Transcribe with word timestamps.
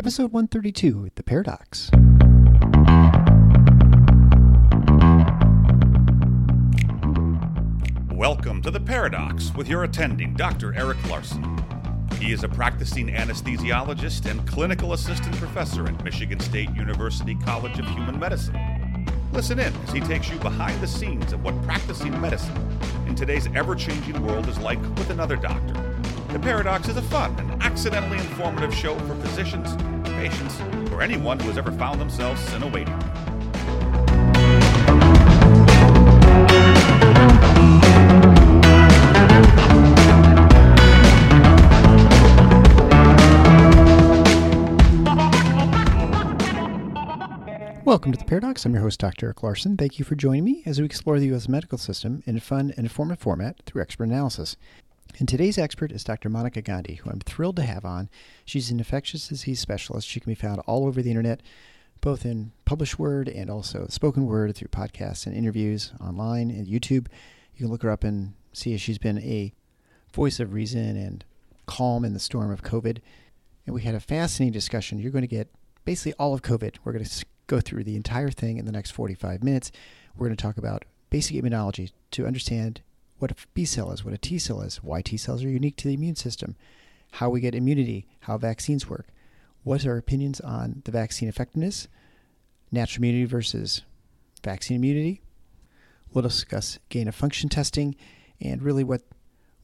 Episode 0.00 0.32
132 0.32 1.10
The 1.14 1.22
Paradox. 1.22 1.90
Welcome 8.10 8.62
to 8.62 8.70
The 8.70 8.80
Paradox 8.80 9.54
with 9.54 9.68
your 9.68 9.84
attending 9.84 10.32
Dr. 10.32 10.72
Eric 10.74 11.06
Larson. 11.10 11.44
He 12.18 12.32
is 12.32 12.44
a 12.44 12.48
practicing 12.48 13.08
anesthesiologist 13.08 14.24
and 14.24 14.48
clinical 14.48 14.94
assistant 14.94 15.36
professor 15.36 15.86
at 15.86 16.02
Michigan 16.02 16.40
State 16.40 16.74
University 16.74 17.34
College 17.34 17.78
of 17.78 17.84
Human 17.88 18.18
Medicine. 18.18 19.06
Listen 19.34 19.58
in 19.58 19.76
as 19.82 19.92
he 19.92 20.00
takes 20.00 20.30
you 20.30 20.38
behind 20.38 20.80
the 20.80 20.88
scenes 20.88 21.34
of 21.34 21.44
what 21.44 21.62
practicing 21.64 22.18
medicine 22.18 22.56
in 23.06 23.14
today's 23.14 23.48
ever 23.48 23.74
changing 23.74 24.24
world 24.24 24.48
is 24.48 24.58
like 24.60 24.80
with 24.80 25.10
another 25.10 25.36
doctor. 25.36 25.89
The 26.32 26.38
Paradox 26.38 26.88
is 26.88 26.96
a 26.96 27.02
fun 27.02 27.36
and 27.40 27.60
accidentally 27.60 28.18
informative 28.18 28.72
show 28.72 28.96
for 29.00 29.16
physicians, 29.16 29.74
patients, 30.04 30.60
or 30.92 31.02
anyone 31.02 31.40
who 31.40 31.48
has 31.48 31.58
ever 31.58 31.72
found 31.72 32.00
themselves 32.00 32.40
in 32.52 32.62
a 32.62 32.68
waiting 32.68 32.94
room. 32.94 33.10
Welcome 47.84 48.12
to 48.12 48.18
The 48.18 48.24
Paradox. 48.24 48.64
I'm 48.64 48.74
your 48.74 48.82
host, 48.82 49.00
Dr. 49.00 49.26
Eric 49.26 49.42
Larson. 49.42 49.76
Thank 49.76 49.98
you 49.98 50.04
for 50.04 50.14
joining 50.14 50.44
me 50.44 50.62
as 50.64 50.78
we 50.78 50.84
explore 50.84 51.18
the 51.18 51.26
U.S. 51.26 51.48
medical 51.48 51.76
system 51.76 52.22
in 52.24 52.36
a 52.36 52.40
fun 52.40 52.72
and 52.76 52.86
informative 52.86 53.18
format 53.18 53.56
through 53.66 53.82
expert 53.82 54.04
analysis. 54.04 54.56
And 55.18 55.28
today's 55.28 55.58
expert 55.58 55.92
is 55.92 56.04
Dr. 56.04 56.28
Monica 56.28 56.62
Gandhi, 56.62 56.94
who 56.94 57.10
I'm 57.10 57.20
thrilled 57.20 57.56
to 57.56 57.62
have 57.62 57.84
on. 57.84 58.08
She's 58.44 58.70
an 58.70 58.78
infectious 58.78 59.28
disease 59.28 59.60
specialist. 59.60 60.08
She 60.08 60.20
can 60.20 60.30
be 60.30 60.34
found 60.34 60.60
all 60.60 60.86
over 60.86 61.02
the 61.02 61.10
internet, 61.10 61.40
both 62.00 62.24
in 62.24 62.52
published 62.64 62.98
word 62.98 63.28
and 63.28 63.50
also 63.50 63.86
spoken 63.88 64.26
word 64.26 64.54
through 64.54 64.68
podcasts 64.68 65.26
and 65.26 65.36
interviews 65.36 65.92
online 66.00 66.50
and 66.50 66.66
YouTube. 66.66 67.08
You 67.54 67.58
can 67.64 67.68
look 67.68 67.82
her 67.82 67.90
up 67.90 68.04
and 68.04 68.34
see 68.52 68.76
she's 68.76 68.98
been 68.98 69.18
a 69.18 69.52
voice 70.12 70.40
of 70.40 70.52
reason 70.52 70.96
and 70.96 71.24
calm 71.66 72.04
in 72.04 72.14
the 72.14 72.20
storm 72.20 72.50
of 72.50 72.62
COVID. 72.62 72.98
And 73.66 73.74
we 73.74 73.82
had 73.82 73.94
a 73.94 74.00
fascinating 74.00 74.52
discussion. 74.52 74.98
You're 74.98 75.12
going 75.12 75.22
to 75.22 75.28
get 75.28 75.48
basically 75.84 76.14
all 76.14 76.34
of 76.34 76.42
COVID. 76.42 76.76
We're 76.84 76.92
going 76.92 77.04
to 77.04 77.24
go 77.46 77.60
through 77.60 77.84
the 77.84 77.96
entire 77.96 78.30
thing 78.30 78.58
in 78.58 78.64
the 78.64 78.72
next 78.72 78.92
45 78.92 79.42
minutes. 79.42 79.70
We're 80.16 80.26
going 80.26 80.36
to 80.36 80.42
talk 80.42 80.56
about 80.56 80.84
basic 81.10 81.36
immunology 81.36 81.90
to 82.12 82.26
understand 82.26 82.80
what 83.20 83.30
a 83.30 83.36
B 83.54 83.64
cell 83.64 83.92
is, 83.92 84.04
what 84.04 84.14
a 84.14 84.18
T 84.18 84.38
cell 84.38 84.62
is, 84.62 84.82
why 84.82 85.02
T 85.02 85.16
cells 85.16 85.44
are 85.44 85.48
unique 85.48 85.76
to 85.76 85.88
the 85.88 85.94
immune 85.94 86.16
system, 86.16 86.56
how 87.12 87.28
we 87.28 87.40
get 87.40 87.54
immunity, 87.54 88.06
how 88.20 88.38
vaccines 88.38 88.88
work, 88.88 89.06
what 89.62 89.84
are 89.84 89.92
our 89.92 89.98
opinions 89.98 90.40
on 90.40 90.82
the 90.84 90.90
vaccine 90.90 91.28
effectiveness, 91.28 91.86
natural 92.72 93.02
immunity 93.02 93.26
versus 93.26 93.82
vaccine 94.42 94.76
immunity. 94.76 95.20
We'll 96.12 96.22
discuss 96.22 96.78
gain 96.88 97.08
of 97.08 97.14
function 97.14 97.48
testing 97.48 97.94
and 98.40 98.62
really 98.62 98.84
what 98.84 99.02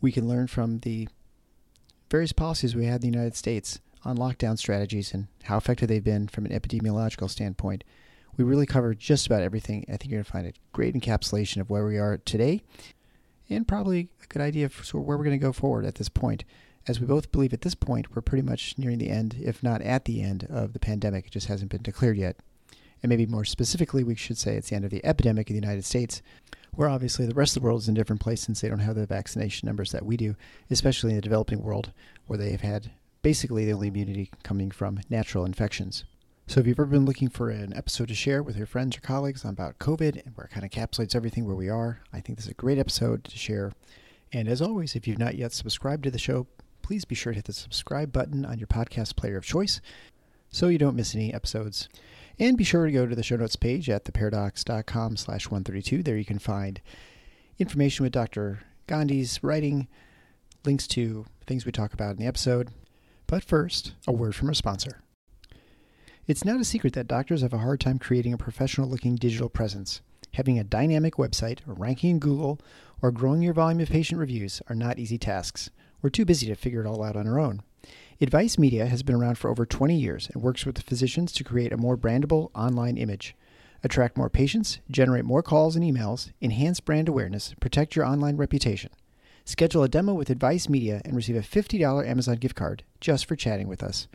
we 0.00 0.12
can 0.12 0.28
learn 0.28 0.46
from 0.46 0.80
the 0.80 1.08
various 2.10 2.32
policies 2.32 2.76
we 2.76 2.84
had 2.84 2.96
in 2.96 3.10
the 3.10 3.18
United 3.18 3.36
States 3.36 3.80
on 4.04 4.18
lockdown 4.18 4.58
strategies 4.58 5.14
and 5.14 5.28
how 5.44 5.56
effective 5.56 5.88
they've 5.88 6.04
been 6.04 6.28
from 6.28 6.44
an 6.44 6.52
epidemiological 6.52 7.30
standpoint. 7.30 7.82
We 8.36 8.44
really 8.44 8.66
covered 8.66 8.98
just 8.98 9.26
about 9.26 9.42
everything. 9.42 9.86
I 9.88 9.96
think 9.96 10.10
you're 10.10 10.18
going 10.18 10.24
to 10.24 10.30
find 10.30 10.46
a 10.46 10.52
great 10.72 10.94
encapsulation 10.94 11.60
of 11.60 11.70
where 11.70 11.86
we 11.86 11.96
are 11.96 12.18
today 12.18 12.62
and 13.48 13.66
probably 13.66 14.08
a 14.22 14.26
good 14.26 14.42
idea 14.42 14.66
of 14.66 14.74
sort 14.84 15.02
of 15.02 15.06
where 15.06 15.16
we're 15.16 15.24
going 15.24 15.38
to 15.38 15.44
go 15.44 15.52
forward 15.52 15.84
at 15.84 15.96
this 15.96 16.08
point. 16.08 16.44
As 16.88 17.00
we 17.00 17.06
both 17.06 17.32
believe 17.32 17.52
at 17.52 17.62
this 17.62 17.74
point, 17.74 18.14
we're 18.14 18.22
pretty 18.22 18.46
much 18.46 18.74
nearing 18.78 18.98
the 18.98 19.10
end, 19.10 19.36
if 19.42 19.62
not 19.62 19.82
at 19.82 20.04
the 20.04 20.22
end, 20.22 20.46
of 20.48 20.72
the 20.72 20.78
pandemic. 20.78 21.26
It 21.26 21.32
just 21.32 21.48
hasn't 21.48 21.70
been 21.70 21.82
declared 21.82 22.16
yet. 22.16 22.36
And 23.02 23.10
maybe 23.10 23.26
more 23.26 23.44
specifically, 23.44 24.04
we 24.04 24.14
should 24.14 24.38
say 24.38 24.54
it's 24.54 24.70
the 24.70 24.76
end 24.76 24.84
of 24.84 24.90
the 24.90 25.04
epidemic 25.04 25.50
in 25.50 25.56
the 25.56 25.60
United 25.60 25.84
States, 25.84 26.22
where 26.72 26.88
obviously 26.88 27.26
the 27.26 27.34
rest 27.34 27.56
of 27.56 27.62
the 27.62 27.66
world 27.66 27.82
is 27.82 27.88
in 27.88 27.96
a 27.96 27.98
different 27.98 28.22
place 28.22 28.40
since 28.40 28.60
they 28.60 28.68
don't 28.68 28.78
have 28.78 28.94
the 28.94 29.06
vaccination 29.06 29.66
numbers 29.66 29.92
that 29.92 30.06
we 30.06 30.16
do, 30.16 30.36
especially 30.70 31.10
in 31.10 31.16
the 31.16 31.22
developing 31.22 31.62
world, 31.62 31.92
where 32.26 32.38
they 32.38 32.52
have 32.52 32.60
had 32.60 32.90
basically 33.22 33.64
the 33.64 33.72
only 33.72 33.88
immunity 33.88 34.30
coming 34.42 34.70
from 34.70 35.00
natural 35.10 35.44
infections. 35.44 36.04
So 36.48 36.60
if 36.60 36.66
you've 36.68 36.78
ever 36.78 36.86
been 36.86 37.04
looking 37.04 37.28
for 37.28 37.50
an 37.50 37.74
episode 37.74 38.06
to 38.06 38.14
share 38.14 38.40
with 38.40 38.56
your 38.56 38.66
friends 38.66 38.96
or 38.96 39.00
colleagues 39.00 39.44
on 39.44 39.50
about 39.50 39.80
COVID 39.80 40.24
and 40.24 40.36
where 40.36 40.46
it 40.46 40.52
kind 40.52 40.64
of 40.64 40.70
encapsulates 40.70 41.16
everything 41.16 41.44
where 41.44 41.56
we 41.56 41.68
are, 41.68 42.00
I 42.12 42.20
think 42.20 42.38
this 42.38 42.46
is 42.46 42.52
a 42.52 42.54
great 42.54 42.78
episode 42.78 43.24
to 43.24 43.36
share. 43.36 43.72
And 44.32 44.46
as 44.46 44.62
always, 44.62 44.94
if 44.94 45.08
you've 45.08 45.18
not 45.18 45.34
yet 45.34 45.52
subscribed 45.52 46.04
to 46.04 46.10
the 46.10 46.20
show, 46.20 46.46
please 46.82 47.04
be 47.04 47.16
sure 47.16 47.32
to 47.32 47.38
hit 47.38 47.46
the 47.46 47.52
subscribe 47.52 48.12
button 48.12 48.44
on 48.44 48.58
your 48.58 48.68
podcast 48.68 49.16
player 49.16 49.36
of 49.36 49.44
choice 49.44 49.80
so 50.48 50.68
you 50.68 50.78
don't 50.78 50.94
miss 50.94 51.16
any 51.16 51.34
episodes. 51.34 51.88
And 52.38 52.56
be 52.56 52.64
sure 52.64 52.86
to 52.86 52.92
go 52.92 53.06
to 53.06 53.16
the 53.16 53.24
show 53.24 53.36
notes 53.36 53.56
page 53.56 53.90
at 53.90 54.04
theparadox.com 54.04 55.16
slash 55.16 55.46
132. 55.46 56.04
There 56.04 56.16
you 56.16 56.24
can 56.24 56.38
find 56.38 56.80
information 57.58 58.04
with 58.04 58.12
Dr. 58.12 58.60
Gandhi's 58.86 59.42
writing, 59.42 59.88
links 60.64 60.86
to 60.88 61.26
things 61.44 61.66
we 61.66 61.72
talk 61.72 61.92
about 61.92 62.12
in 62.12 62.18
the 62.18 62.26
episode. 62.26 62.70
But 63.26 63.42
first, 63.42 63.94
a 64.06 64.12
word 64.12 64.36
from 64.36 64.46
our 64.46 64.54
sponsor. 64.54 65.02
It's 66.28 66.44
not 66.44 66.60
a 66.60 66.64
secret 66.64 66.92
that 66.94 67.06
doctors 67.06 67.42
have 67.42 67.52
a 67.52 67.58
hard 67.58 67.78
time 67.78 68.00
creating 68.00 68.32
a 68.32 68.38
professional 68.38 68.88
looking 68.88 69.14
digital 69.14 69.48
presence. 69.48 70.00
Having 70.34 70.58
a 70.58 70.64
dynamic 70.64 71.14
website, 71.14 71.60
ranking 71.64 72.10
in 72.10 72.18
Google, 72.18 72.58
or 73.00 73.12
growing 73.12 73.42
your 73.42 73.54
volume 73.54 73.78
of 73.78 73.90
patient 73.90 74.18
reviews 74.18 74.60
are 74.68 74.74
not 74.74 74.98
easy 74.98 75.18
tasks. 75.18 75.70
We're 76.02 76.10
too 76.10 76.24
busy 76.24 76.48
to 76.48 76.56
figure 76.56 76.80
it 76.80 76.86
all 76.86 77.04
out 77.04 77.14
on 77.14 77.28
our 77.28 77.38
own. 77.38 77.62
Advice 78.20 78.58
Media 78.58 78.86
has 78.86 79.04
been 79.04 79.14
around 79.14 79.38
for 79.38 79.50
over 79.52 79.64
20 79.64 79.94
years 79.94 80.28
and 80.34 80.42
works 80.42 80.66
with 80.66 80.82
physicians 80.82 81.30
to 81.30 81.44
create 81.44 81.72
a 81.72 81.76
more 81.76 81.96
brandable 81.96 82.50
online 82.56 82.96
image. 82.96 83.36
Attract 83.84 84.16
more 84.16 84.28
patients, 84.28 84.80
generate 84.90 85.24
more 85.24 85.44
calls 85.44 85.76
and 85.76 85.84
emails, 85.84 86.32
enhance 86.42 86.80
brand 86.80 87.08
awareness, 87.08 87.54
protect 87.60 87.94
your 87.94 88.04
online 88.04 88.36
reputation. 88.36 88.90
Schedule 89.44 89.84
a 89.84 89.88
demo 89.88 90.12
with 90.12 90.30
Advice 90.30 90.68
Media 90.68 91.00
and 91.04 91.14
receive 91.14 91.36
a 91.36 91.40
$50 91.40 92.04
Amazon 92.04 92.34
gift 92.34 92.56
card 92.56 92.82
just 93.00 93.26
for 93.26 93.36
chatting 93.36 93.68
with 93.68 93.80
us. 93.80 94.08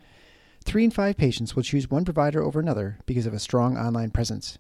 Three 0.64 0.84
in 0.84 0.92
five 0.92 1.18
patients 1.18 1.56
will 1.56 1.64
choose 1.64 1.90
one 1.90 2.06
provider 2.06 2.42
over 2.44 2.60
another 2.60 3.00
because 3.06 3.26
of 3.26 3.34
a 3.34 3.40
strong 3.40 3.78
online 3.78 4.12
presence. 4.12 4.58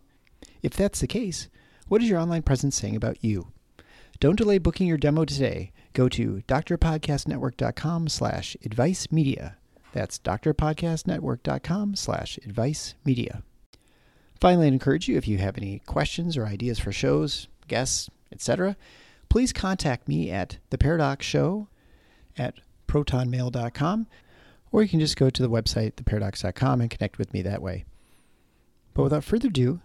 If 0.61 0.73
that's 0.73 0.99
the 0.99 1.07
case, 1.07 1.47
what 1.87 2.01
is 2.01 2.09
your 2.09 2.19
online 2.19 2.41
presence 2.43 2.75
saying 2.75 2.95
about 2.95 3.23
you? 3.23 3.51
Don't 4.19 4.37
delay 4.37 4.57
booking 4.57 4.87
your 4.87 4.97
demo 4.97 5.25
today. 5.25 5.71
Go 5.93 6.07
to 6.09 6.43
drpodcastnetwork.com 6.47 8.07
slash 8.07 8.55
advice 8.63 9.11
media. 9.11 9.57
That's 9.93 10.19
drpodcastnetwork.com 10.19 11.95
slash 11.95 12.37
advice 12.45 12.95
media. 13.03 13.43
Finally, 14.39 14.67
I'd 14.67 14.73
encourage 14.73 15.07
you 15.07 15.17
if 15.17 15.27
you 15.27 15.37
have 15.37 15.57
any 15.57 15.79
questions 15.85 16.37
or 16.37 16.45
ideas 16.45 16.79
for 16.79 16.91
shows, 16.91 17.47
guests, 17.67 18.09
etc., 18.31 18.75
please 19.29 19.53
contact 19.53 20.07
me 20.07 20.29
at 20.31 20.57
the 20.69 20.77
Paradox 20.77 21.25
Show 21.25 21.67
at 22.37 22.55
protonmail.com, 22.87 24.07
or 24.71 24.81
you 24.81 24.89
can 24.89 24.99
just 24.99 25.17
go 25.17 25.29
to 25.29 25.41
the 25.41 25.49
website, 25.49 25.93
theparadox.com, 25.93 26.81
and 26.81 26.89
connect 26.89 27.17
with 27.17 27.33
me 27.33 27.41
that 27.41 27.61
way. 27.61 27.85
But 28.93 29.03
without 29.03 29.23
further 29.23 29.47
ado, 29.47 29.79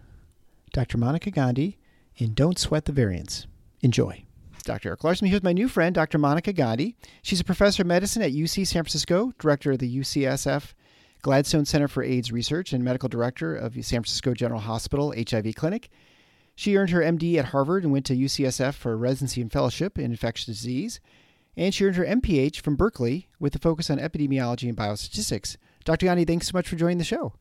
Dr. 0.73 0.99
Monica 0.99 1.31
Gandhi 1.31 1.79
in 2.17 2.35
Don't 2.35 2.59
Sweat 2.59 2.85
the 2.85 2.93
Variants. 2.93 3.47
Enjoy. 3.83 4.25
Dr. 4.65 4.89
Eric 4.89 5.05
Larson 5.05 5.29
here 5.29 5.37
with 5.37 5.45
my 5.45 5.53
new 5.53 5.69
friend, 5.69 5.95
Dr. 5.95 6.19
Monica 6.19 6.53
Gandhi. 6.53 6.97
She's 7.23 7.41
a 7.41 7.45
professor 7.45 7.83
of 7.83 7.87
medicine 7.87 8.23
at 8.23 8.33
UC 8.33 8.67
San 8.67 8.83
Francisco, 8.83 9.33
director 9.39 9.73
of 9.73 9.79
the 9.79 9.99
UCSF 9.99 10.75
Gladstone 11.23 11.65
Center 11.65 11.89
for 11.89 12.03
AIDS 12.03 12.33
Research, 12.33 12.73
and 12.73 12.85
medical 12.85 13.09
director 13.09 13.55
of 13.55 13.75
the 13.75 13.83
San 13.83 14.01
Francisco 14.01 14.35
General 14.35 14.61
Hospital 14.61 15.15
HIV 15.17 15.55
Clinic. 15.55 15.89
She 16.55 16.77
earned 16.77 16.91
her 16.91 17.01
MD 17.01 17.37
at 17.37 17.47
Harvard 17.47 17.85
and 17.85 17.93
went 17.93 18.07
to 18.07 18.17
UCSF 18.17 18.75
for 18.75 18.97
residency 18.97 19.41
and 19.41 19.53
fellowship 19.53 19.99
in 19.99 20.11
infectious 20.11 20.47
disease. 20.47 21.01
And 21.57 21.75
she 21.75 21.85
earned 21.85 21.97
her 21.97 22.05
MPH 22.05 22.61
from 22.61 22.77
Berkeley 22.77 23.29
with 23.41 23.55
a 23.55 23.59
focus 23.59 23.89
on 23.91 23.99
epidemiology 23.99 24.69
and 24.69 24.77
biostatistics. 24.77 25.57
Dr. 25.85 26.07
Gandhi, 26.07 26.25
thanks 26.25 26.49
so 26.49 26.53
much 26.55 26.69
for 26.69 26.77
joining 26.77 26.99
the 26.99 27.05
show. 27.05 27.33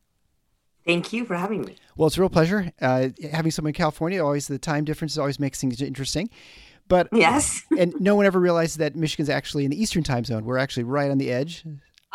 Thank 0.86 1.12
you 1.12 1.26
for 1.26 1.36
having 1.36 1.64
me. 1.64 1.76
Well, 1.98 2.08
it's 2.08 2.18
a 2.18 2.22
real 2.22 2.30
pleasure. 2.30 2.72
Uh, 2.80 3.10
having 3.32 3.52
someone 3.52 3.70
in 3.70 3.74
California, 3.74 4.24
always 4.24 4.48
the 4.48 4.60
time 4.60 4.86
difference 4.86 5.18
always 5.18 5.40
makes 5.40 5.60
things 5.60 5.82
interesting. 5.82 6.30
But 6.88 7.08
yes, 7.12 7.64
and 7.78 8.00
no 8.00 8.16
one 8.16 8.28
ever 8.28 8.40
realizes 8.40 8.78
that 8.78 8.96
Michigan's 8.96 9.30
actually 9.30 9.66
in 9.66 9.72
the 9.72 9.82
Eastern 9.82 10.04
time 10.04 10.24
zone. 10.24 10.46
We're 10.46 10.60
actually 10.60 10.84
right 10.84 11.10
on 11.10 11.18
the 11.18 11.32
edge. 11.32 11.66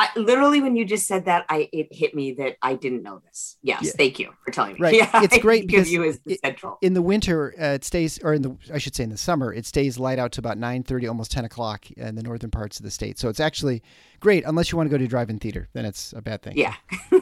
I, 0.00 0.08
literally, 0.18 0.62
when 0.62 0.76
you 0.76 0.86
just 0.86 1.06
said 1.06 1.26
that, 1.26 1.44
I 1.50 1.68
it 1.74 1.92
hit 1.92 2.14
me 2.14 2.32
that 2.32 2.56
I 2.62 2.72
didn't 2.74 3.02
know 3.02 3.20
this. 3.26 3.58
Yes, 3.62 3.82
yeah. 3.82 3.90
thank 3.98 4.18
you 4.18 4.32
for 4.42 4.50
telling 4.50 4.72
me. 4.72 4.80
Right, 4.80 4.94
yeah, 4.94 5.10
it's 5.22 5.36
great 5.36 5.66
because 5.66 5.92
you 5.92 6.02
as 6.04 6.18
the 6.20 6.32
it, 6.32 6.40
central. 6.40 6.78
in 6.80 6.94
the 6.94 7.02
winter 7.02 7.54
uh, 7.60 7.74
it 7.74 7.84
stays, 7.84 8.18
or 8.24 8.32
in 8.32 8.40
the 8.40 8.56
I 8.72 8.78
should 8.78 8.96
say 8.96 9.04
in 9.04 9.10
the 9.10 9.18
summer 9.18 9.52
it 9.52 9.66
stays 9.66 9.98
light 9.98 10.18
out 10.18 10.32
to 10.32 10.40
about 10.40 10.56
nine 10.56 10.84
thirty, 10.84 11.06
almost 11.06 11.30
ten 11.30 11.44
o'clock 11.44 11.90
in 11.90 12.14
the 12.14 12.22
northern 12.22 12.50
parts 12.50 12.78
of 12.78 12.84
the 12.84 12.90
state. 12.90 13.18
So 13.18 13.28
it's 13.28 13.40
actually 13.40 13.82
great 14.20 14.42
unless 14.46 14.72
you 14.72 14.78
want 14.78 14.88
to 14.88 14.90
go 14.90 14.96
to 14.96 15.06
drive-in 15.06 15.38
theater, 15.38 15.68
then 15.74 15.84
it's 15.84 16.14
a 16.14 16.22
bad 16.22 16.40
thing. 16.40 16.56
Yeah, 16.56 16.76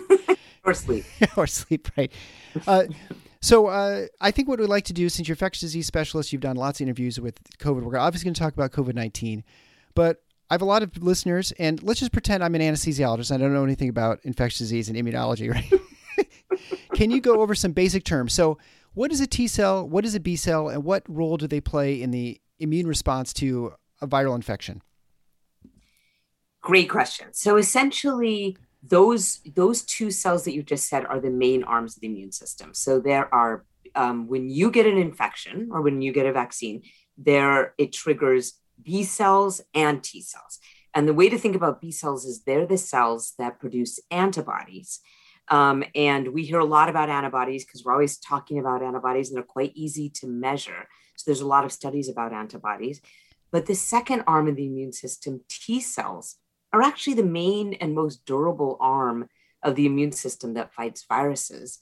or 0.65 0.73
sleep, 0.73 1.05
or 1.37 1.49
sleep. 1.49 1.89
Right. 1.97 2.13
Uh, 2.65 2.85
so 3.41 3.67
uh, 3.67 4.07
I 4.21 4.31
think 4.31 4.47
what 4.47 4.61
we'd 4.61 4.69
like 4.69 4.85
to 4.85 4.93
do, 4.93 5.09
since 5.09 5.27
you're 5.27 5.35
infectious 5.35 5.63
disease 5.63 5.89
specialist, 5.89 6.33
you've 6.33 6.43
done 6.43 6.57
lots 6.57 6.79
of 6.81 6.85
interviews 6.85 7.19
with 7.19 7.43
COVID. 7.59 7.83
We're 7.83 7.99
obviously 7.99 8.27
going 8.27 8.35
to 8.35 8.41
talk 8.41 8.55
about 8.55 8.71
COVID 8.71 8.95
nineteen, 8.95 9.43
but 9.97 10.23
I 10.51 10.55
have 10.55 10.63
a 10.63 10.67
lot 10.67 10.83
of 10.83 11.03
listeners, 11.03 11.53
and 11.59 11.83
let's 11.83 12.01
just 12.01 12.13
pretend 12.13 12.43
I'm 12.43 12.55
an 12.55 12.63
anesthesiologist. 12.63 13.33
I 13.33 13.37
don't 13.37 13.53
know 13.53 13.65
anything 13.65 13.91
about 13.91 14.21
infectious 14.23 14.59
disease 14.59 14.89
and 14.89 14.97
immunology, 14.97 15.53
right? 15.55 16.27
Can 16.95 17.11
you 17.11 17.21
go 17.21 17.43
over 17.43 17.55
some 17.55 17.73
basic 17.73 18.05
terms? 18.05 18.33
So, 18.33 18.59
what 18.95 19.13
is 19.13 19.21
a 19.21 19.27
T 19.27 19.47
cell? 19.47 19.87
What 19.87 20.05
is 20.05 20.15
a 20.15 20.21
B 20.21 20.37
cell? 20.37 20.69
And 20.69 20.85
what 20.85 21.03
role 21.07 21.37
do 21.37 21.47
they 21.47 21.61
play 21.61 22.01
in 22.01 22.11
the 22.11 22.41
immune 22.59 22.87
response 22.87 23.33
to 23.35 23.75
a 24.01 24.07
viral 24.07 24.35
infection? 24.35 24.83
Great 26.63 26.89
question. 26.89 27.29
So, 27.33 27.57
essentially, 27.57 28.57
those 28.83 29.41
those 29.55 29.83
two 29.83 30.11
cells 30.11 30.45
that 30.45 30.55
you 30.55 30.63
just 30.63 30.89
said 30.89 31.05
are 31.05 31.21
the 31.21 31.31
main 31.31 31.63
arms 31.63 31.97
of 31.97 32.01
the 32.01 32.07
immune 32.07 32.33
system. 32.33 32.73
So, 32.73 33.01
there 33.01 33.33
are 33.35 33.67
um, 33.95 34.29
when 34.29 34.49
you 34.49 34.71
get 34.71 34.87
an 34.87 34.97
infection 34.97 35.69
or 35.73 35.83
when 35.83 36.01
you 36.01 36.13
get 36.13 36.27
a 36.27 36.33
vaccine, 36.33 36.83
there 37.19 37.75
it 37.77 37.93
triggers 37.93 38.55
B 38.83 39.03
cells 39.05 39.61
and 39.75 40.03
T 40.03 40.21
cells. 40.21 40.59
And 40.95 41.07
the 41.07 41.15
way 41.15 41.29
to 41.29 41.39
think 41.39 41.55
about 41.55 41.81
B 41.81 41.91
cells 41.91 42.25
is 42.25 42.43
they're 42.43 42.67
the 42.67 42.79
cells 42.79 43.35
that 43.39 43.61
produce 43.61 44.01
antibodies. 44.11 45.01
Um, 45.49 45.85
and 45.95 46.29
we 46.29 46.45
hear 46.45 46.59
a 46.59 46.65
lot 46.65 46.89
about 46.89 47.09
antibodies 47.09 47.65
because 47.65 47.85
we're 47.85 47.93
always 47.93 48.19
talking 48.19 48.59
about 48.59 48.83
antibodies 48.83 49.29
and 49.29 49.37
they're 49.37 49.45
quite 49.45 49.73
easy 49.75 50.11
to 50.11 50.27
measure. 50.27 50.89
So 51.17 51.25
there's 51.27 51.41
a 51.41 51.47
lot 51.47 51.65
of 51.65 51.73
studies 51.73 52.09
about 52.09 52.33
antibodies. 52.33 53.01
But 53.51 53.67
the 53.67 53.75
second 53.75 54.25
arm 54.27 54.49
of 54.49 54.57
the 54.57 54.67
immune 54.67 54.93
system, 54.93 55.41
T 55.49 55.81
cells, 55.81 56.37
are 56.73 56.83
actually 56.83 57.15
the 57.15 57.23
main 57.23 57.75
and 57.75 57.95
most 57.95 58.27
durable 58.27 58.77
arm 58.79 59.29
of 59.63 59.75
the 59.75 59.87
immune 59.87 60.13
system 60.13 60.55
that 60.55 60.75
fights 60.75 61.05
viruses. 61.09 61.79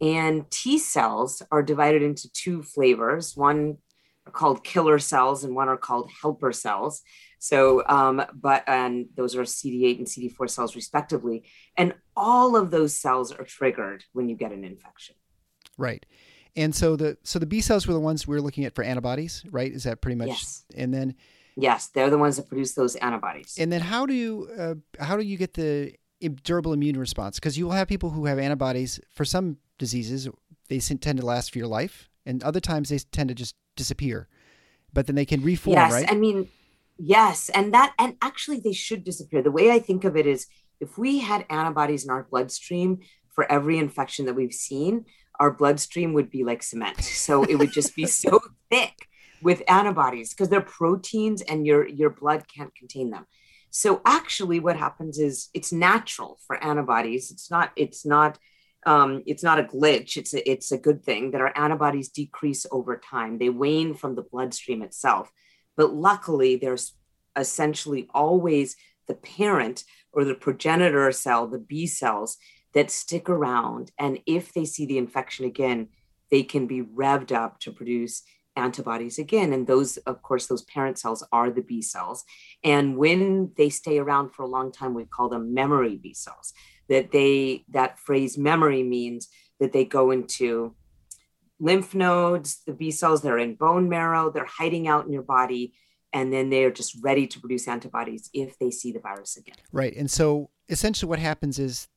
And 0.00 0.50
T 0.50 0.78
cells 0.78 1.42
are 1.50 1.62
divided 1.62 2.02
into 2.02 2.30
two 2.32 2.62
flavors. 2.62 3.36
One 3.36 3.78
called 4.32 4.64
killer 4.64 4.98
cells 4.98 5.44
and 5.44 5.54
one 5.54 5.68
are 5.68 5.76
called 5.76 6.10
helper 6.20 6.52
cells. 6.52 7.02
So, 7.38 7.84
um, 7.86 8.22
but 8.34 8.64
and 8.66 9.06
those 9.14 9.36
are 9.36 9.42
CD8 9.42 9.98
and 9.98 10.06
CD4 10.06 10.48
cells 10.50 10.74
respectively, 10.74 11.44
and 11.76 11.94
all 12.16 12.56
of 12.56 12.70
those 12.70 12.94
cells 12.94 13.30
are 13.30 13.44
triggered 13.44 14.04
when 14.12 14.28
you 14.28 14.36
get 14.36 14.52
an 14.52 14.64
infection. 14.64 15.16
Right, 15.76 16.04
and 16.56 16.74
so 16.74 16.96
the 16.96 17.18
so 17.22 17.38
the 17.38 17.46
B 17.46 17.60
cells 17.60 17.86
were 17.86 17.94
the 17.94 18.00
ones 18.00 18.26
we 18.26 18.36
are 18.36 18.40
looking 18.40 18.64
at 18.64 18.74
for 18.74 18.82
antibodies, 18.82 19.44
right? 19.50 19.70
Is 19.70 19.84
that 19.84 20.00
pretty 20.00 20.16
much? 20.16 20.28
Yes. 20.28 20.64
And 20.74 20.92
then. 20.92 21.14
Yes, 21.58 21.88
they're 21.88 22.10
the 22.10 22.18
ones 22.18 22.36
that 22.36 22.48
produce 22.48 22.74
those 22.74 22.96
antibodies. 22.96 23.56
And 23.58 23.72
then 23.72 23.80
how 23.80 24.04
do 24.04 24.12
you 24.12 24.48
uh, 24.58 24.74
how 25.02 25.16
do 25.16 25.22
you 25.22 25.38
get 25.38 25.54
the 25.54 25.94
durable 26.42 26.72
immune 26.72 26.98
response? 26.98 27.36
Because 27.38 27.56
you 27.56 27.66
will 27.66 27.72
have 27.72 27.88
people 27.88 28.10
who 28.10 28.26
have 28.26 28.38
antibodies 28.38 29.00
for 29.10 29.24
some 29.24 29.58
diseases. 29.78 30.28
They 30.68 30.80
tend 30.80 31.18
to 31.18 31.24
last 31.24 31.52
for 31.52 31.58
your 31.58 31.68
life, 31.68 32.10
and 32.26 32.42
other 32.42 32.60
times 32.60 32.88
they 32.88 32.98
tend 32.98 33.28
to 33.28 33.34
just 33.34 33.54
disappear, 33.76 34.28
but 34.92 35.06
then 35.06 35.16
they 35.16 35.24
can 35.24 35.42
reform, 35.42 35.74
yes, 35.74 35.92
right? 35.92 36.10
I 36.10 36.14
mean, 36.14 36.48
yes, 36.98 37.48
and 37.50 37.72
that 37.72 37.94
and 37.98 38.16
actually 38.20 38.60
they 38.60 38.72
should 38.72 39.04
disappear. 39.04 39.42
The 39.42 39.50
way 39.50 39.70
I 39.70 39.78
think 39.78 40.04
of 40.04 40.16
it 40.16 40.26
is, 40.26 40.46
if 40.80 40.98
we 40.98 41.20
had 41.20 41.46
antibodies 41.48 42.04
in 42.04 42.10
our 42.10 42.24
bloodstream 42.24 42.98
for 43.34 43.50
every 43.50 43.78
infection 43.78 44.26
that 44.26 44.34
we've 44.34 44.52
seen, 44.52 45.04
our 45.38 45.50
bloodstream 45.50 46.12
would 46.14 46.30
be 46.30 46.44
like 46.44 46.62
cement. 46.62 47.02
So 47.02 47.44
it 47.44 47.56
would 47.56 47.72
just 47.72 47.94
be 47.94 48.06
so 48.24 48.40
thick 48.70 49.08
with 49.42 49.62
antibodies 49.68 50.30
because 50.30 50.48
they're 50.48 50.60
proteins 50.60 51.42
and 51.42 51.66
your 51.66 51.86
your 51.86 52.10
blood 52.10 52.44
can't 52.54 52.74
contain 52.74 53.10
them. 53.10 53.26
So 53.70 54.00
actually 54.06 54.58
what 54.60 54.76
happens 54.76 55.18
is 55.18 55.50
it's 55.52 55.72
natural 55.72 56.38
for 56.46 56.62
antibodies. 56.62 57.30
It's 57.30 57.50
not 57.50 57.72
it's 57.76 58.06
not 58.06 58.38
um, 58.86 59.24
it's 59.26 59.42
not 59.42 59.58
a 59.58 59.64
glitch. 59.64 60.16
It's 60.16 60.32
a, 60.32 60.48
it's 60.48 60.70
a 60.70 60.78
good 60.78 61.04
thing 61.04 61.32
that 61.32 61.40
our 61.40 61.52
antibodies 61.56 62.08
decrease 62.08 62.64
over 62.70 62.96
time. 62.96 63.36
They 63.36 63.50
wane 63.50 63.94
from 63.94 64.14
the 64.14 64.22
bloodstream 64.22 64.80
itself. 64.80 65.30
But 65.76 65.92
luckily, 65.92 66.56
there's 66.56 66.94
essentially 67.36 68.08
always 68.14 68.76
the 69.08 69.14
parent 69.14 69.82
or 70.12 70.24
the 70.24 70.36
progenitor 70.36 71.10
cell, 71.12 71.48
the 71.48 71.58
B 71.58 71.86
cells, 71.86 72.38
that 72.74 72.90
stick 72.90 73.28
around. 73.28 73.90
And 73.98 74.20
if 74.24 74.54
they 74.54 74.64
see 74.64 74.86
the 74.86 74.98
infection 74.98 75.44
again, 75.44 75.88
they 76.30 76.44
can 76.44 76.66
be 76.66 76.82
revved 76.82 77.32
up 77.32 77.58
to 77.60 77.72
produce 77.72 78.22
antibodies 78.54 79.18
again. 79.18 79.52
And 79.52 79.66
those, 79.66 79.96
of 79.98 80.22
course, 80.22 80.46
those 80.46 80.62
parent 80.62 80.98
cells 80.98 81.26
are 81.32 81.50
the 81.50 81.60
B 81.60 81.82
cells. 81.82 82.24
And 82.62 82.96
when 82.96 83.52
they 83.56 83.68
stay 83.68 83.98
around 83.98 84.30
for 84.30 84.42
a 84.42 84.48
long 84.48 84.72
time, 84.72 84.94
we 84.94 85.04
call 85.04 85.28
them 85.28 85.52
memory 85.52 85.96
B 85.96 86.14
cells 86.14 86.54
that 86.88 87.10
they 87.12 87.64
that 87.70 87.98
phrase 87.98 88.38
memory 88.38 88.82
means 88.82 89.28
that 89.60 89.72
they 89.72 89.84
go 89.84 90.10
into 90.10 90.74
lymph 91.58 91.94
nodes 91.94 92.62
the 92.66 92.72
b 92.72 92.90
cells 92.90 93.22
that 93.22 93.32
are 93.32 93.38
in 93.38 93.54
bone 93.54 93.88
marrow 93.88 94.30
they're 94.30 94.44
hiding 94.44 94.88
out 94.88 95.06
in 95.06 95.12
your 95.12 95.22
body 95.22 95.72
and 96.12 96.32
then 96.32 96.50
they 96.50 96.64
are 96.64 96.70
just 96.70 96.96
ready 97.02 97.26
to 97.26 97.40
produce 97.40 97.66
antibodies 97.66 98.30
if 98.32 98.58
they 98.58 98.70
see 98.70 98.92
the 98.92 99.00
virus 99.00 99.36
again 99.36 99.56
right 99.72 99.96
and 99.96 100.10
so 100.10 100.50
essentially 100.68 101.08
what 101.08 101.18
happens 101.18 101.58
is 101.58 101.88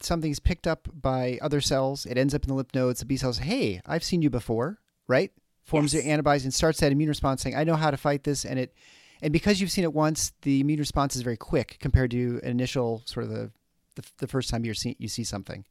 something's 0.00 0.38
picked 0.38 0.66
up 0.66 0.88
by 0.92 1.38
other 1.42 1.60
cells 1.60 2.06
it 2.06 2.18
ends 2.18 2.34
up 2.34 2.42
in 2.42 2.48
the 2.48 2.54
lymph 2.54 2.74
nodes 2.74 3.00
the 3.00 3.06
b 3.06 3.16
cells 3.16 3.38
hey 3.38 3.80
i've 3.86 4.04
seen 4.04 4.22
you 4.22 4.30
before 4.30 4.78
right 5.06 5.32
forms 5.64 5.94
yes. 5.94 6.02
the 6.02 6.10
antibodies 6.10 6.44
and 6.44 6.54
starts 6.54 6.80
that 6.80 6.92
immune 6.92 7.08
response 7.08 7.42
saying 7.42 7.56
i 7.56 7.64
know 7.64 7.76
how 7.76 7.90
to 7.90 7.96
fight 7.96 8.24
this 8.24 8.44
and 8.44 8.58
it 8.58 8.74
and 9.20 9.32
because 9.32 9.60
you've 9.60 9.70
seen 9.70 9.84
it 9.84 9.92
once 9.92 10.32
the 10.42 10.60
immune 10.60 10.78
response 10.78 11.16
is 11.16 11.22
very 11.22 11.36
quick 11.36 11.76
compared 11.80 12.10
to 12.10 12.40
an 12.42 12.50
initial 12.50 13.02
sort 13.06 13.24
of 13.24 13.30
the 13.30 13.50
the, 13.98 14.08
the 14.18 14.28
first 14.28 14.48
time 14.50 14.64
you 14.64 14.74
see 14.74 14.96
you 14.98 15.08
see 15.08 15.24
something. 15.24 15.64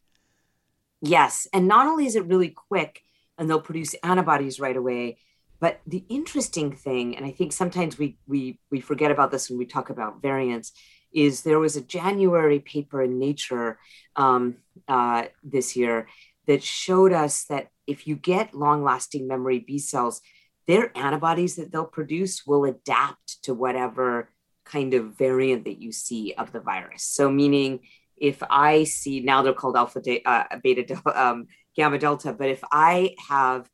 Yes, 1.01 1.47
and 1.53 1.67
not 1.67 1.87
only 1.87 2.05
is 2.05 2.15
it 2.15 2.25
really 2.25 2.49
quick, 2.49 3.01
and 3.37 3.49
they'll 3.49 3.61
produce 3.61 3.93
antibodies 4.03 4.59
right 4.59 4.75
away, 4.75 5.17
but 5.59 5.79
the 5.87 6.03
interesting 6.09 6.75
thing, 6.75 7.15
and 7.15 7.25
I 7.25 7.31
think 7.31 7.53
sometimes 7.53 7.97
we 7.97 8.17
we 8.27 8.59
we 8.69 8.79
forget 8.81 9.11
about 9.11 9.31
this 9.31 9.49
when 9.49 9.57
we 9.57 9.65
talk 9.65 9.89
about 9.89 10.21
variants, 10.21 10.73
is 11.11 11.41
there 11.41 11.59
was 11.59 11.75
a 11.75 11.81
January 11.81 12.59
paper 12.59 13.01
in 13.01 13.17
Nature 13.17 13.79
um, 14.15 14.57
uh, 14.87 15.25
this 15.43 15.75
year 15.75 16.07
that 16.47 16.63
showed 16.63 17.13
us 17.13 17.45
that 17.45 17.69
if 17.85 18.07
you 18.07 18.15
get 18.15 18.53
long-lasting 18.53 19.27
memory 19.27 19.59
B 19.59 19.79
cells, 19.79 20.21
their 20.67 20.95
antibodies 20.97 21.55
that 21.55 21.71
they'll 21.71 21.85
produce 21.85 22.45
will 22.45 22.65
adapt 22.65 23.43
to 23.43 23.53
whatever 23.53 24.29
kind 24.65 24.93
of 24.93 25.17
variant 25.17 25.63
that 25.65 25.81
you 25.81 25.91
see 25.91 26.33
of 26.33 26.51
the 26.51 26.59
virus. 26.59 27.03
So, 27.03 27.31
meaning 27.31 27.79
if 28.19 28.41
I 28.49 28.83
see 28.83 29.19
now 29.21 29.41
they're 29.41 29.53
called 29.53 29.75
alpha, 29.75 30.01
de, 30.01 30.23
uh, 30.23 30.43
beta, 30.63 31.01
um, 31.15 31.47
gamma, 31.75 31.99
delta, 31.99 32.33
but 32.33 32.49
if 32.49 32.63
I 32.71 33.15
have 33.29 33.69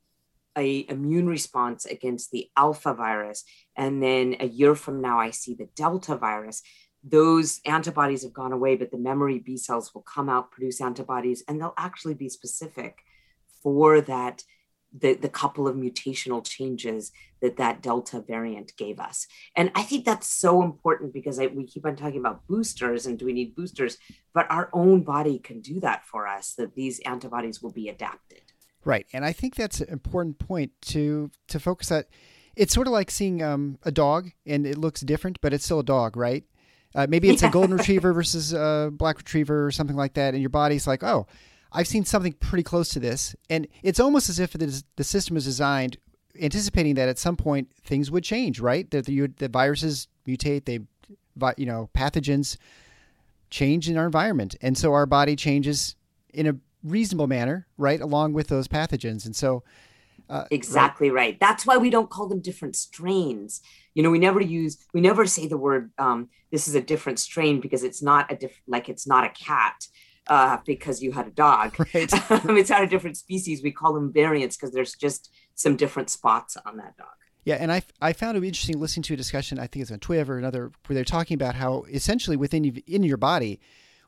a 0.57 0.85
immune 0.89 1.27
response 1.27 1.85
against 1.85 2.31
the 2.31 2.47
alpha 2.55 2.93
virus, 2.93 3.43
and 3.75 4.03
then 4.03 4.35
a 4.39 4.47
year 4.47 4.75
from 4.75 5.01
now 5.01 5.19
I 5.19 5.31
see 5.31 5.55
the 5.55 5.69
delta 5.75 6.15
virus, 6.15 6.61
those 7.03 7.59
antibodies 7.65 8.23
have 8.23 8.33
gone 8.33 8.53
away, 8.53 8.75
but 8.75 8.91
the 8.91 8.97
memory 8.97 9.39
B 9.39 9.57
cells 9.57 9.93
will 9.93 10.03
come 10.03 10.29
out, 10.29 10.51
produce 10.51 10.79
antibodies, 10.79 11.43
and 11.47 11.59
they'll 11.59 11.73
actually 11.77 12.13
be 12.13 12.29
specific 12.29 12.99
for 13.61 14.01
that 14.01 14.43
the, 14.97 15.15
the 15.15 15.29
couple 15.29 15.67
of 15.67 15.75
mutational 15.75 16.45
changes 16.45 17.11
that 17.41 17.57
that 17.57 17.81
delta 17.81 18.21
variant 18.21 18.75
gave 18.77 18.99
us. 18.99 19.27
And 19.55 19.71
i 19.75 19.83
think 19.83 20.05
that's 20.05 20.27
so 20.27 20.63
important 20.63 21.13
because 21.13 21.39
I, 21.39 21.47
we 21.47 21.65
keep 21.65 21.85
on 21.85 21.95
talking 21.95 22.19
about 22.19 22.47
boosters 22.47 23.05
and 23.05 23.17
do 23.17 23.25
we 23.25 23.33
need 23.33 23.55
boosters 23.55 23.97
but 24.33 24.49
our 24.49 24.69
own 24.73 25.03
body 25.03 25.39
can 25.39 25.61
do 25.61 25.79
that 25.81 26.05
for 26.05 26.27
us 26.27 26.53
that 26.57 26.75
these 26.75 26.99
antibodies 27.01 27.61
will 27.61 27.71
be 27.71 27.89
adapted. 27.89 28.41
Right. 28.85 29.05
And 29.13 29.25
i 29.25 29.31
think 29.31 29.55
that's 29.55 29.81
an 29.81 29.89
important 29.89 30.39
point 30.39 30.71
to 30.93 31.31
to 31.47 31.59
focus 31.59 31.89
that. 31.89 32.07
It's 32.55 32.73
sort 32.73 32.85
of 32.85 32.93
like 32.93 33.09
seeing 33.09 33.41
um, 33.41 33.79
a 33.83 33.91
dog 33.91 34.29
and 34.45 34.67
it 34.67 34.77
looks 34.77 35.01
different 35.01 35.41
but 35.41 35.53
it's 35.53 35.65
still 35.65 35.79
a 35.79 35.83
dog 35.83 36.15
right? 36.15 36.43
Uh, 36.95 37.07
maybe 37.09 37.29
it's 37.29 37.41
yeah. 37.43 37.49
a 37.49 37.51
golden 37.51 37.75
retriever 37.77 38.13
versus 38.13 38.53
a 38.53 38.91
black 38.93 39.17
retriever 39.17 39.65
or 39.65 39.71
something 39.71 39.95
like 39.95 40.13
that. 40.13 40.33
And 40.33 40.41
your 40.41 40.49
body's 40.49 40.87
like 40.87 41.03
oh 41.03 41.27
I've 41.73 41.87
seen 41.87 42.05
something 42.05 42.33
pretty 42.33 42.63
close 42.63 42.89
to 42.89 42.99
this, 42.99 43.35
and 43.49 43.67
it's 43.81 43.99
almost 43.99 44.29
as 44.29 44.39
if 44.39 44.53
the, 44.53 44.83
the 44.95 45.03
system 45.03 45.35
is 45.35 45.45
designed 45.45 45.97
anticipating 46.39 46.95
that 46.95 47.09
at 47.09 47.19
some 47.19 47.35
point 47.35 47.71
things 47.83 48.09
would 48.09 48.23
change, 48.23 48.59
right? 48.59 48.89
That 48.91 49.05
the, 49.05 49.27
the 49.27 49.47
viruses 49.47 50.07
mutate, 50.27 50.65
they, 50.65 50.79
you 51.57 51.65
know, 51.65 51.89
pathogens 51.95 52.57
change 53.49 53.89
in 53.89 53.97
our 53.97 54.05
environment, 54.05 54.55
and 54.61 54.77
so 54.77 54.93
our 54.93 55.05
body 55.05 55.35
changes 55.35 55.95
in 56.33 56.47
a 56.47 56.55
reasonable 56.83 57.27
manner, 57.27 57.67
right, 57.77 58.01
along 58.01 58.33
with 58.33 58.47
those 58.47 58.67
pathogens. 58.67 59.25
And 59.25 59.35
so, 59.35 59.63
uh, 60.29 60.45
exactly 60.51 61.09
right. 61.09 61.15
right. 61.15 61.39
That's 61.39 61.65
why 61.65 61.77
we 61.77 61.89
don't 61.89 62.09
call 62.09 62.27
them 62.27 62.39
different 62.39 62.75
strains. 62.75 63.61
You 63.93 64.01
know, 64.01 64.09
we 64.09 64.19
never 64.19 64.41
use, 64.41 64.77
we 64.93 65.01
never 65.01 65.25
say 65.25 65.47
the 65.47 65.57
word, 65.57 65.91
um, 65.97 66.29
this 66.51 66.67
is 66.67 66.75
a 66.75 66.81
different 66.81 67.19
strain 67.19 67.59
because 67.59 67.83
it's 67.83 68.01
not 68.01 68.31
a 68.31 68.35
different, 68.35 68.63
like 68.67 68.89
it's 68.89 69.05
not 69.05 69.25
a 69.25 69.29
cat 69.29 69.87
uh, 70.27 70.57
because 70.65 71.01
you 71.01 71.11
had 71.11 71.27
a 71.27 71.31
dog. 71.31 71.75
Right. 71.93 72.09
it's 72.11 72.69
not 72.69 72.83
a 72.83 72.87
different 72.87 73.17
species. 73.17 73.61
We 73.61 73.71
call 73.71 73.93
them 73.93 74.11
variants 74.11 74.55
because 74.55 74.73
there's 74.73 74.93
just 74.93 75.31
some 75.55 75.75
different 75.75 76.09
spots 76.09 76.57
on 76.65 76.77
that 76.77 76.97
dog. 76.97 77.07
Yeah, 77.45 77.55
and 77.55 77.71
I, 77.71 77.81
I 78.01 78.13
found 78.13 78.37
it 78.37 78.43
interesting 78.43 78.79
listening 78.79 79.03
to 79.03 79.15
a 79.15 79.17
discussion. 79.17 79.59
I 79.59 79.67
think 79.67 79.81
it's 79.81 79.91
on 79.91 79.99
Twitter 79.99 80.33
or 80.33 80.37
another 80.37 80.71
where 80.87 80.95
they're 80.95 81.03
talking 81.03 81.35
about 81.35 81.55
how 81.55 81.83
essentially 81.89 82.37
within 82.37 82.63
in 82.87 83.03
your 83.03 83.17
body, 83.17 83.59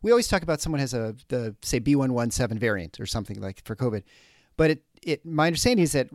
we 0.01 0.12
always 0.12 0.27
talk 0.27 0.41
about 0.41 0.62
someone 0.62 0.79
has 0.79 0.93
a 0.93 1.15
the 1.27 1.55
say 1.62 1.79
B 1.79 1.95
one 1.95 2.13
one 2.13 2.31
seven 2.31 2.57
variant 2.57 3.00
or 3.00 3.05
something 3.05 3.41
like 3.41 3.63
for 3.65 3.75
COVID, 3.75 4.03
but 4.55 4.72
it 4.72 4.84
it 5.03 5.25
my 5.25 5.48
understanding 5.48 5.84
is 5.84 5.91
that 5.91 6.10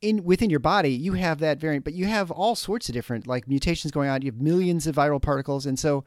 in 0.00 0.22
within 0.22 0.48
your 0.48 0.60
body 0.60 0.90
you 0.92 1.14
have 1.14 1.40
that 1.40 1.58
variant, 1.58 1.84
but 1.84 1.94
you 1.94 2.06
have 2.06 2.30
all 2.30 2.54
sorts 2.54 2.88
of 2.88 2.92
different 2.92 3.26
like 3.26 3.48
mutations 3.48 3.90
going 3.90 4.08
on. 4.08 4.22
You 4.22 4.30
have 4.30 4.40
millions 4.40 4.86
of 4.86 4.94
viral 4.94 5.20
particles, 5.20 5.66
and 5.66 5.78
so 5.78 6.04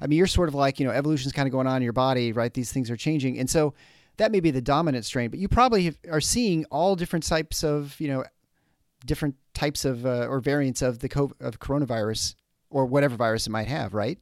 I 0.00 0.06
mean 0.06 0.18
you're 0.18 0.26
sort 0.26 0.48
of 0.48 0.54
like 0.54 0.78
you 0.78 0.86
know 0.86 0.92
evolution's 0.92 1.32
kind 1.32 1.46
of 1.46 1.52
going 1.52 1.66
on 1.66 1.76
in 1.76 1.82
your 1.82 1.92
body, 1.92 2.32
right? 2.32 2.52
These 2.52 2.72
things 2.72 2.90
are 2.90 2.96
changing, 2.96 3.38
and 3.38 3.48
so 3.48 3.74
that 4.16 4.32
may 4.32 4.40
be 4.40 4.50
the 4.50 4.62
dominant 4.62 5.04
strain, 5.04 5.30
but 5.30 5.38
you 5.38 5.48
probably 5.48 5.84
have, 5.84 5.98
are 6.10 6.20
seeing 6.20 6.64
all 6.66 6.96
different 6.96 7.26
types 7.26 7.62
of 7.62 7.98
you 8.00 8.08
know 8.08 8.24
different 9.04 9.34
types 9.54 9.84
of 9.84 10.06
uh, 10.06 10.26
or 10.26 10.40
variants 10.40 10.82
of 10.82 10.98
the 11.00 11.08
COVID, 11.08 11.40
of 11.40 11.58
coronavirus 11.58 12.34
or 12.70 12.86
whatever 12.86 13.16
virus 13.16 13.46
it 13.46 13.50
might 13.50 13.68
have, 13.68 13.94
right? 13.94 14.18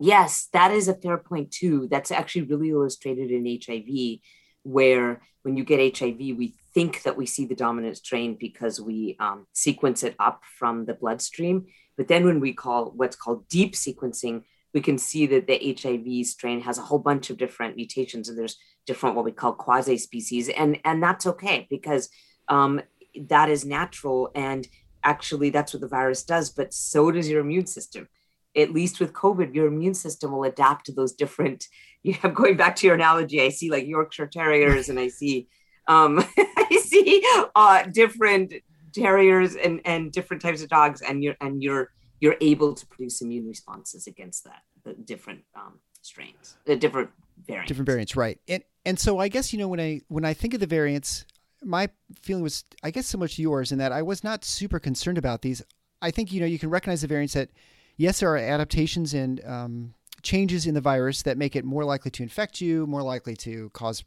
Yes, 0.00 0.48
that 0.52 0.70
is 0.70 0.88
a 0.88 0.94
fair 0.94 1.18
point 1.18 1.50
too. 1.50 1.88
That's 1.90 2.10
actually 2.10 2.42
really 2.42 2.70
illustrated 2.70 3.30
in 3.30 3.58
HIV, 3.64 4.18
where 4.62 5.22
when 5.42 5.56
you 5.56 5.64
get 5.64 5.98
HIV, 5.98 6.18
we 6.18 6.54
think 6.72 7.02
that 7.02 7.16
we 7.16 7.26
see 7.26 7.46
the 7.46 7.54
dominant 7.54 7.98
strain 7.98 8.36
because 8.38 8.80
we 8.80 9.16
um, 9.20 9.46
sequence 9.52 10.02
it 10.02 10.16
up 10.18 10.42
from 10.58 10.86
the 10.86 10.94
bloodstream. 10.94 11.66
But 11.96 12.08
then 12.08 12.24
when 12.24 12.40
we 12.40 12.52
call 12.52 12.92
what's 12.96 13.14
called 13.14 13.48
deep 13.48 13.74
sequencing, 13.74 14.42
we 14.74 14.80
can 14.80 14.98
see 14.98 15.26
that 15.26 15.46
the 15.46 15.78
HIV 15.80 16.26
strain 16.26 16.60
has 16.62 16.78
a 16.78 16.82
whole 16.82 16.98
bunch 16.98 17.30
of 17.30 17.38
different 17.38 17.76
mutations 17.76 18.28
and 18.28 18.36
there's 18.36 18.58
different 18.86 19.16
what 19.16 19.24
we 19.24 19.32
call 19.32 19.52
quasi 19.52 19.96
species. 19.96 20.48
And, 20.48 20.78
and 20.84 21.02
that's 21.02 21.26
okay 21.26 21.66
because 21.70 22.10
um, 22.48 22.82
that 23.28 23.48
is 23.48 23.64
natural 23.64 24.30
and 24.34 24.66
actually 25.02 25.50
that's 25.50 25.72
what 25.72 25.80
the 25.80 25.88
virus 25.88 26.24
does 26.24 26.50
but 26.50 26.72
so 26.72 27.10
does 27.10 27.28
your 27.28 27.40
immune 27.40 27.66
system 27.66 28.08
at 28.56 28.72
least 28.72 29.00
with 29.00 29.12
covid 29.12 29.54
your 29.54 29.66
immune 29.66 29.94
system 29.94 30.32
will 30.32 30.44
adapt 30.44 30.86
to 30.86 30.92
those 30.92 31.12
different 31.12 31.68
you 32.02 32.14
have 32.14 32.34
going 32.34 32.56
back 32.56 32.74
to 32.74 32.86
your 32.86 32.96
analogy 32.96 33.40
i 33.40 33.48
see 33.48 33.70
like 33.70 33.86
yorkshire 33.86 34.26
terriers 34.26 34.88
and 34.88 34.98
i 34.98 35.08
see 35.08 35.46
um 35.88 36.24
i 36.38 36.82
see 36.82 37.22
uh 37.54 37.82
different 37.92 38.54
terriers 38.94 39.56
and 39.56 39.80
and 39.84 40.12
different 40.12 40.42
types 40.42 40.62
of 40.62 40.68
dogs 40.68 41.02
and 41.02 41.22
you're 41.22 41.36
and 41.40 41.62
you're 41.62 41.90
you're 42.24 42.36
able 42.40 42.74
to 42.74 42.86
produce 42.86 43.20
immune 43.20 43.46
responses 43.46 44.06
against 44.06 44.44
that 44.44 44.62
the 44.84 44.94
different 44.94 45.42
um 45.54 45.78
strains 46.02 46.56
the 46.64 46.76
different 46.76 47.10
variants 47.46 47.68
different 47.68 47.86
variants 47.86 48.16
right 48.16 48.38
and 48.48 48.62
and 48.84 48.98
so 48.98 49.18
i 49.18 49.28
guess 49.28 49.52
you 49.52 49.58
know 49.58 49.68
when 49.68 49.80
i 49.80 50.00
when 50.08 50.24
i 50.24 50.34
think 50.34 50.54
of 50.54 50.60
the 50.60 50.66
variants 50.66 51.24
my 51.64 51.88
feeling 52.20 52.42
was, 52.42 52.64
I 52.82 52.90
guess, 52.90 53.06
so 53.06 53.18
much 53.18 53.38
yours 53.38 53.72
in 53.72 53.78
that 53.78 53.92
I 53.92 54.02
was 54.02 54.22
not 54.22 54.44
super 54.44 54.78
concerned 54.78 55.18
about 55.18 55.42
these. 55.42 55.62
I 56.02 56.10
think 56.10 56.32
you 56.32 56.40
know 56.40 56.46
you 56.46 56.58
can 56.58 56.70
recognize 56.70 57.00
the 57.00 57.06
variants 57.08 57.34
that 57.34 57.50
yes, 57.96 58.20
there 58.20 58.30
are 58.30 58.38
adaptations 58.38 59.14
and 59.14 59.44
um, 59.44 59.94
changes 60.22 60.66
in 60.66 60.74
the 60.74 60.80
virus 60.80 61.22
that 61.22 61.38
make 61.38 61.56
it 61.56 61.64
more 61.64 61.84
likely 61.84 62.10
to 62.12 62.22
infect 62.22 62.60
you, 62.60 62.86
more 62.86 63.02
likely 63.02 63.36
to 63.36 63.70
cause 63.70 64.04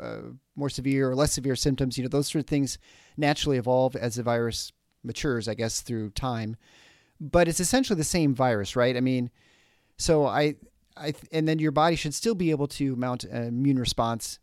uh, 0.00 0.20
more 0.56 0.70
severe 0.70 1.10
or 1.10 1.14
less 1.14 1.32
severe 1.32 1.56
symptoms. 1.56 1.98
You 1.98 2.04
know, 2.04 2.08
those 2.08 2.28
sort 2.28 2.44
of 2.44 2.48
things 2.48 2.78
naturally 3.16 3.58
evolve 3.58 3.96
as 3.96 4.16
the 4.16 4.22
virus 4.22 4.72
matures, 5.02 5.48
I 5.48 5.54
guess, 5.54 5.82
through 5.82 6.10
time. 6.10 6.56
But 7.20 7.48
it's 7.48 7.60
essentially 7.60 7.96
the 7.96 8.04
same 8.04 8.34
virus, 8.34 8.76
right? 8.76 8.96
I 8.96 9.00
mean, 9.00 9.30
so 9.96 10.26
I, 10.26 10.56
I, 10.96 11.14
and 11.32 11.46
then 11.48 11.58
your 11.58 11.72
body 11.72 11.96
should 11.96 12.14
still 12.14 12.34
be 12.34 12.50
able 12.50 12.68
to 12.68 12.96
mount 12.96 13.24
an 13.24 13.44
immune 13.44 13.78
response 13.78 14.38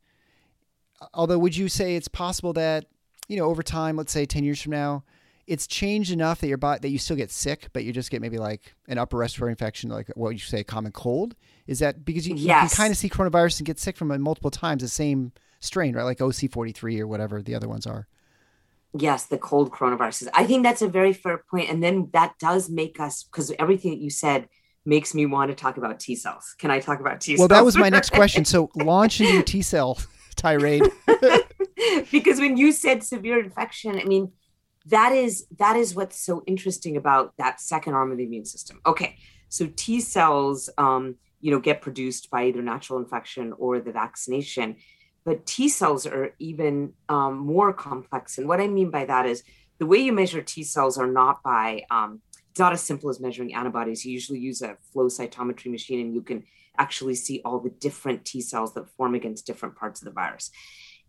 although 1.14 1.38
would 1.38 1.56
you 1.56 1.68
say 1.68 1.96
it's 1.96 2.08
possible 2.08 2.54
that 2.54 2.86
you 3.28 3.38
know 3.38 3.46
over 3.46 3.64
time 3.64 3.96
let's 3.96 4.12
say 4.12 4.26
10 4.26 4.44
years 4.44 4.62
from 4.62 4.72
now 4.72 5.04
it's 5.48 5.68
changed 5.68 6.12
enough 6.12 6.40
that 6.40 6.48
your 6.48 6.58
body 6.58 6.80
that 6.80 6.90
you 6.90 6.98
still 6.98 7.16
get 7.16 7.32
sick 7.32 7.68
but 7.74 7.84
you 7.84 7.92
just 7.92 8.12
get 8.12 8.22
maybe 8.22 8.38
like 8.38 8.76
an 8.88 8.98
upper 8.98 9.18
respiratory 9.18 9.52
infection 9.52 9.90
like 9.90 10.10
what 10.16 10.32
you 10.32 10.40
say 10.40 10.60
a 10.60 10.64
common 10.64 10.92
cold 10.92 11.36
is 11.68 11.80
that 11.80 12.06
because 12.06 12.28
you, 12.28 12.36
yes. 12.36 12.64
you 12.64 12.70
can 12.70 12.84
kind 12.84 12.92
of 12.92 12.98
see 12.98 13.10
coronavirus 13.10 13.60
and 13.60 13.68
get 13.68 13.80
sick 13.80 13.98
from 13.98 14.12
it 14.12 14.20
multiple 14.20 14.52
times 14.52 14.82
the 14.82 14.88
same 14.88 15.32
strain 15.60 15.96
right 15.96 16.04
like 16.04 16.20
oc43 16.20 17.00
or 17.00 17.08
whatever 17.08 17.42
the 17.42 17.56
other 17.56 17.68
ones 17.68 17.86
are 17.88 18.08
yes 18.98 19.26
the 19.26 19.38
cold 19.38 19.72
coronaviruses 19.72 20.28
i 20.34 20.46
think 20.46 20.64
that's 20.64 20.82
a 20.82 20.88
very 20.88 21.14
fair 21.14 21.44
point 21.50 21.70
and 21.70 21.82
then 21.82 22.10
that 22.14 22.34
does 22.40 22.70
make 22.70 23.00
us 23.00 23.24
because 23.24 23.52
everything 23.58 23.92
that 23.92 24.00
you 24.00 24.10
said 24.10 24.48
makes 24.86 25.14
me 25.14 25.26
want 25.26 25.50
to 25.50 25.56
talk 25.56 25.78
about 25.78 26.00
T 26.00 26.16
cells. 26.16 26.56
Can 26.58 26.72
I 26.72 26.80
talk 26.80 27.00
about 27.00 27.22
T 27.22 27.36
cells? 27.36 27.40
Well, 27.40 27.48
that 27.60 27.66
was 27.66 27.78
my 27.78 27.90
next 27.90 28.12
question. 28.12 28.46
So, 28.46 28.70
launch 28.76 29.22
into 29.22 29.44
T 29.44 29.62
cell 29.62 30.00
tirade. 30.36 30.84
because 32.12 32.40
when 32.40 32.58
you 32.58 32.72
said 32.72 33.04
severe 33.04 33.40
infection, 33.40 34.00
I 34.00 34.04
mean, 34.06 34.32
that 34.88 35.12
is 35.12 35.46
that 35.60 35.76
is 35.76 35.94
what's 35.94 36.20
so 36.20 36.44
interesting 36.48 36.98
about 36.98 37.34
that 37.38 37.62
second 37.62 37.94
arm 37.94 38.12
of 38.12 38.18
the 38.18 38.24
immune 38.24 38.46
system. 38.46 38.82
Okay, 38.86 39.18
so 39.50 39.70
T 39.76 40.02
cells, 40.02 40.70
um, 40.78 41.16
you 41.40 41.52
know, 41.52 41.60
get 41.60 41.82
produced 41.82 42.32
by 42.32 42.46
either 42.46 42.62
natural 42.62 43.00
infection 43.00 43.54
or 43.58 43.80
the 43.80 43.92
vaccination, 43.92 44.78
but 45.24 45.46
T 45.46 45.70
cells 45.70 46.06
are 46.06 46.34
even 46.40 46.94
um, 47.10 47.38
more 47.38 47.74
complex. 47.74 48.38
And 48.38 48.48
what 48.48 48.62
I 48.62 48.68
mean 48.68 48.90
by 48.90 49.06
that 49.06 49.26
is 49.26 49.44
the 49.80 49.86
way 49.86 50.00
you 50.00 50.14
measure 50.14 50.42
T 50.42 50.64
cells 50.64 50.98
are 50.98 51.08
not 51.08 51.44
by 51.44 51.84
um, 51.90 52.22
it's 52.52 52.60
not 52.60 52.74
as 52.74 52.82
simple 52.82 53.10
as 53.10 53.22
measuring 53.22 53.54
antibodies. 53.54 54.06
You 54.06 54.12
usually 54.12 54.40
use 54.40 54.62
a 54.62 54.78
flow 54.92 55.06
cytometry 55.06 55.72
machine, 55.72 56.02
and 56.02 56.14
you 56.14 56.22
can 56.22 56.44
actually 56.78 57.16
see 57.16 57.42
all 57.46 57.60
the 57.60 57.70
different 57.70 58.26
T 58.26 58.42
cells 58.42 58.74
that 58.74 58.90
form 58.98 59.16
against 59.16 59.48
different 59.48 59.76
parts 59.78 60.02
of 60.02 60.06
the 60.06 60.12
virus. 60.12 60.52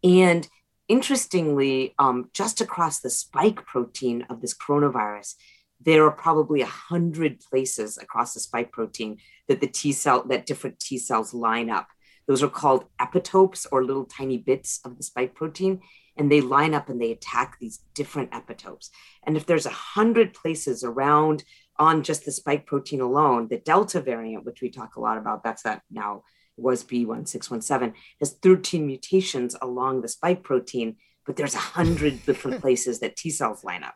And 0.04 0.48
interestingly, 0.86 1.94
um, 1.98 2.30
just 2.32 2.60
across 2.60 3.00
the 3.00 3.10
spike 3.10 3.66
protein 3.66 4.24
of 4.30 4.40
this 4.40 4.56
coronavirus, 4.56 5.34
there 5.80 6.04
are 6.04 6.12
probably 6.12 6.60
a 6.60 6.66
hundred 6.66 7.40
places 7.40 7.98
across 7.98 8.34
the 8.34 8.40
spike 8.40 8.70
protein 8.70 9.18
that 9.48 9.60
the 9.60 9.66
T 9.66 9.90
cell 9.90 10.22
that 10.28 10.46
different 10.46 10.78
T 10.78 10.96
cells 10.96 11.34
line 11.34 11.70
up. 11.70 11.88
Those 12.26 12.42
are 12.42 12.48
called 12.48 12.86
epitopes 13.00 13.66
or 13.70 13.84
little 13.84 14.04
tiny 14.04 14.38
bits 14.38 14.80
of 14.84 14.96
the 14.96 15.02
spike 15.02 15.34
protein, 15.34 15.80
and 16.16 16.30
they 16.30 16.40
line 16.40 16.74
up 16.74 16.88
and 16.88 17.00
they 17.00 17.12
attack 17.12 17.56
these 17.58 17.80
different 17.94 18.30
epitopes. 18.30 18.90
And 19.24 19.36
if 19.36 19.46
there's 19.46 19.66
a 19.66 19.70
hundred 19.70 20.34
places 20.34 20.84
around 20.84 21.44
on 21.78 22.02
just 22.02 22.24
the 22.24 22.32
spike 22.32 22.66
protein 22.66 23.00
alone, 23.00 23.48
the 23.48 23.58
Delta 23.58 24.00
variant, 24.00 24.44
which 24.44 24.60
we 24.60 24.70
talk 24.70 24.96
a 24.96 25.00
lot 25.00 25.18
about, 25.18 25.42
that's 25.42 25.62
that 25.62 25.82
now 25.90 26.22
was 26.56 26.84
B1617, 26.84 27.94
has 28.20 28.32
13 28.42 28.86
mutations 28.86 29.56
along 29.60 30.02
the 30.02 30.08
spike 30.08 30.42
protein, 30.42 30.96
but 31.24 31.36
there's 31.36 31.54
a 31.54 31.58
hundred 31.58 32.22
different 32.26 32.60
places 32.60 33.00
that 33.00 33.16
T 33.16 33.30
cells 33.30 33.64
line 33.64 33.82
up. 33.82 33.94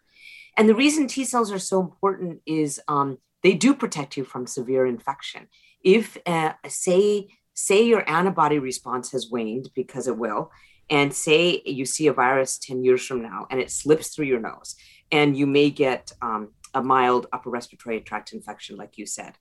And 0.57 0.69
the 0.69 0.75
reason 0.75 1.07
T 1.07 1.25
cells 1.25 1.53
are 1.53 1.59
so 1.59 1.81
important 1.81 2.41
is 2.47 2.81
um, 2.89 3.19
they 3.43 3.53
do 3.53 3.75
protect 3.75 4.17
you 4.17 4.25
from 4.25 4.47
severe 4.47 4.87
infection. 4.87 5.49
If, 5.85 6.17
uh, 6.27 6.55
say, 6.67 7.29
say 7.57 7.83
your 7.85 8.09
antibody 8.09 8.59
response 8.59 9.11
has 9.13 9.31
waned 9.31 9.71
because 9.75 10.07
it 10.07 10.17
will, 10.17 10.53
and 10.89 11.13
say 11.13 11.63
you 11.65 11.85
see 11.85 12.07
a 12.07 12.13
virus 12.13 12.59
10 12.59 12.85
years 12.85 13.05
from 13.05 13.23
now 13.23 13.47
and 13.51 13.59
it 13.59 13.73
slips 13.73 14.09
through 14.09 14.27
your 14.27 14.39
nose, 14.39 14.77
and 15.11 15.37
you 15.37 15.47
may 15.47 15.71
get 15.71 16.13
um, 16.23 16.51
a 16.75 16.83
mild 16.83 17.27
upper 17.33 17.51
respiratory 17.51 18.01
tract 18.01 18.33
infection, 18.33 18.77
like 18.77 18.99
you 18.99 19.07
said, 19.07 19.33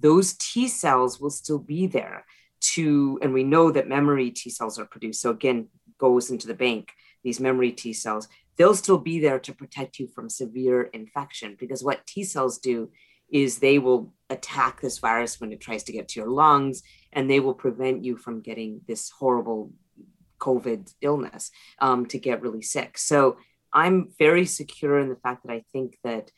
those 0.00 0.34
T 0.34 0.68
cells 0.68 1.20
will 1.20 1.30
still 1.30 1.58
be 1.58 1.86
there 1.86 2.24
to, 2.60 3.18
and 3.20 3.34
we 3.34 3.42
know 3.44 3.70
that 3.72 3.88
memory 3.88 4.30
T 4.30 4.48
cells 4.50 4.78
are 4.78 4.86
produced. 4.86 5.20
So 5.20 5.30
again, 5.30 5.68
goes 5.98 6.30
into 6.30 6.46
the 6.46 6.54
bank, 6.54 6.92
these 7.24 7.40
memory 7.40 7.72
T 7.72 7.92
cells, 7.92 8.28
they'll 8.56 8.74
still 8.74 8.98
be 8.98 9.18
there 9.18 9.40
to 9.40 9.52
protect 9.52 9.98
you 9.98 10.06
from 10.06 10.28
severe 10.28 10.82
infection 10.82 11.56
because 11.58 11.82
what 11.82 12.06
T 12.06 12.22
cells 12.22 12.58
do 12.58 12.90
is 13.30 13.58
they 13.58 13.78
will 13.78 14.12
attack 14.30 14.80
this 14.80 14.98
virus 14.98 15.40
when 15.40 15.52
it 15.52 15.60
tries 15.60 15.82
to 15.84 15.92
get 15.92 16.08
to 16.08 16.20
your 16.20 16.30
lungs 16.30 16.82
and 17.12 17.30
they 17.30 17.40
will 17.40 17.54
prevent 17.54 18.04
you 18.04 18.16
from 18.16 18.40
getting 18.40 18.80
this 18.86 19.10
horrible 19.10 19.72
COVID 20.38 20.92
illness 21.00 21.50
um, 21.80 22.06
to 22.06 22.18
get 22.18 22.42
really 22.42 22.62
sick. 22.62 22.98
So 22.98 23.38
I'm 23.72 24.10
very 24.18 24.46
secure 24.46 24.98
in 24.98 25.08
the 25.08 25.16
fact 25.16 25.44
that 25.44 25.52
I 25.52 25.64
think 25.72 25.98
that 26.04 26.30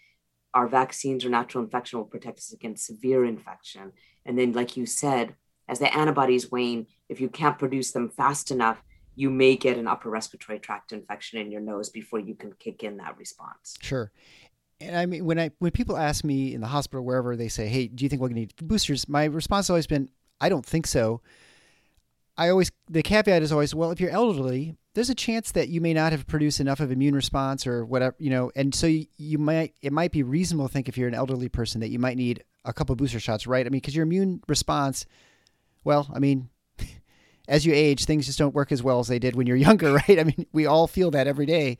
our 0.52 0.66
vaccines 0.66 1.24
or 1.24 1.28
natural 1.28 1.62
infection 1.64 1.98
will 1.98 2.06
protect 2.06 2.38
us 2.38 2.52
against 2.52 2.86
severe 2.86 3.24
infection. 3.24 3.92
And 4.26 4.38
then, 4.38 4.52
like 4.52 4.76
you 4.76 4.86
said, 4.86 5.36
as 5.68 5.78
the 5.78 5.94
antibodies 5.96 6.50
wane, 6.50 6.86
if 7.08 7.20
you 7.20 7.28
can't 7.28 7.58
produce 7.58 7.92
them 7.92 8.08
fast 8.08 8.50
enough, 8.50 8.82
you 9.14 9.30
may 9.30 9.54
get 9.54 9.76
an 9.76 9.86
upper 9.86 10.10
respiratory 10.10 10.58
tract 10.58 10.92
infection 10.92 11.38
in 11.38 11.52
your 11.52 11.60
nose 11.60 11.90
before 11.90 12.18
you 12.18 12.34
can 12.34 12.52
kick 12.58 12.82
in 12.82 12.96
that 12.96 13.16
response. 13.18 13.76
Sure. 13.80 14.10
And 14.80 14.96
I 14.96 15.06
mean, 15.06 15.24
when 15.24 15.38
I 15.38 15.50
when 15.58 15.70
people 15.72 15.96
ask 15.96 16.24
me 16.24 16.54
in 16.54 16.60
the 16.60 16.66
hospital, 16.66 17.04
wherever 17.04 17.36
they 17.36 17.48
say, 17.48 17.68
"Hey, 17.68 17.86
do 17.86 18.04
you 18.04 18.08
think 18.08 18.22
we're 18.22 18.28
going 18.28 18.36
to 18.36 18.40
need 18.40 18.54
boosters?" 18.56 19.08
My 19.08 19.26
response 19.26 19.66
has 19.66 19.70
always 19.70 19.86
been, 19.86 20.08
"I 20.40 20.48
don't 20.48 20.66
think 20.66 20.86
so." 20.86 21.20
I 22.40 22.48
always 22.48 22.72
the 22.88 23.02
caveat 23.02 23.42
is 23.42 23.52
always 23.52 23.74
well 23.74 23.90
if 23.90 24.00
you're 24.00 24.10
elderly 24.10 24.74
there's 24.94 25.10
a 25.10 25.14
chance 25.14 25.52
that 25.52 25.68
you 25.68 25.80
may 25.80 25.92
not 25.92 26.12
have 26.12 26.26
produced 26.26 26.58
enough 26.58 26.80
of 26.80 26.90
immune 26.90 27.14
response 27.14 27.66
or 27.66 27.84
whatever 27.84 28.16
you 28.18 28.30
know 28.30 28.50
and 28.56 28.74
so 28.74 28.86
you, 28.86 29.06
you 29.18 29.36
might 29.36 29.74
it 29.82 29.92
might 29.92 30.10
be 30.10 30.22
reasonable 30.22 30.66
to 30.66 30.72
think 30.72 30.88
if 30.88 30.96
you're 30.96 31.06
an 31.06 31.14
elderly 31.14 31.50
person 31.50 31.82
that 31.82 31.90
you 31.90 31.98
might 31.98 32.16
need 32.16 32.42
a 32.64 32.72
couple 32.72 32.96
booster 32.96 33.20
shots 33.20 33.46
right? 33.46 33.66
I 33.66 33.68
mean 33.68 33.80
because 33.80 33.94
your 33.94 34.04
immune 34.04 34.42
response 34.48 35.04
well 35.84 36.10
i 36.14 36.18
mean 36.18 36.48
as 37.48 37.66
you 37.66 37.74
age 37.74 38.06
things 38.06 38.24
just 38.24 38.38
don't 38.38 38.54
work 38.54 38.72
as 38.72 38.82
well 38.82 39.00
as 39.00 39.08
they 39.08 39.18
did 39.18 39.36
when 39.36 39.46
you're 39.46 39.56
younger 39.68 39.92
right? 39.92 40.18
I 40.18 40.24
mean 40.24 40.46
we 40.50 40.64
all 40.64 40.86
feel 40.86 41.10
that 41.10 41.26
every 41.26 41.46
day. 41.46 41.76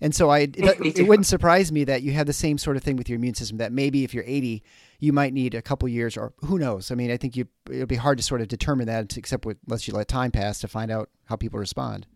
And 0.00 0.14
so 0.14 0.30
i 0.30 0.38
it, 0.54 0.98
it 0.98 1.08
wouldn't 1.08 1.26
surprise 1.26 1.72
me 1.72 1.82
that 1.84 2.02
you 2.02 2.12
have 2.12 2.26
the 2.28 2.32
same 2.32 2.58
sort 2.58 2.76
of 2.76 2.84
thing 2.84 2.94
with 2.94 3.08
your 3.08 3.16
immune 3.16 3.34
system 3.34 3.58
that 3.58 3.72
maybe 3.72 4.04
if 4.04 4.14
you're 4.14 4.24
80 4.24 4.62
you 5.04 5.12
might 5.12 5.32
need 5.32 5.54
a 5.54 5.62
couple 5.62 5.88
years 5.88 6.16
or 6.16 6.32
who 6.38 6.58
knows? 6.58 6.90
I 6.90 6.94
mean 6.94 7.10
i 7.10 7.16
think 7.16 7.36
you 7.36 7.46
it'll 7.70 7.86
be 7.86 7.96
hard 7.96 8.18
to 8.18 8.24
sort 8.24 8.40
of 8.40 8.48
determine 8.48 8.86
that 8.86 9.16
except 9.16 9.44
with, 9.44 9.58
unless 9.66 9.86
you 9.86 9.94
let 9.94 10.08
time 10.08 10.30
pass 10.30 10.58
to 10.60 10.68
find 10.68 10.90
out 10.90 11.10
how 11.26 11.36
people 11.36 11.58
respond. 11.58 12.06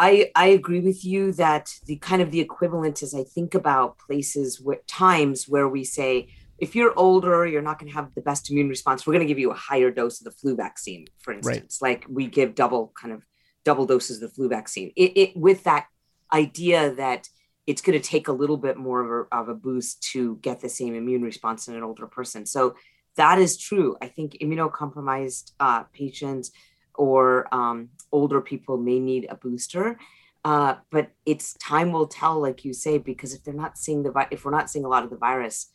I, 0.00 0.30
I 0.36 0.46
agree 0.46 0.78
with 0.78 1.04
you 1.04 1.32
that 1.32 1.74
the 1.86 1.96
kind 1.96 2.22
of 2.22 2.30
the 2.30 2.38
equivalent 2.38 3.02
is 3.02 3.14
I 3.14 3.24
think 3.24 3.54
about 3.54 3.98
places 3.98 4.60
where 4.60 4.78
times 4.86 5.48
where 5.48 5.68
we 5.68 5.82
say 5.82 6.28
if 6.58 6.76
you're 6.76 6.96
older 6.96 7.46
you're 7.46 7.62
not 7.62 7.78
going 7.78 7.90
to 7.90 7.96
have 7.96 8.14
the 8.14 8.20
best 8.20 8.50
immune 8.50 8.68
response. 8.68 9.06
We're 9.06 9.14
going 9.14 9.26
to 9.26 9.32
give 9.32 9.40
you 9.40 9.50
a 9.50 9.54
higher 9.54 9.90
dose 9.90 10.20
of 10.20 10.24
the 10.24 10.30
flu 10.30 10.54
vaccine 10.54 11.06
for 11.18 11.32
instance. 11.32 11.80
Right. 11.82 11.90
like 11.90 12.06
we 12.08 12.28
give 12.28 12.54
double 12.54 12.92
kind 13.00 13.12
of 13.12 13.26
double 13.64 13.86
doses 13.86 14.22
of 14.22 14.28
the 14.28 14.34
flu 14.34 14.48
vaccine. 14.48 14.92
It, 14.96 15.12
it 15.16 15.36
with 15.36 15.64
that 15.64 15.86
idea 16.32 16.94
that 16.94 17.28
it's 17.68 17.82
going 17.82 18.00
to 18.00 18.08
take 18.08 18.28
a 18.28 18.32
little 18.32 18.56
bit 18.56 18.76
more 18.76 19.00
of 19.04 19.28
a, 19.32 19.36
of 19.36 19.48
a 19.48 19.54
boost 19.54 20.02
to 20.12 20.36
get 20.36 20.60
the 20.60 20.68
same 20.68 20.94
immune 20.94 21.22
response 21.22 21.68
in 21.68 21.74
an 21.74 21.82
older 21.82 22.06
person 22.06 22.44
so 22.44 22.74
that 23.16 23.38
is 23.38 23.56
true 23.56 23.96
i 24.02 24.06
think 24.06 24.36
immunocompromised 24.40 25.52
uh, 25.60 25.82
patients 25.92 26.50
or 26.98 27.52
um, 27.54 27.88
older 28.12 28.42
people 28.42 28.76
may 28.76 28.98
need 28.98 29.26
a 29.30 29.36
booster. 29.36 29.98
Uh, 30.44 30.74
but 30.90 31.10
it's 31.24 31.54
time 31.54 31.92
will 31.92 32.06
tell, 32.06 32.40
like 32.40 32.64
you 32.64 32.72
say, 32.72 32.98
because 32.98 33.32
if 33.32 33.42
they're 33.42 33.54
not 33.54 33.78
seeing 33.78 34.02
the 34.02 34.10
vi- 34.10 34.28
if 34.30 34.44
we're 34.44 34.50
not 34.50 34.68
seeing 34.68 34.84
a 34.84 34.88
lot 34.88 35.04
of 35.04 35.10
the 35.10 35.16
virus, 35.16 35.70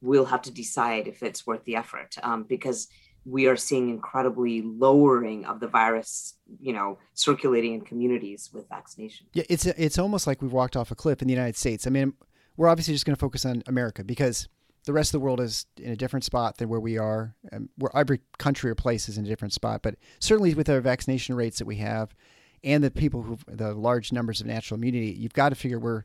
we'll 0.00 0.24
have 0.26 0.42
to 0.42 0.50
decide 0.50 1.08
if 1.08 1.22
it's 1.22 1.46
worth 1.46 1.64
the 1.64 1.76
effort 1.76 2.16
um, 2.22 2.42
because 2.44 2.88
we 3.24 3.46
are 3.46 3.56
seeing 3.56 3.88
incredibly 3.88 4.62
lowering 4.62 5.44
of 5.44 5.60
the 5.60 5.68
virus, 5.68 6.34
you 6.60 6.72
know, 6.72 6.98
circulating 7.14 7.74
in 7.74 7.80
communities 7.80 8.50
with 8.52 8.68
vaccination. 8.68 9.26
Yeah, 9.32 9.44
it's 9.48 9.66
it's 9.66 9.98
almost 9.98 10.26
like 10.26 10.42
we've 10.42 10.52
walked 10.52 10.76
off 10.76 10.90
a 10.90 10.94
cliff 10.94 11.22
in 11.22 11.28
the 11.28 11.34
United 11.34 11.56
States. 11.56 11.86
I 11.86 11.90
mean, 11.90 12.14
we're 12.56 12.68
obviously 12.68 12.94
just 12.94 13.06
going 13.06 13.16
to 13.16 13.20
focus 13.20 13.44
on 13.44 13.62
America 13.66 14.04
because 14.04 14.48
the 14.84 14.92
rest 14.92 15.08
of 15.08 15.20
the 15.20 15.24
world 15.24 15.40
is 15.40 15.66
in 15.78 15.90
a 15.90 15.96
different 15.96 16.24
spot 16.24 16.58
than 16.58 16.68
where 16.68 16.80
we 16.80 16.98
are. 16.98 17.34
Um, 17.52 17.56
and 17.56 17.68
where 17.78 17.96
every 17.96 18.20
country 18.38 18.70
or 18.70 18.74
place 18.74 19.08
is 19.08 19.16
in 19.16 19.24
a 19.24 19.28
different 19.28 19.54
spot. 19.54 19.82
But 19.82 19.96
certainly 20.18 20.54
with 20.54 20.68
our 20.68 20.80
vaccination 20.80 21.34
rates 21.34 21.58
that 21.58 21.66
we 21.66 21.76
have, 21.76 22.14
and 22.62 22.82
the 22.82 22.90
people 22.90 23.22
who 23.22 23.38
the 23.46 23.74
large 23.74 24.12
numbers 24.12 24.40
of 24.40 24.46
natural 24.46 24.78
immunity, 24.78 25.12
you've 25.12 25.32
got 25.32 25.50
to 25.50 25.54
figure 25.54 25.78
we're 25.78 26.04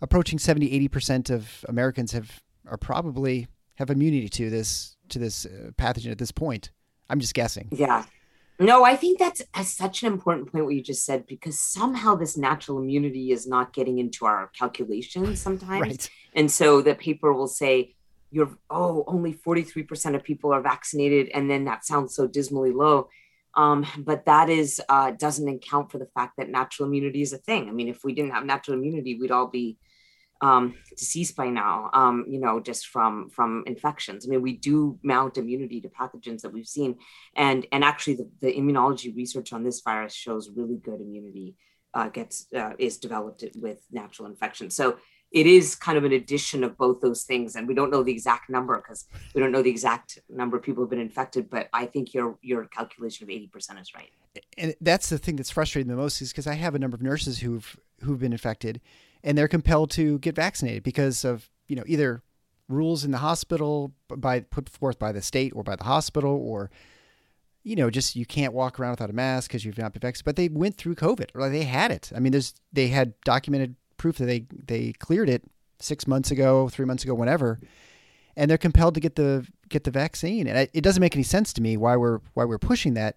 approaching 0.00 0.38
70, 0.38 0.72
80 0.72 0.88
percent 0.88 1.30
of 1.30 1.64
Americans 1.68 2.12
have 2.12 2.42
are 2.66 2.78
probably 2.78 3.48
have 3.76 3.90
immunity 3.90 4.28
to 4.28 4.50
this 4.50 4.96
to 5.10 5.18
this 5.18 5.46
uh, 5.46 5.70
pathogen 5.76 6.10
at 6.10 6.18
this 6.18 6.32
point. 6.32 6.70
I'm 7.10 7.20
just 7.20 7.34
guessing. 7.34 7.68
Yeah. 7.70 8.04
No, 8.60 8.84
I 8.84 8.94
think 8.94 9.18
that's 9.18 9.42
a, 9.54 9.64
such 9.64 10.02
an 10.02 10.12
important 10.12 10.52
point 10.52 10.64
what 10.64 10.74
you 10.74 10.82
just 10.82 11.04
said 11.04 11.26
because 11.26 11.58
somehow 11.58 12.14
this 12.14 12.36
natural 12.36 12.78
immunity 12.78 13.32
is 13.32 13.48
not 13.48 13.72
getting 13.72 13.98
into 13.98 14.26
our 14.26 14.50
calculations 14.56 15.40
sometimes. 15.40 15.82
right. 15.82 16.10
And 16.34 16.50
so 16.50 16.80
the 16.80 16.94
paper 16.94 17.32
will 17.32 17.48
say, 17.48 17.94
you're 18.34 18.50
oh 18.68 19.04
only 19.06 19.32
43% 19.32 20.16
of 20.16 20.24
people 20.24 20.52
are 20.52 20.60
vaccinated 20.60 21.30
and 21.32 21.48
then 21.48 21.64
that 21.66 21.86
sounds 21.86 22.14
so 22.14 22.26
dismally 22.26 22.72
low 22.72 23.08
um, 23.56 23.86
but 23.96 24.26
that 24.26 24.50
is 24.50 24.80
uh, 24.88 25.12
doesn't 25.12 25.48
account 25.48 25.92
for 25.92 25.98
the 25.98 26.08
fact 26.14 26.34
that 26.36 26.48
natural 26.50 26.88
immunity 26.88 27.22
is 27.22 27.32
a 27.32 27.38
thing 27.38 27.68
i 27.68 27.72
mean 27.72 27.88
if 27.88 28.02
we 28.02 28.12
didn't 28.12 28.32
have 28.32 28.44
natural 28.44 28.76
immunity 28.76 29.16
we'd 29.18 29.30
all 29.30 29.46
be 29.46 29.78
um, 30.44 30.74
deceased 30.90 31.36
by 31.36 31.48
now 31.48 31.90
um, 31.94 32.26
you 32.28 32.38
know 32.38 32.60
just 32.60 32.86
from 32.88 33.30
from 33.30 33.64
infections. 33.66 34.26
I 34.26 34.28
mean 34.30 34.42
we 34.42 34.56
do 34.56 34.98
mount 35.02 35.38
immunity 35.38 35.80
to 35.80 35.88
pathogens 35.88 36.42
that 36.42 36.52
we've 36.52 36.68
seen. 36.78 36.96
And 37.34 37.66
and 37.72 37.82
actually 37.82 38.16
the, 38.16 38.28
the 38.40 38.52
immunology 38.52 39.16
research 39.16 39.52
on 39.52 39.64
this 39.64 39.80
virus 39.80 40.14
shows 40.14 40.50
really 40.54 40.76
good 40.76 41.00
immunity 41.00 41.56
uh, 41.94 42.08
gets 42.08 42.46
uh, 42.54 42.72
is 42.78 42.98
developed 42.98 43.44
with 43.56 43.78
natural 43.90 44.28
infection. 44.28 44.68
So 44.68 44.98
it 45.32 45.46
is 45.46 45.74
kind 45.74 45.98
of 45.98 46.04
an 46.04 46.12
addition 46.12 46.62
of 46.62 46.76
both 46.78 47.00
those 47.00 47.24
things. 47.24 47.56
And 47.56 47.66
we 47.66 47.74
don't 47.74 47.90
know 47.90 48.04
the 48.04 48.12
exact 48.12 48.48
number 48.48 48.76
because 48.76 49.06
we 49.34 49.40
don't 49.40 49.50
know 49.50 49.62
the 49.62 49.70
exact 49.70 50.20
number 50.28 50.56
of 50.56 50.62
people 50.62 50.82
who've 50.82 50.90
been 50.90 51.00
infected 51.00 51.48
but 51.50 51.68
i 51.72 51.86
think 51.86 52.14
your 52.14 52.38
your 52.42 52.66
calculation 52.66 53.24
of 53.24 53.30
80% 53.30 53.80
is 53.80 53.94
right. 53.94 54.10
And 54.58 54.74
that's 54.80 55.08
the 55.08 55.18
thing 55.18 55.36
that's 55.36 55.50
frustrating 55.50 55.88
the 55.88 55.96
most 55.96 56.20
is 56.20 56.30
because 56.30 56.46
i 56.46 56.54
have 56.54 56.74
a 56.74 56.78
number 56.78 56.94
of 56.94 57.02
nurses 57.02 57.38
who've 57.38 57.76
who've 58.02 58.20
been 58.20 58.32
infected 58.32 58.80
and 59.24 59.36
they're 59.36 59.48
compelled 59.48 59.90
to 59.90 60.20
get 60.20 60.36
vaccinated 60.36 60.84
because 60.84 61.24
of 61.24 61.50
you 61.66 61.74
know 61.74 61.82
either 61.86 62.22
rules 62.68 63.04
in 63.04 63.10
the 63.10 63.18
hospital 63.18 63.92
by 64.08 64.40
put 64.40 64.68
forth 64.68 64.98
by 64.98 65.10
the 65.10 65.20
state 65.20 65.52
or 65.56 65.64
by 65.64 65.74
the 65.74 65.84
hospital 65.84 66.30
or 66.32 66.70
you 67.64 67.76
know, 67.76 67.88
just 67.90 68.14
you 68.14 68.26
can't 68.26 68.52
walk 68.52 68.78
around 68.78 68.92
without 68.92 69.10
a 69.10 69.14
mask 69.14 69.50
because 69.50 69.64
you've 69.64 69.78
not 69.78 69.94
been 69.94 70.00
vaccinated. 70.00 70.24
But 70.26 70.36
they 70.36 70.48
went 70.48 70.76
through 70.76 70.96
COVID, 70.96 71.30
or 71.34 71.48
they 71.48 71.64
had 71.64 71.90
it. 71.90 72.12
I 72.14 72.20
mean, 72.20 72.30
there's 72.32 72.54
they 72.72 72.88
had 72.88 73.14
documented 73.24 73.74
proof 73.96 74.18
that 74.18 74.26
they 74.26 74.46
they 74.66 74.92
cleared 74.92 75.30
it 75.30 75.42
six 75.80 76.06
months 76.06 76.30
ago, 76.30 76.68
three 76.68 76.84
months 76.84 77.04
ago, 77.04 77.14
whenever, 77.14 77.58
and 78.36 78.50
they're 78.50 78.58
compelled 78.58 78.94
to 78.94 79.00
get 79.00 79.16
the 79.16 79.46
get 79.70 79.84
the 79.84 79.90
vaccine. 79.90 80.46
And 80.46 80.68
it 80.72 80.82
doesn't 80.82 81.00
make 81.00 81.16
any 81.16 81.22
sense 81.22 81.54
to 81.54 81.62
me 81.62 81.78
why 81.78 81.96
we're 81.96 82.20
why 82.34 82.44
we're 82.44 82.58
pushing 82.58 82.94
that, 82.94 83.16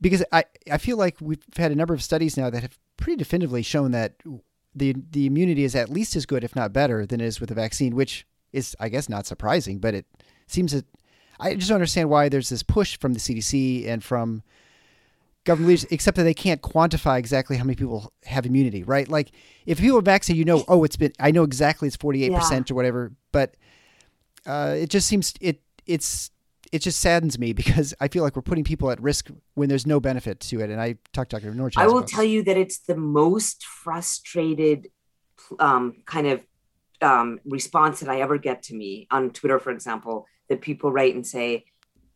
because 0.00 0.24
I 0.32 0.44
I 0.70 0.78
feel 0.78 0.96
like 0.96 1.16
we've 1.20 1.42
had 1.56 1.70
a 1.70 1.76
number 1.76 1.94
of 1.94 2.02
studies 2.02 2.36
now 2.36 2.50
that 2.50 2.62
have 2.62 2.78
pretty 2.96 3.16
definitively 3.16 3.62
shown 3.62 3.92
that 3.92 4.14
the 4.74 4.94
the 5.10 5.26
immunity 5.26 5.64
is 5.64 5.74
at 5.74 5.88
least 5.88 6.16
as 6.16 6.26
good, 6.26 6.44
if 6.44 6.54
not 6.54 6.72
better, 6.72 7.06
than 7.06 7.20
it 7.20 7.26
is 7.26 7.40
with 7.40 7.48
the 7.48 7.54
vaccine, 7.54 7.94
which 7.94 8.26
is 8.52 8.76
I 8.78 8.88
guess 8.88 9.08
not 9.08 9.26
surprising, 9.26 9.78
but 9.78 9.94
it 9.94 10.06
seems 10.46 10.72
that 10.72 10.86
I 11.40 11.54
just 11.54 11.68
don't 11.68 11.76
understand 11.76 12.10
why 12.10 12.28
there's 12.28 12.48
this 12.48 12.62
push 12.62 12.98
from 12.98 13.12
the 13.12 13.20
CDC 13.20 13.86
and 13.86 14.02
from 14.02 14.42
government 15.44 15.68
leaders, 15.68 15.86
except 15.90 16.16
that 16.16 16.24
they 16.24 16.34
can't 16.34 16.62
quantify 16.62 17.18
exactly 17.18 17.56
how 17.56 17.64
many 17.64 17.76
people 17.76 18.12
have 18.24 18.44
immunity, 18.44 18.82
right? 18.82 19.08
Like 19.08 19.30
if 19.66 19.80
people 19.80 19.98
are 19.98 20.02
vaccinated, 20.02 20.38
you 20.38 20.44
know, 20.44 20.64
oh, 20.68 20.84
it's 20.84 20.96
been, 20.96 21.12
I 21.18 21.30
know 21.30 21.42
exactly 21.42 21.88
it's 21.88 21.96
48% 21.96 22.30
yeah. 22.30 22.62
or 22.70 22.74
whatever, 22.74 23.12
but 23.32 23.54
uh, 24.46 24.74
it 24.76 24.90
just 24.90 25.08
seems, 25.08 25.34
it, 25.40 25.60
it's, 25.86 26.30
it 26.72 26.80
just 26.80 27.00
saddens 27.00 27.38
me 27.38 27.52
because 27.52 27.94
I 28.00 28.08
feel 28.08 28.22
like 28.22 28.36
we're 28.36 28.42
putting 28.42 28.64
people 28.64 28.90
at 28.90 29.00
risk 29.00 29.30
when 29.54 29.68
there's 29.68 29.86
no 29.86 30.00
benefit 30.00 30.40
to 30.40 30.60
it. 30.60 30.70
And 30.70 30.80
I 30.80 30.96
talked 31.12 31.30
to 31.30 31.40
Dr. 31.40 31.52
Norchaz. 31.52 31.80
I 31.80 31.86
will 31.86 32.04
tell 32.04 32.24
you 32.24 32.42
that 32.44 32.56
it's 32.56 32.78
the 32.78 32.96
most 32.96 33.64
frustrated 33.64 34.88
um, 35.58 35.96
kind 36.04 36.26
of 36.26 36.44
um, 37.00 37.40
response 37.44 38.00
that 38.00 38.08
I 38.08 38.20
ever 38.20 38.38
get 38.38 38.62
to 38.64 38.74
me 38.74 39.06
on 39.10 39.30
Twitter, 39.30 39.58
for 39.58 39.70
example, 39.70 40.26
that 40.48 40.60
people 40.60 40.90
write 40.90 41.14
and 41.14 41.26
say, 41.26 41.64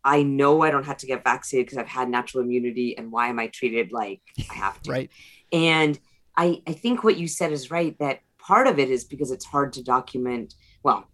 I 0.04 0.22
know 0.22 0.62
I 0.62 0.70
don't 0.70 0.84
have 0.84 0.96
to 0.98 1.06
get 1.06 1.22
vaccinated 1.22 1.66
because 1.66 1.78
I've 1.78 1.86
had 1.86 2.08
natural 2.08 2.42
immunity, 2.42 2.98
and 2.98 3.12
why 3.12 3.28
am 3.28 3.38
I 3.38 3.46
treated 3.46 3.92
like 3.92 4.20
I 4.50 4.54
have 4.54 4.82
to? 4.82 4.90
right. 4.90 5.10
And 5.52 5.98
I, 6.36 6.62
I 6.66 6.72
think 6.72 7.04
what 7.04 7.16
you 7.16 7.28
said 7.28 7.52
is 7.52 7.70
right 7.70 7.96
that 7.98 8.20
part 8.38 8.66
of 8.66 8.78
it 8.78 8.90
is 8.90 9.04
because 9.04 9.30
it's 9.30 9.44
hard 9.44 9.72
to 9.74 9.82
document. 9.82 10.54
Well, 10.82 11.08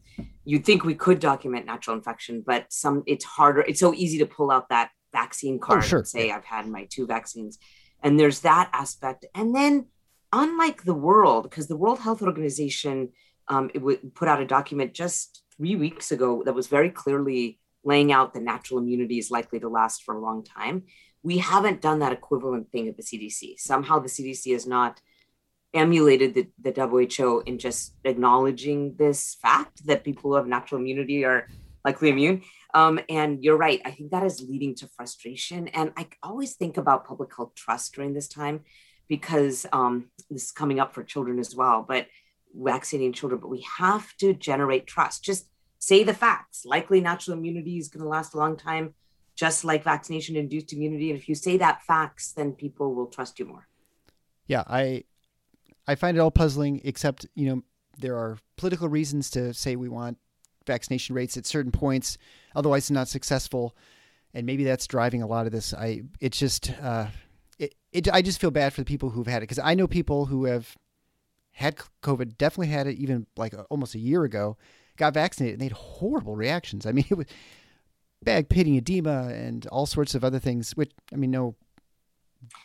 you'd 0.44 0.64
think 0.64 0.84
we 0.84 0.94
could 0.94 1.20
document 1.20 1.66
natural 1.66 1.96
infection, 1.96 2.42
but 2.46 2.72
some 2.72 3.02
it's 3.06 3.24
harder. 3.24 3.60
It's 3.62 3.80
so 3.80 3.94
easy 3.94 4.18
to 4.18 4.26
pull 4.26 4.50
out 4.50 4.68
that 4.68 4.90
vaccine 5.12 5.58
oh, 5.62 5.66
card 5.66 5.78
oh, 5.78 5.86
sure. 5.86 5.98
and 6.00 6.08
say 6.08 6.30
I've 6.30 6.44
had 6.44 6.66
my 6.66 6.86
two 6.90 7.06
vaccines, 7.06 7.58
and 8.02 8.18
there's 8.18 8.40
that 8.40 8.70
aspect. 8.72 9.26
And 9.34 9.54
then, 9.54 9.86
unlike 10.32 10.84
the 10.84 10.94
world, 10.94 11.44
because 11.44 11.68
the 11.68 11.76
World 11.76 12.00
Health 12.00 12.22
Organization 12.22 13.10
um, 13.48 13.70
it 13.74 13.82
would 13.82 14.14
put 14.14 14.28
out 14.28 14.40
a 14.40 14.46
document 14.46 14.94
just 14.94 15.42
three 15.56 15.76
weeks 15.76 16.12
ago 16.12 16.42
that 16.44 16.54
was 16.54 16.66
very 16.66 16.90
clearly 16.90 17.58
laying 17.84 18.12
out 18.12 18.34
that 18.34 18.42
natural 18.42 18.78
immunity 18.78 19.18
is 19.18 19.30
likely 19.30 19.58
to 19.60 19.68
last 19.68 20.04
for 20.04 20.14
a 20.14 20.20
long 20.20 20.44
time. 20.44 20.84
We 21.22 21.38
haven't 21.38 21.80
done 21.80 21.98
that 22.00 22.12
equivalent 22.12 22.70
thing 22.70 22.88
at 22.88 22.96
the 22.96 23.02
CDC. 23.02 23.58
Somehow 23.58 23.98
the 23.98 24.08
CDC 24.08 24.52
has 24.52 24.66
not 24.66 25.00
emulated 25.74 26.34
the, 26.34 26.48
the 26.62 26.86
WHO 26.86 27.42
in 27.46 27.58
just 27.58 27.94
acknowledging 28.04 28.94
this 28.96 29.36
fact 29.42 29.86
that 29.86 30.04
people 30.04 30.30
who 30.30 30.36
have 30.36 30.46
natural 30.46 30.80
immunity 30.80 31.24
are 31.24 31.48
likely 31.84 32.08
immune. 32.08 32.42
Um, 32.74 33.00
and 33.08 33.42
you're 33.42 33.56
right. 33.56 33.80
I 33.84 33.90
think 33.90 34.10
that 34.10 34.24
is 34.24 34.42
leading 34.42 34.74
to 34.76 34.88
frustration. 34.88 35.68
And 35.68 35.92
I 35.96 36.08
always 36.22 36.54
think 36.54 36.76
about 36.76 37.06
public 37.06 37.34
health 37.34 37.54
trust 37.54 37.94
during 37.94 38.14
this 38.14 38.28
time 38.28 38.64
because 39.08 39.66
um, 39.72 40.10
this 40.30 40.44
is 40.44 40.50
coming 40.50 40.80
up 40.80 40.94
for 40.94 41.02
children 41.02 41.38
as 41.38 41.54
well, 41.54 41.84
but 41.86 42.06
vaccinating 42.54 43.12
children. 43.12 43.40
But 43.40 43.48
we 43.48 43.66
have 43.78 44.14
to 44.18 44.34
generate 44.34 44.86
trust. 44.86 45.24
Just 45.24 45.48
say 45.78 46.04
the 46.04 46.14
facts. 46.14 46.64
Likely 46.64 47.00
natural 47.00 47.38
immunity 47.38 47.78
is 47.78 47.88
going 47.88 48.02
to 48.02 48.08
last 48.08 48.34
a 48.34 48.38
long 48.38 48.56
time, 48.56 48.94
just 49.34 49.64
like 49.64 49.82
vaccination 49.84 50.36
induced 50.36 50.72
immunity. 50.72 51.10
And 51.10 51.18
if 51.18 51.28
you 51.28 51.34
say 51.34 51.56
that 51.58 51.82
facts, 51.82 52.32
then 52.32 52.52
people 52.52 52.94
will 52.94 53.06
trust 53.06 53.38
you 53.38 53.46
more. 53.46 53.66
Yeah, 54.46 54.64
I 54.66 55.04
I 55.88 55.94
find 55.94 56.16
it 56.16 56.20
all 56.20 56.30
puzzling, 56.30 56.80
except, 56.84 57.26
you 57.34 57.48
know, 57.48 57.62
there 57.98 58.16
are 58.16 58.38
political 58.56 58.88
reasons 58.88 59.30
to 59.30 59.52
say 59.54 59.74
we 59.74 59.88
want 59.88 60.18
vaccination 60.66 61.16
rates 61.16 61.36
at 61.36 61.46
certain 61.46 61.72
points, 61.72 62.18
otherwise 62.54 62.84
it's 62.84 62.90
not 62.90 63.08
successful. 63.08 63.74
and 64.34 64.46
maybe 64.46 64.62
that's 64.62 64.86
driving 64.86 65.22
a 65.22 65.26
lot 65.26 65.46
of 65.46 65.52
this. 65.52 65.72
I 65.72 66.02
it's 66.20 66.38
just 66.38 66.70
uh, 66.82 67.06
it, 67.58 67.74
it 67.92 68.12
I 68.12 68.22
just 68.22 68.40
feel 68.40 68.50
bad 68.50 68.72
for 68.72 68.82
the 68.82 68.84
people 68.84 69.10
who've 69.10 69.26
had 69.26 69.38
it 69.38 69.48
because 69.48 69.58
I 69.58 69.74
know 69.74 69.86
people 69.86 70.26
who 70.26 70.44
have 70.44 70.76
had 71.52 71.76
COVID, 72.02 72.36
definitely 72.38 72.68
had 72.68 72.86
it 72.86 72.98
even 72.98 73.26
like 73.36 73.54
almost 73.70 73.94
a 73.94 73.98
year 73.98 74.24
ago, 74.24 74.56
got 74.96 75.14
vaccinated 75.14 75.54
and 75.54 75.60
they 75.60 75.66
had 75.66 75.72
horrible 75.72 76.36
reactions. 76.36 76.86
I 76.86 76.92
mean, 76.92 77.06
it 77.10 77.14
was 77.16 77.26
bag 78.22 78.48
pitting 78.48 78.76
edema 78.76 79.28
and 79.28 79.66
all 79.68 79.86
sorts 79.86 80.14
of 80.14 80.22
other 80.22 80.38
things. 80.38 80.72
Which 80.72 80.92
I 81.12 81.16
mean, 81.16 81.30
no 81.30 81.56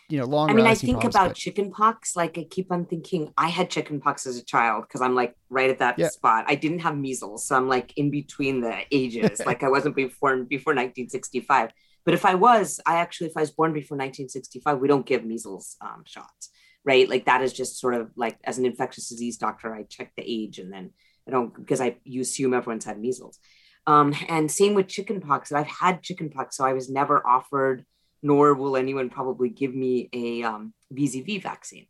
you 0.10 0.20
know, 0.20 0.26
long. 0.26 0.50
I 0.50 0.54
mean, 0.54 0.66
I 0.66 0.76
think 0.76 1.04
about 1.04 1.30
but... 1.30 1.36
chicken 1.36 1.72
pox. 1.72 2.16
Like 2.16 2.38
I 2.38 2.46
keep 2.50 2.72
on 2.72 2.86
thinking, 2.86 3.34
I 3.38 3.50
had 3.50 3.70
chicken 3.70 4.00
pox 4.00 4.26
as 4.26 4.38
a 4.38 4.44
child 4.44 4.84
because 4.88 5.02
I'm 5.02 5.16
like 5.16 5.36
right 5.50 5.70
at 5.70 5.80
that 5.80 5.98
yeah. 5.98 6.10
spot. 6.10 6.46
I 6.48 6.56
didn't 6.56 6.80
have 6.80 6.98
measles, 6.98 7.48
so 7.48 7.56
I'm 7.56 7.68
like 7.68 7.94
in 7.98 8.12
between 8.12 8.62
the 8.62 8.82
ages. 8.92 9.42
like 9.46 9.64
I 9.64 9.70
wasn't 9.70 9.96
before 9.96 10.38
before 10.44 10.74
1965. 10.74 11.72
But 12.06 12.14
if 12.14 12.26
I 12.26 12.36
was, 12.36 12.80
I 12.86 12.98
actually, 12.98 13.28
if 13.28 13.38
I 13.38 13.42
was 13.42 13.52
born 13.52 13.72
before 13.72 13.96
1965, 13.98 14.80
we 14.80 14.88
don't 14.90 15.06
give 15.06 15.24
measles 15.24 15.78
um, 15.80 16.04
shots, 16.06 16.50
right? 16.84 17.08
Like 17.08 17.26
that 17.26 17.42
is 17.42 17.54
just 17.54 17.80
sort 17.80 17.94
of 17.94 18.12
like 18.16 18.38
as 18.44 18.58
an 18.58 18.66
infectious 18.66 19.10
disease 19.10 19.38
doctor, 19.38 19.74
I 19.74 19.84
check 19.84 20.12
the 20.18 20.24
age 20.26 20.60
and 20.60 20.72
then 20.72 20.92
I 21.28 21.32
don't 21.32 21.56
because 21.56 21.82
I 21.82 21.98
you 22.04 22.22
assume 22.22 22.54
everyone's 22.54 22.86
had 22.86 23.00
measles. 23.00 23.40
Um, 23.86 24.16
and 24.30 24.50
same 24.50 24.76
with 24.76 24.88
chicken 24.88 25.20
pox. 25.20 25.52
I've 25.52 25.68
had 25.68 26.04
chicken 26.04 26.30
pox, 26.30 26.58
so 26.58 26.66
I 26.66 26.74
was 26.74 26.90
never 26.90 27.26
offered 27.26 27.86
nor 28.24 28.54
will 28.56 28.76
anyone 28.78 29.10
probably 29.10 29.50
give 29.50 29.76
me 29.76 30.10
a 30.14 30.44
um, 30.44 30.74
VZV 30.94 31.44
vaccine 31.44 31.86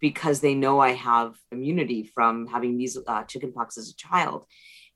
because 0.00 0.40
they 0.40 0.54
know 0.54 0.80
I 0.80 0.92
have 0.92 1.36
immunity 1.50 2.04
from 2.04 2.46
having 2.46 2.76
measles, 2.76 3.04
uh, 3.06 3.22
chickenpox 3.24 3.78
as 3.78 3.88
a 3.90 3.96
child. 3.96 4.44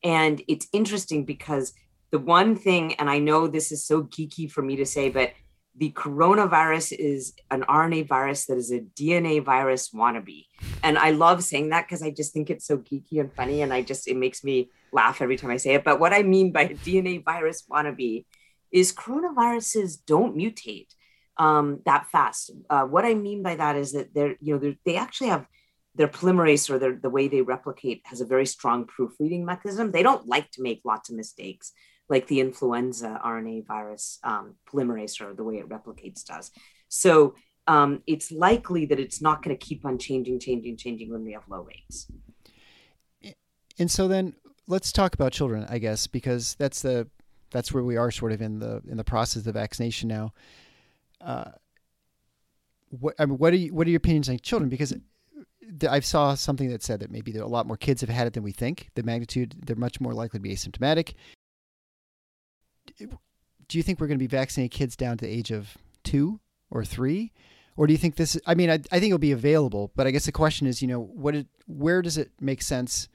And 0.02 0.42
it's 0.48 0.68
interesting 0.72 1.24
because 1.24 1.72
the 2.10 2.18
one 2.18 2.56
thing, 2.56 2.94
and 2.94 3.08
I 3.08 3.18
know 3.18 3.46
this 3.46 3.72
is 3.72 3.86
so 3.86 4.02
geeky 4.02 4.50
for 4.50 4.62
me 4.62 4.76
to 4.76 4.86
say, 4.86 5.08
but 5.08 5.32
the 5.76 5.92
coronavirus 5.92 6.92
is 6.98 7.32
an 7.50 7.62
RNA 7.62 8.08
virus 8.08 8.46
that 8.46 8.58
is 8.58 8.72
a 8.72 8.80
DNA 8.80 9.42
virus 9.42 9.90
wannabe. 9.90 10.46
And 10.82 10.98
I 10.98 11.12
love 11.12 11.44
saying 11.44 11.70
that 11.70 11.86
because 11.86 12.02
I 12.02 12.10
just 12.10 12.32
think 12.32 12.50
it's 12.50 12.66
so 12.66 12.78
geeky 12.78 13.20
and 13.20 13.32
funny. 13.32 13.62
And 13.62 13.72
I 13.72 13.82
just, 13.82 14.08
it 14.08 14.16
makes 14.16 14.42
me 14.42 14.70
laugh 14.92 15.22
every 15.22 15.36
time 15.36 15.50
I 15.50 15.56
say 15.56 15.74
it. 15.74 15.84
But 15.84 16.00
what 16.00 16.12
I 16.12 16.22
mean 16.22 16.50
by 16.50 16.66
DNA 16.66 17.24
virus 17.24 17.64
wannabe 17.70 18.24
is 18.72 18.92
coronaviruses 18.92 19.98
don't 20.06 20.36
mutate 20.36 20.88
um, 21.36 21.80
that 21.86 22.06
fast. 22.10 22.50
Uh, 22.68 22.84
what 22.84 23.04
I 23.04 23.14
mean 23.14 23.42
by 23.42 23.56
that 23.56 23.76
is 23.76 23.92
that 23.92 24.14
they're, 24.14 24.36
you 24.40 24.54
know, 24.54 24.58
they're, 24.58 24.76
they 24.84 24.96
actually 24.96 25.28
have 25.28 25.46
their 25.94 26.08
polymerase 26.08 26.70
or 26.70 26.78
their, 26.78 26.96
the 26.96 27.10
way 27.10 27.28
they 27.28 27.42
replicate 27.42 28.02
has 28.04 28.20
a 28.20 28.26
very 28.26 28.46
strong 28.46 28.86
proofreading 28.86 29.44
mechanism. 29.44 29.90
They 29.90 30.02
don't 30.02 30.28
like 30.28 30.50
to 30.52 30.62
make 30.62 30.82
lots 30.84 31.10
of 31.10 31.16
mistakes 31.16 31.72
like 32.08 32.26
the 32.26 32.40
influenza 32.40 33.20
RNA 33.24 33.66
virus 33.66 34.18
um, 34.22 34.54
polymerase 34.70 35.20
or 35.20 35.32
the 35.34 35.44
way 35.44 35.56
it 35.56 35.68
replicates 35.68 36.24
does. 36.24 36.50
So 36.88 37.34
um, 37.66 38.02
it's 38.06 38.32
likely 38.32 38.86
that 38.86 38.98
it's 38.98 39.22
not 39.22 39.42
going 39.42 39.56
to 39.56 39.66
keep 39.66 39.84
on 39.84 39.96
changing, 39.98 40.40
changing, 40.40 40.76
changing 40.76 41.10
when 41.10 41.24
we 41.24 41.32
have 41.32 41.44
low 41.48 41.62
rates. 41.62 42.10
And 43.78 43.90
so 43.90 44.08
then 44.08 44.34
let's 44.66 44.92
talk 44.92 45.14
about 45.14 45.32
children, 45.32 45.66
I 45.70 45.78
guess, 45.78 46.06
because 46.06 46.54
that's 46.56 46.82
the 46.82 47.08
that's 47.50 47.72
where 47.72 47.84
we 47.84 47.96
are 47.96 48.10
sort 48.10 48.32
of 48.32 48.40
in 48.40 48.58
the 48.58 48.82
in 48.88 48.96
the 48.96 49.04
process 49.04 49.46
of 49.46 49.54
vaccination 49.54 50.08
now. 50.08 50.32
Uh, 51.20 51.50
what 52.90 53.14
I 53.18 53.26
mean, 53.26 53.38
what 53.38 53.52
are 53.52 53.56
you, 53.56 53.74
what 53.74 53.86
are 53.86 53.90
your 53.90 53.98
opinions 53.98 54.28
on 54.28 54.38
children? 54.38 54.68
Because 54.68 54.94
I 55.88 56.00
saw 56.00 56.34
something 56.34 56.68
that 56.70 56.82
said 56.82 57.00
that 57.00 57.10
maybe 57.10 57.36
a 57.36 57.46
lot 57.46 57.66
more 57.66 57.76
kids 57.76 58.00
have 58.00 58.10
had 58.10 58.26
it 58.26 58.32
than 58.32 58.42
we 58.42 58.52
think. 58.52 58.90
The 58.94 59.02
magnitude 59.02 59.56
they're 59.66 59.76
much 59.76 60.00
more 60.00 60.14
likely 60.14 60.38
to 60.38 60.42
be 60.42 60.54
asymptomatic. 60.54 61.14
Do 62.98 63.78
you 63.78 63.82
think 63.82 64.00
we're 64.00 64.08
going 64.08 64.18
to 64.18 64.22
be 64.22 64.26
vaccinating 64.26 64.70
kids 64.70 64.96
down 64.96 65.16
to 65.18 65.24
the 65.24 65.30
age 65.30 65.50
of 65.50 65.78
two 66.02 66.40
or 66.70 66.84
three? 66.84 67.32
Or 67.76 67.86
do 67.86 67.92
you 67.92 67.98
think 67.98 68.16
this? 68.16 68.38
I 68.46 68.54
mean, 68.54 68.68
I, 68.68 68.74
I 68.74 68.98
think 68.98 69.06
it'll 69.06 69.18
be 69.18 69.32
available, 69.32 69.92
but 69.94 70.06
I 70.06 70.10
guess 70.10 70.26
the 70.26 70.32
question 70.32 70.66
is, 70.66 70.82
you 70.82 70.88
know, 70.88 71.00
what? 71.00 71.34
It, 71.34 71.46
where 71.66 72.02
does 72.02 72.18
it 72.18 72.30
make 72.40 72.62
sense 72.62 73.08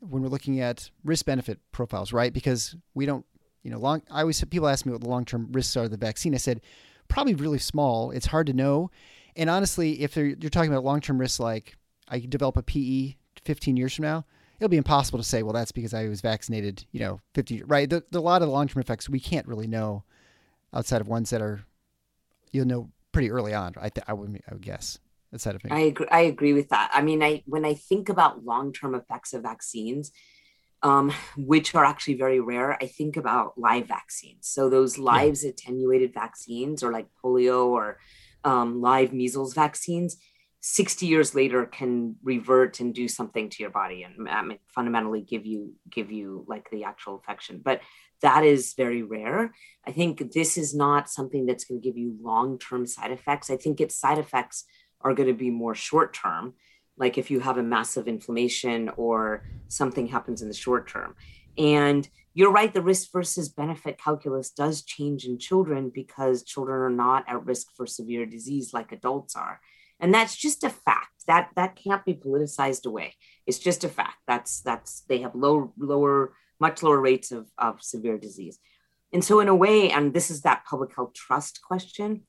when 0.00 0.22
we're 0.22 0.28
looking 0.28 0.60
at 0.60 0.90
risk 1.04 1.26
benefit 1.26 1.58
profiles, 1.72 2.12
right? 2.12 2.32
Because 2.32 2.76
we 2.94 3.06
don't 3.06 3.26
you 3.62 3.70
know, 3.70 3.78
long. 3.78 4.02
I 4.10 4.20
always 4.20 4.42
people 4.44 4.68
ask 4.68 4.86
me 4.86 4.92
what 4.92 5.02
the 5.02 5.08
long 5.08 5.24
term 5.24 5.48
risks 5.52 5.76
are 5.76 5.84
of 5.84 5.90
the 5.90 5.96
vaccine. 5.96 6.34
I 6.34 6.38
said 6.38 6.60
probably 7.08 7.34
really 7.34 7.58
small. 7.58 8.10
It's 8.10 8.26
hard 8.26 8.46
to 8.48 8.52
know. 8.52 8.90
And 9.36 9.48
honestly, 9.48 10.02
if 10.02 10.16
you're 10.16 10.34
talking 10.34 10.70
about 10.70 10.84
long 10.84 11.00
term 11.00 11.18
risks, 11.18 11.40
like 11.40 11.76
I 12.08 12.20
develop 12.20 12.56
a 12.56 12.62
PE 12.62 13.16
15 13.44 13.76
years 13.76 13.94
from 13.94 14.04
now, 14.04 14.24
it'll 14.58 14.68
be 14.68 14.76
impossible 14.76 15.18
to 15.18 15.24
say, 15.24 15.42
well, 15.42 15.52
that's 15.52 15.72
because 15.72 15.94
I 15.94 16.08
was 16.08 16.20
vaccinated, 16.20 16.84
you 16.92 17.00
know, 17.00 17.20
50, 17.34 17.62
right? 17.64 17.88
The, 17.88 18.04
the, 18.10 18.18
a 18.18 18.20
lot 18.20 18.42
of 18.42 18.48
the 18.48 18.52
long 18.52 18.68
term 18.68 18.80
effects 18.80 19.08
we 19.08 19.20
can't 19.20 19.46
really 19.46 19.66
know 19.66 20.04
outside 20.74 21.00
of 21.00 21.08
ones 21.08 21.30
that 21.30 21.40
are, 21.40 21.64
you'll 22.50 22.66
know 22.66 22.90
pretty 23.12 23.30
early 23.30 23.54
on. 23.54 23.74
I, 23.80 23.88
th- 23.88 24.04
I, 24.08 24.12
would, 24.12 24.40
I 24.48 24.54
would 24.54 24.62
guess. 24.62 24.98
That 25.30 25.42
side 25.42 25.54
of. 25.56 25.62
I 25.70 25.80
agree, 25.80 26.06
I 26.10 26.20
agree 26.20 26.54
with 26.54 26.70
that. 26.70 26.90
I 26.92 27.02
mean, 27.02 27.22
I 27.22 27.42
when 27.44 27.66
I 27.66 27.74
think 27.74 28.08
about 28.08 28.46
long 28.46 28.72
term 28.72 28.94
effects 28.94 29.34
of 29.34 29.42
vaccines, 29.42 30.10
um, 30.82 31.12
which 31.36 31.74
are 31.74 31.84
actually 31.84 32.14
very 32.14 32.40
rare. 32.40 32.76
I 32.80 32.86
think 32.86 33.16
about 33.16 33.58
live 33.58 33.86
vaccines. 33.86 34.48
So 34.48 34.68
those 34.68 34.98
lives 34.98 35.44
yeah. 35.44 35.50
attenuated 35.50 36.14
vaccines, 36.14 36.82
or 36.82 36.92
like 36.92 37.06
polio 37.22 37.66
or 37.66 37.98
um, 38.44 38.80
live 38.80 39.12
measles 39.12 39.54
vaccines, 39.54 40.16
60 40.60 41.06
years 41.06 41.34
later 41.34 41.66
can 41.66 42.16
revert 42.22 42.80
and 42.80 42.92
do 42.92 43.06
something 43.06 43.48
to 43.48 43.62
your 43.62 43.70
body 43.70 44.02
and 44.02 44.28
I 44.28 44.42
mean, 44.42 44.58
fundamentally 44.74 45.20
give 45.20 45.46
you 45.46 45.74
give 45.88 46.10
you 46.10 46.44
like 46.48 46.68
the 46.70 46.84
actual 46.84 47.16
infection. 47.16 47.60
But 47.64 47.80
that 48.22 48.44
is 48.44 48.74
very 48.76 49.02
rare. 49.02 49.54
I 49.86 49.92
think 49.92 50.32
this 50.32 50.58
is 50.58 50.74
not 50.74 51.08
something 51.08 51.46
that's 51.46 51.64
going 51.64 51.80
to 51.80 51.88
give 51.88 51.96
you 51.96 52.16
long 52.20 52.58
term 52.58 52.86
side 52.86 53.12
effects. 53.12 53.50
I 53.50 53.56
think 53.56 53.80
its 53.80 53.96
side 53.96 54.18
effects 54.18 54.64
are 55.00 55.14
going 55.14 55.28
to 55.28 55.34
be 55.34 55.50
more 55.50 55.76
short 55.76 56.12
term 56.12 56.54
like 56.98 57.18
if 57.18 57.30
you 57.30 57.40
have 57.40 57.58
a 57.58 57.62
massive 57.62 58.08
inflammation 58.08 58.90
or 58.96 59.44
something 59.68 60.06
happens 60.06 60.42
in 60.42 60.48
the 60.48 60.54
short 60.54 60.88
term. 60.88 61.14
And 61.56 62.08
you're 62.34 62.52
right, 62.52 62.72
the 62.72 62.82
risk 62.82 63.10
versus 63.12 63.48
benefit 63.48 63.98
calculus 63.98 64.50
does 64.50 64.82
change 64.82 65.24
in 65.24 65.38
children 65.38 65.90
because 65.92 66.44
children 66.44 66.80
are 66.80 66.90
not 66.90 67.24
at 67.28 67.44
risk 67.44 67.68
for 67.76 67.86
severe 67.86 68.26
disease 68.26 68.72
like 68.72 68.92
adults 68.92 69.34
are. 69.34 69.60
And 70.00 70.14
that's 70.14 70.36
just 70.36 70.62
a 70.62 70.70
fact. 70.70 71.08
That 71.26 71.50
that 71.56 71.76
can't 71.76 72.04
be 72.04 72.14
politicized 72.14 72.86
away. 72.86 73.14
It's 73.46 73.58
just 73.58 73.84
a 73.84 73.88
fact. 73.88 74.18
That's 74.26 74.60
that's 74.60 75.00
they 75.08 75.18
have 75.22 75.34
low 75.34 75.74
lower 75.76 76.32
much 76.60 76.82
lower 76.82 77.00
rates 77.00 77.32
of, 77.32 77.48
of 77.58 77.82
severe 77.82 78.18
disease. 78.18 78.58
And 79.12 79.24
so 79.24 79.40
in 79.40 79.48
a 79.48 79.54
way, 79.54 79.90
and 79.90 80.12
this 80.12 80.30
is 80.30 80.42
that 80.42 80.64
public 80.64 80.94
health 80.94 81.14
trust 81.14 81.60
question, 81.62 82.22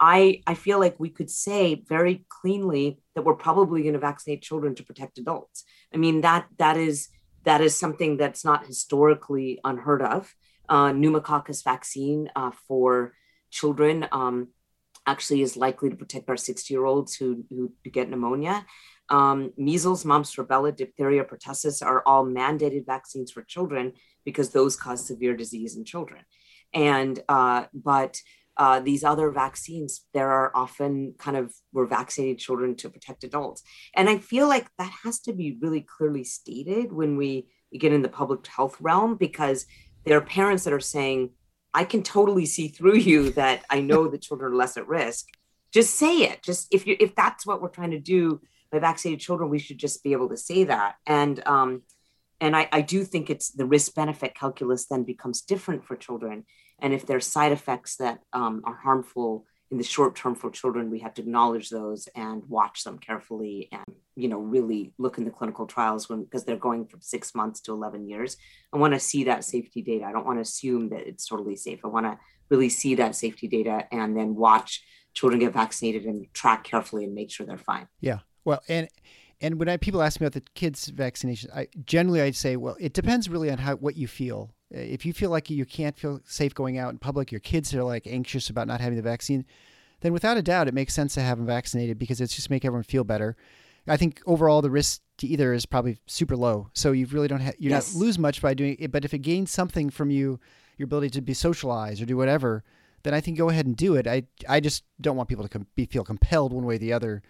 I, 0.00 0.42
I 0.46 0.54
feel 0.54 0.80
like 0.80 0.98
we 0.98 1.08
could 1.08 1.30
say 1.30 1.82
very 1.88 2.24
cleanly 2.28 2.98
that 3.14 3.22
we're 3.22 3.34
probably 3.34 3.82
going 3.82 3.94
to 3.94 4.00
vaccinate 4.00 4.42
children 4.42 4.74
to 4.74 4.84
protect 4.84 5.18
adults. 5.18 5.64
I 5.92 5.98
mean 5.98 6.22
that 6.22 6.46
that 6.58 6.76
is 6.76 7.08
that 7.44 7.60
is 7.60 7.76
something 7.76 8.16
that's 8.16 8.44
not 8.44 8.66
historically 8.66 9.60
unheard 9.64 10.02
of. 10.02 10.34
Uh, 10.68 10.92
pneumococcus 10.92 11.62
vaccine 11.62 12.30
uh, 12.34 12.50
for 12.66 13.12
children 13.50 14.08
um, 14.12 14.48
actually 15.06 15.42
is 15.42 15.56
likely 15.56 15.90
to 15.90 15.96
protect 15.96 16.28
our 16.30 16.36
60 16.36 16.72
year 16.72 16.84
olds 16.84 17.14
who, 17.14 17.44
who 17.50 17.72
get 17.90 18.08
pneumonia. 18.08 18.64
Um, 19.10 19.52
measles, 19.58 20.06
mumps, 20.06 20.34
rubella, 20.36 20.74
diphtheria, 20.74 21.24
pertussis 21.24 21.84
are 21.84 22.02
all 22.06 22.24
mandated 22.24 22.86
vaccines 22.86 23.30
for 23.30 23.42
children 23.42 23.92
because 24.24 24.50
those 24.50 24.76
cause 24.76 25.06
severe 25.06 25.36
disease 25.36 25.76
in 25.76 25.84
children. 25.84 26.22
And 26.72 27.20
uh, 27.28 27.66
but 27.74 28.20
uh, 28.56 28.80
these 28.80 29.02
other 29.02 29.30
vaccines, 29.30 30.02
there 30.12 30.30
are 30.30 30.52
often 30.54 31.14
kind 31.18 31.36
of 31.36 31.52
we're 31.72 31.86
vaccinating 31.86 32.36
children 32.36 32.76
to 32.76 32.88
protect 32.88 33.24
adults. 33.24 33.62
And 33.94 34.08
I 34.08 34.18
feel 34.18 34.48
like 34.48 34.68
that 34.78 34.92
has 35.02 35.18
to 35.20 35.32
be 35.32 35.58
really 35.60 35.80
clearly 35.80 36.24
stated 36.24 36.92
when 36.92 37.16
we 37.16 37.48
get 37.76 37.92
in 37.92 38.02
the 38.02 38.08
public 38.08 38.46
health 38.46 38.76
realm 38.80 39.16
because 39.16 39.66
there 40.04 40.16
are 40.16 40.22
parents 40.22 40.64
that 40.64 40.72
are 40.72 40.80
saying, 40.80 41.30
I 41.72 41.84
can 41.84 42.04
totally 42.04 42.46
see 42.46 42.68
through 42.68 42.96
you 42.98 43.30
that 43.32 43.64
I 43.68 43.80
know 43.80 44.06
the 44.06 44.18
children 44.18 44.52
are 44.52 44.56
less 44.56 44.76
at 44.76 44.86
risk. 44.86 45.26
Just 45.72 45.96
say 45.96 46.18
it. 46.18 46.42
Just 46.42 46.68
if 46.72 46.86
you 46.86 46.96
if 47.00 47.16
that's 47.16 47.44
what 47.44 47.60
we're 47.60 47.68
trying 47.68 47.90
to 47.90 47.98
do 47.98 48.40
by 48.70 48.78
vaccinated 48.78 49.20
children, 49.20 49.50
we 49.50 49.58
should 49.58 49.78
just 49.78 50.04
be 50.04 50.12
able 50.12 50.28
to 50.28 50.36
say 50.36 50.64
that. 50.64 50.94
And 51.04 51.44
um, 51.46 51.82
and 52.40 52.54
I, 52.54 52.68
I 52.70 52.80
do 52.82 53.02
think 53.04 53.28
it's 53.30 53.50
the 53.50 53.66
risk 53.66 53.94
benefit 53.94 54.36
calculus 54.36 54.86
then 54.86 55.02
becomes 55.02 55.42
different 55.42 55.84
for 55.84 55.96
children 55.96 56.44
and 56.80 56.92
if 56.92 57.06
there's 57.06 57.26
side 57.26 57.52
effects 57.52 57.96
that 57.96 58.20
um, 58.32 58.62
are 58.64 58.74
harmful 58.74 59.46
in 59.70 59.78
the 59.78 59.84
short 59.84 60.14
term 60.14 60.34
for 60.34 60.50
children, 60.50 60.90
we 60.90 61.00
have 61.00 61.14
to 61.14 61.22
acknowledge 61.22 61.68
those 61.70 62.06
and 62.14 62.42
watch 62.48 62.84
them 62.84 62.98
carefully 62.98 63.68
and, 63.72 63.96
you 64.14 64.28
know, 64.28 64.38
really 64.38 64.92
look 64.98 65.18
in 65.18 65.24
the 65.24 65.30
clinical 65.30 65.66
trials 65.66 66.08
when, 66.08 66.22
because 66.22 66.44
they're 66.44 66.56
going 66.56 66.86
from 66.86 67.00
six 67.00 67.34
months 67.34 67.60
to 67.60 67.72
11 67.72 68.08
years. 68.08 68.36
I 68.72 68.76
want 68.76 68.94
to 68.94 69.00
see 69.00 69.24
that 69.24 69.44
safety 69.44 69.82
data. 69.82 70.04
I 70.04 70.12
don't 70.12 70.26
want 70.26 70.38
to 70.38 70.42
assume 70.42 70.90
that 70.90 71.08
it's 71.08 71.26
totally 71.26 71.56
safe. 71.56 71.80
I 71.84 71.88
want 71.88 72.06
to 72.06 72.18
really 72.50 72.68
see 72.68 72.94
that 72.96 73.16
safety 73.16 73.48
data 73.48 73.86
and 73.90 74.16
then 74.16 74.36
watch 74.36 74.84
children 75.14 75.40
get 75.40 75.52
vaccinated 75.52 76.04
and 76.04 76.32
track 76.34 76.64
carefully 76.64 77.04
and 77.04 77.14
make 77.14 77.30
sure 77.30 77.46
they're 77.46 77.58
fine. 77.58 77.88
Yeah. 78.00 78.18
Well, 78.44 78.62
and, 78.68 78.88
and 79.40 79.58
when 79.58 79.68
I, 79.68 79.76
people 79.76 80.02
ask 80.02 80.20
me 80.20 80.26
about 80.26 80.34
the 80.34 80.48
kids 80.54 80.90
vaccinations, 80.90 81.52
I 81.52 81.68
generally 81.84 82.20
I'd 82.20 82.36
say, 82.36 82.56
well, 82.56 82.76
it 82.78 82.92
depends 82.92 83.28
really 83.28 83.50
on 83.50 83.58
how 83.58 83.74
what 83.76 83.96
you 83.96 84.06
feel 84.06 84.53
If 84.74 85.06
you 85.06 85.12
feel 85.12 85.30
like 85.30 85.48
you 85.50 85.64
can't 85.64 85.96
feel 85.96 86.20
safe 86.24 86.54
going 86.54 86.78
out 86.78 86.90
in 86.90 86.98
public, 86.98 87.30
your 87.30 87.40
kids 87.40 87.72
are 87.74 87.84
like 87.84 88.06
anxious 88.06 88.50
about 88.50 88.66
not 88.66 88.80
having 88.80 88.96
the 88.96 89.02
vaccine, 89.02 89.44
then 90.00 90.12
without 90.12 90.36
a 90.36 90.42
doubt, 90.42 90.68
it 90.68 90.74
makes 90.74 90.92
sense 90.92 91.14
to 91.14 91.20
have 91.20 91.38
them 91.38 91.46
vaccinated 91.46 91.98
because 91.98 92.20
it's 92.20 92.34
just 92.34 92.50
make 92.50 92.64
everyone 92.64 92.82
feel 92.82 93.04
better. 93.04 93.36
I 93.86 93.96
think 93.96 94.20
overall 94.26 94.62
the 94.62 94.70
risk 94.70 95.00
to 95.18 95.26
either 95.26 95.52
is 95.52 95.66
probably 95.66 95.98
super 96.06 96.36
low. 96.36 96.68
So 96.72 96.92
you 96.92 97.06
really 97.06 97.28
don't 97.28 97.40
have, 97.40 97.54
you 97.58 97.70
yes. 97.70 97.94
not 97.94 98.00
lose 98.00 98.18
much 98.18 98.42
by 98.42 98.54
doing 98.54 98.76
it. 98.78 98.90
But 98.90 99.04
if 99.04 99.14
it 99.14 99.18
gains 99.18 99.50
something 99.50 99.90
from 99.90 100.10
you, 100.10 100.40
your 100.76 100.86
ability 100.86 101.10
to 101.10 101.20
be 101.20 101.34
socialized 101.34 102.02
or 102.02 102.06
do 102.06 102.16
whatever, 102.16 102.64
then 103.02 103.14
I 103.14 103.20
think 103.20 103.38
go 103.38 103.50
ahead 103.50 103.66
and 103.66 103.76
do 103.76 103.94
it. 103.94 104.06
I, 104.06 104.24
I 104.48 104.60
just 104.60 104.84
don't 105.00 105.16
want 105.16 105.28
people 105.28 105.44
to 105.44 105.50
com- 105.50 105.66
be, 105.76 105.86
feel 105.86 106.04
compelled 106.04 106.52
one 106.52 106.64
way 106.64 106.76
or 106.76 106.78
the 106.78 106.92
other. 106.92 107.22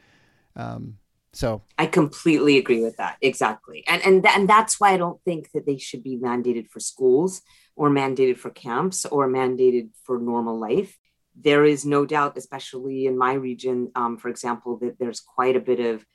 Um, 0.57 0.99
so 1.35 1.63
I 1.77 1.87
completely 1.87 2.59
agree 2.59 2.83
with 2.83 2.97
that. 2.97 3.17
Exactly. 3.21 3.85
And, 3.89 4.01
and, 4.05 4.23
th- 4.23 4.37
and 4.37 4.49
that's 4.49 4.79
why 4.79 4.93
I 4.93 4.97
don't 4.97 5.21
think 5.25 5.51
that 5.53 5.67
they 5.67 5.79
should 5.79 6.03
be 6.03 6.17
mandated 6.17 6.69
for 6.69 6.81
schools 6.81 7.43
or 7.75 7.91
mandated 7.91 8.39
for 8.39 8.51
camps 8.51 9.05
or 9.05 9.29
mandated 9.29 9.91
for 10.05 10.19
normal 10.21 10.59
life. 10.59 10.97
There 11.35 11.65
is 11.65 11.85
no 11.85 12.07
doubt, 12.07 12.39
especially 12.39 13.07
in 13.07 13.19
my 13.19 13.33
region, 13.33 13.91
um, 13.97 14.17
for 14.17 14.29
example, 14.29 14.79
that 14.79 14.99
there's 15.01 15.21
quite 15.21 15.57
a 15.57 15.61
bit 15.61 15.81
of 15.81 16.07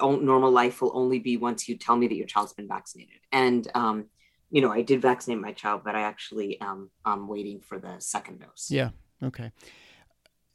normal 0.00 0.50
life 0.50 0.82
will 0.82 0.92
only 0.94 1.20
be 1.20 1.36
once 1.36 1.68
you 1.68 1.76
tell 1.76 1.96
me 1.96 2.08
that 2.08 2.16
your 2.16 2.26
child's 2.26 2.54
been 2.54 2.66
vaccinated. 2.66 3.20
And, 3.30 3.70
um, 3.74 4.06
you 4.50 4.60
know, 4.60 4.72
I 4.72 4.82
did 4.82 5.00
vaccinate 5.00 5.40
my 5.40 5.52
child, 5.52 5.82
but 5.84 5.94
I 5.94 6.02
actually 6.02 6.60
am 6.60 6.90
um, 7.04 7.28
waiting 7.28 7.60
for 7.60 7.78
the 7.78 7.96
second 7.98 8.40
dose. 8.40 8.68
Yeah. 8.70 8.90
Okay. 9.22 9.52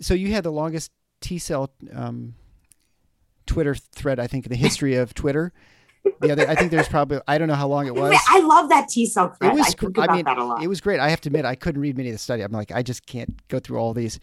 So 0.02 0.14
you 0.14 0.32
had 0.32 0.44
the 0.44 0.52
longest 0.52 0.92
T 1.22 1.38
cell 1.40 1.72
um, 1.94 2.34
Twitter 3.50 3.74
thread, 3.74 4.20
I 4.20 4.28
think, 4.28 4.46
in 4.46 4.52
the 4.52 4.58
history 4.58 4.96
of 4.96 5.14
Twitter. 5.14 5.52
Other, 6.24 6.48
I 6.48 6.56
think 6.56 6.72
there's 6.72 6.88
probably 6.88 7.20
I 7.28 7.38
don't 7.38 7.48
know 7.48 7.56
how 7.56 7.68
long 7.68 7.88
it 7.88 7.96
was. 7.96 8.18
I 8.30 8.40
love 8.40 8.70
that 8.70 8.88
T 8.88 9.06
cell 9.06 9.34
thread. 9.34 9.54
It 9.54 9.58
was, 9.58 9.68
I 9.68 9.72
think 9.72 9.98
about 9.98 10.10
I 10.12 10.16
mean, 10.16 10.26
that 10.26 10.38
a 10.38 10.44
lot. 10.44 10.64
It 10.64 10.68
was 10.68 10.80
great. 10.80 11.00
I 11.00 11.10
have 11.10 11.20
to 11.22 11.30
admit, 11.30 11.46
I 11.46 11.56
couldn't 11.56 11.82
read 11.82 11.98
many 11.98 12.10
of 12.10 12.14
the 12.14 12.20
study. 12.20 12.42
I'm 12.42 12.52
like, 12.52 12.72
I 12.72 12.84
just 12.84 13.06
can't 13.06 13.36
go 13.48 13.60
through 13.60 13.78
all 13.78 13.94
these. 13.94 14.20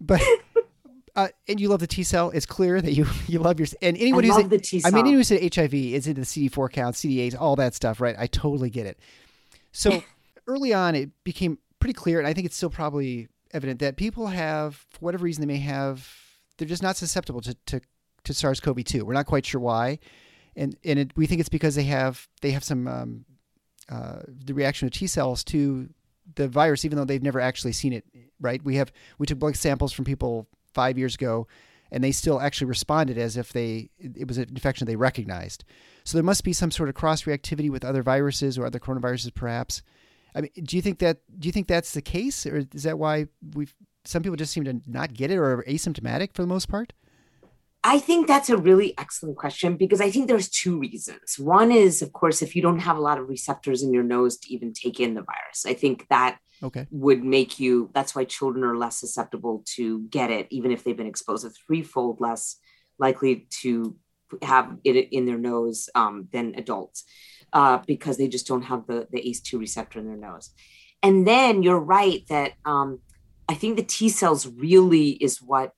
But 0.00 0.22
uh, 1.16 1.28
and 1.48 1.60
you 1.60 1.68
love 1.68 1.80
the 1.80 1.86
T 1.86 2.02
cell. 2.02 2.30
It's 2.30 2.46
clear 2.46 2.80
that 2.80 2.92
you 2.92 3.06
you 3.26 3.38
love 3.38 3.58
your 3.58 3.68
and 3.82 3.96
anyone 3.96 4.24
I 4.24 4.28
who's 4.28 4.36
love 4.36 4.50
the 4.50 4.58
T 4.58 4.80
cell. 4.80 4.90
I 4.90 4.94
mean, 4.94 5.00
anyone 5.00 5.18
who's 5.18 5.28
said 5.28 5.54
HIV 5.54 5.74
is 5.74 6.06
into 6.06 6.20
the 6.20 6.26
CD4 6.26 6.70
count, 6.70 6.96
CD8, 6.96 7.40
all 7.40 7.56
that 7.56 7.74
stuff, 7.74 8.00
right? 8.00 8.14
I 8.18 8.26
totally 8.26 8.70
get 8.70 8.86
it. 8.86 8.98
So 9.72 10.02
early 10.46 10.72
on, 10.72 10.94
it 10.94 11.10
became 11.24 11.58
pretty 11.78 11.94
clear, 11.94 12.18
and 12.18 12.28
I 12.28 12.34
think 12.34 12.46
it's 12.46 12.56
still 12.56 12.70
probably 12.70 13.28
evident 13.52 13.80
that 13.80 13.96
people 13.96 14.28
have, 14.28 14.86
for 14.90 15.00
whatever 15.00 15.24
reason, 15.24 15.40
they 15.40 15.52
may 15.52 15.60
have, 15.60 16.08
they're 16.56 16.68
just 16.68 16.82
not 16.82 16.96
susceptible 16.96 17.40
to 17.40 17.54
to, 17.66 17.80
to 18.24 18.34
SARS-CoV-2. 18.34 19.02
We're 19.02 19.14
not 19.14 19.26
quite 19.26 19.46
sure 19.46 19.60
why, 19.60 19.98
and 20.56 20.76
and 20.84 20.98
it, 20.98 21.12
we 21.16 21.26
think 21.26 21.40
it's 21.40 21.48
because 21.48 21.74
they 21.74 21.84
have 21.84 22.28
they 22.42 22.50
have 22.52 22.64
some 22.64 22.86
um, 22.88 23.24
uh, 23.90 24.20
the 24.26 24.54
reaction 24.54 24.86
of 24.86 24.92
T 24.92 25.06
cells 25.06 25.44
to 25.44 25.88
the 26.34 26.48
virus, 26.48 26.84
even 26.84 26.96
though 26.96 27.04
they've 27.04 27.22
never 27.22 27.40
actually 27.40 27.72
seen 27.72 27.92
it. 27.92 28.04
Right? 28.40 28.62
We 28.64 28.76
have 28.76 28.92
we 29.18 29.26
took 29.26 29.38
blood 29.38 29.56
samples 29.56 29.92
from 29.92 30.04
people 30.04 30.48
five 30.72 30.96
years 30.96 31.14
ago, 31.14 31.46
and 31.90 32.02
they 32.02 32.12
still 32.12 32.40
actually 32.40 32.68
responded 32.68 33.18
as 33.18 33.36
if 33.36 33.52
they 33.52 33.90
it 33.98 34.26
was 34.28 34.38
an 34.38 34.48
infection 34.48 34.86
they 34.86 34.96
recognized. 34.96 35.64
So 36.04 36.16
there 36.16 36.24
must 36.24 36.44
be 36.44 36.52
some 36.52 36.70
sort 36.70 36.88
of 36.88 36.94
cross 36.94 37.24
reactivity 37.24 37.70
with 37.70 37.84
other 37.84 38.02
viruses 38.02 38.58
or 38.58 38.64
other 38.64 38.78
coronaviruses, 38.78 39.34
perhaps. 39.34 39.82
I 40.34 40.42
mean, 40.42 40.50
do 40.62 40.76
you 40.76 40.82
think 40.82 41.00
that 41.00 41.18
do 41.38 41.48
you 41.48 41.52
think 41.52 41.66
that's 41.66 41.92
the 41.92 42.02
case, 42.02 42.46
or 42.46 42.64
is 42.72 42.84
that 42.84 42.98
why 42.98 43.26
we 43.54 43.68
some 44.04 44.22
people 44.22 44.36
just 44.36 44.52
seem 44.52 44.64
to 44.64 44.80
not 44.86 45.12
get 45.12 45.30
it 45.30 45.36
or 45.36 45.58
are 45.58 45.64
asymptomatic 45.64 46.32
for 46.34 46.42
the 46.42 46.48
most 46.48 46.68
part? 46.68 46.92
I 47.82 47.98
think 47.98 48.26
that's 48.26 48.50
a 48.50 48.58
really 48.58 48.94
excellent 48.98 49.38
question 49.38 49.76
because 49.76 50.00
I 50.00 50.10
think 50.10 50.28
there's 50.28 50.50
two 50.50 50.78
reasons. 50.78 51.38
One 51.38 51.72
is, 51.72 52.02
of 52.02 52.12
course, 52.12 52.42
if 52.42 52.54
you 52.54 52.60
don't 52.60 52.80
have 52.80 52.98
a 52.98 53.00
lot 53.00 53.18
of 53.18 53.28
receptors 53.28 53.82
in 53.82 53.94
your 53.94 54.02
nose 54.02 54.36
to 54.38 54.52
even 54.52 54.74
take 54.74 55.00
in 55.00 55.14
the 55.14 55.22
virus, 55.22 55.64
I 55.66 55.72
think 55.72 56.06
that 56.08 56.38
okay. 56.62 56.86
would 56.90 57.24
make 57.24 57.58
you 57.58 57.90
that's 57.94 58.14
why 58.14 58.24
children 58.24 58.64
are 58.64 58.76
less 58.76 58.98
susceptible 58.98 59.62
to 59.66 60.00
get 60.02 60.30
it 60.30 60.46
even 60.50 60.70
if 60.70 60.84
they've 60.84 60.96
been 60.96 61.06
exposed 61.06 61.46
a 61.46 61.50
threefold 61.50 62.20
less 62.20 62.56
likely 62.98 63.46
to 63.50 63.96
have 64.42 64.76
it 64.84 65.08
in 65.12 65.26
their 65.26 65.38
nose 65.38 65.88
um, 65.94 66.28
than 66.32 66.54
adults 66.56 67.04
uh, 67.52 67.78
because 67.86 68.16
they 68.16 68.28
just 68.28 68.46
don't 68.46 68.62
have 68.62 68.86
the, 68.86 69.08
the 69.10 69.20
ace2 69.20 69.58
receptor 69.58 69.98
in 69.98 70.06
their 70.06 70.16
nose 70.16 70.50
and 71.02 71.26
then 71.26 71.62
you're 71.62 71.80
right 71.80 72.26
that 72.28 72.52
um, 72.64 73.00
i 73.48 73.54
think 73.54 73.76
the 73.76 73.82
t 73.82 74.08
cells 74.08 74.46
really 74.46 75.10
is 75.10 75.40
what 75.42 75.72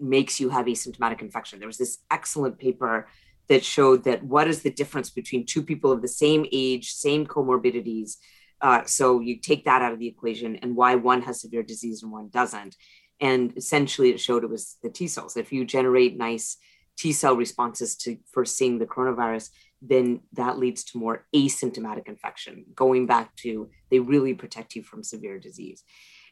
makes 0.00 0.40
you 0.40 0.50
have 0.50 0.66
asymptomatic 0.66 1.20
infection 1.20 1.58
there 1.58 1.68
was 1.68 1.78
this 1.78 1.98
excellent 2.10 2.58
paper 2.58 3.08
that 3.48 3.64
showed 3.64 4.04
that 4.04 4.22
what 4.24 4.48
is 4.48 4.62
the 4.62 4.70
difference 4.70 5.10
between 5.10 5.46
two 5.46 5.62
people 5.62 5.92
of 5.92 6.02
the 6.02 6.08
same 6.08 6.46
age 6.52 6.92
same 6.92 7.26
comorbidities 7.26 8.16
uh, 8.60 8.84
so 8.84 9.20
you 9.20 9.38
take 9.38 9.64
that 9.64 9.82
out 9.82 9.92
of 9.92 9.98
the 9.98 10.06
equation 10.06 10.56
and 10.56 10.76
why 10.76 10.94
one 10.94 11.22
has 11.22 11.40
severe 11.40 11.62
disease 11.62 12.02
and 12.02 12.10
one 12.10 12.28
doesn't. 12.28 12.76
And 13.20 13.56
essentially, 13.56 14.10
it 14.10 14.20
showed 14.20 14.44
it 14.44 14.50
was 14.50 14.76
the 14.82 14.90
T 14.90 15.08
cells. 15.08 15.36
If 15.36 15.52
you 15.52 15.64
generate 15.64 16.16
nice 16.16 16.56
T 16.98 17.12
cell 17.12 17.36
responses 17.36 17.96
to 17.98 18.18
first 18.32 18.56
seeing 18.56 18.78
the 18.78 18.86
coronavirus, 18.86 19.50
then 19.82 20.20
that 20.32 20.58
leads 20.58 20.84
to 20.84 20.98
more 20.98 21.26
asymptomatic 21.34 22.08
infection. 22.08 22.64
Going 22.74 23.06
back 23.06 23.34
to 23.36 23.70
they 23.90 24.00
really 24.00 24.34
protect 24.34 24.74
you 24.74 24.82
from 24.82 25.02
severe 25.02 25.38
disease. 25.38 25.82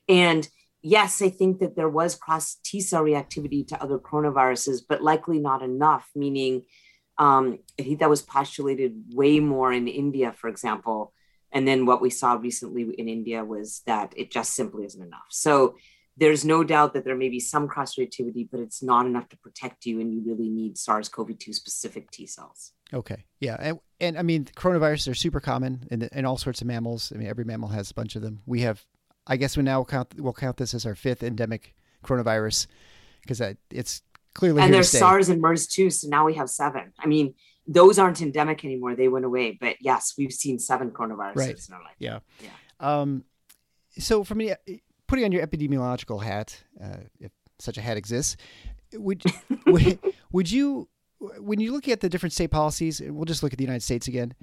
And 0.09 0.48
yes, 0.85 1.23
I 1.23 1.31
think 1.31 1.59
that 1.59 1.75
there 1.75 1.88
was 1.88 2.14
cross 2.14 2.59
T 2.62 2.81
cell 2.81 3.03
reactivity 3.03 3.66
to 3.68 3.83
other 3.83 3.99
coronaviruses, 3.99 4.83
but 4.87 5.03
likely 5.03 5.40
not 5.40 5.62
enough, 5.62 6.09
meaning 6.14 6.62
um, 7.18 7.59
I 7.81 7.83
think 7.83 8.01
that 8.01 8.11
was 8.11 8.23
postulated 8.23 9.03
way 9.14 9.40
more 9.40 9.73
in 9.73 9.88
India, 9.88 10.33
for 10.33 10.49
example, 10.49 11.12
and 11.51 11.66
then 11.66 11.87
what 11.87 12.03
we 12.03 12.11
saw 12.11 12.35
recently 12.35 12.83
in 12.99 13.09
India 13.09 13.44
was 13.44 13.83
that 13.87 14.12
it 14.16 14.31
just 14.31 14.55
simply 14.55 14.85
isn't 14.85 15.03
enough. 15.03 15.27
So 15.31 15.77
there's 16.16 16.44
no 16.44 16.62
doubt 16.62 16.94
that 16.94 17.05
there 17.05 17.16
may 17.16 17.29
be 17.29 17.40
some 17.40 17.66
cross 17.66 17.97
reactivity, 17.97 18.49
but 18.51 18.61
it's 18.61 18.83
not 18.83 19.07
enough 19.07 19.29
to 19.31 19.38
protect 19.38 19.87
you, 19.87 20.01
and 20.01 20.12
you 20.12 20.23
really 20.27 20.49
need 20.49 20.77
SARS-CoV-2 20.77 21.55
specific 21.55 22.11
T 22.11 22.27
cells. 22.27 22.73
Okay, 22.92 23.25
yeah, 23.40 23.57
and, 23.59 23.79
and 24.01 24.18
I 24.18 24.23
mean 24.23 24.44
coronaviruses 24.44 25.11
are 25.11 25.14
super 25.14 25.40
common 25.40 25.88
in, 25.90 26.03
in 26.03 26.25
all 26.25 26.37
sorts 26.37 26.61
of 26.61 26.66
mammals. 26.66 27.11
I 27.14 27.18
mean 27.18 27.29
every 27.29 27.44
mammal 27.44 27.70
has 27.70 27.90
a 27.90 27.94
bunch 27.94 28.16
of 28.16 28.23
them. 28.23 28.42
We 28.44 28.61
have, 28.61 28.85
I 29.26 29.37
guess, 29.37 29.56
we 29.56 29.62
now 29.62 29.84
count 29.84 30.14
we'll 30.18 30.32
count 30.32 30.56
this 30.58 30.74
as 30.74 30.84
our 30.87 30.94
fifth 30.94 31.22
endemic 31.22 31.74
coronavirus 32.04 32.66
because 33.22 33.40
it's 33.70 34.02
clearly 34.34 34.62
and 34.62 34.72
there's 34.72 34.90
SARS 34.90 35.28
and 35.28 35.40
MERS 35.40 35.66
too. 35.66 35.90
So 35.90 36.08
now 36.08 36.26
we 36.26 36.34
have 36.34 36.50
seven. 36.50 36.92
I 36.98 37.06
mean, 37.06 37.34
those 37.66 37.98
aren't 37.98 38.20
endemic 38.20 38.64
anymore. 38.64 38.94
They 38.94 39.08
went 39.08 39.24
away. 39.24 39.56
But 39.58 39.76
yes, 39.80 40.14
we've 40.18 40.32
seen 40.32 40.58
seven 40.58 40.90
coronaviruses 40.90 41.37
right. 41.37 41.68
in 41.68 41.74
our 41.74 41.82
life. 41.82 41.96
Yeah. 41.98 42.18
Yeah. 42.42 42.50
Um, 42.80 43.24
so 43.98 44.24
for 44.24 44.34
me, 44.34 44.52
putting 45.06 45.24
on 45.24 45.32
your 45.32 45.46
epidemiological 45.46 46.22
hat, 46.22 46.62
uh, 46.82 46.98
if 47.20 47.32
such 47.58 47.78
a 47.78 47.80
hat 47.80 47.96
exists, 47.96 48.37
would, 48.92 49.22
would, 49.66 49.98
would 50.32 50.50
you, 50.50 50.88
when 51.38 51.60
you 51.60 51.72
look 51.72 51.88
at 51.88 52.00
the 52.00 52.08
different 52.08 52.32
state 52.32 52.50
policies, 52.50 53.00
we'll 53.00 53.24
just 53.24 53.42
look 53.42 53.52
at 53.52 53.58
the 53.58 53.64
United 53.64 53.82
States 53.82 54.08
again. 54.08 54.34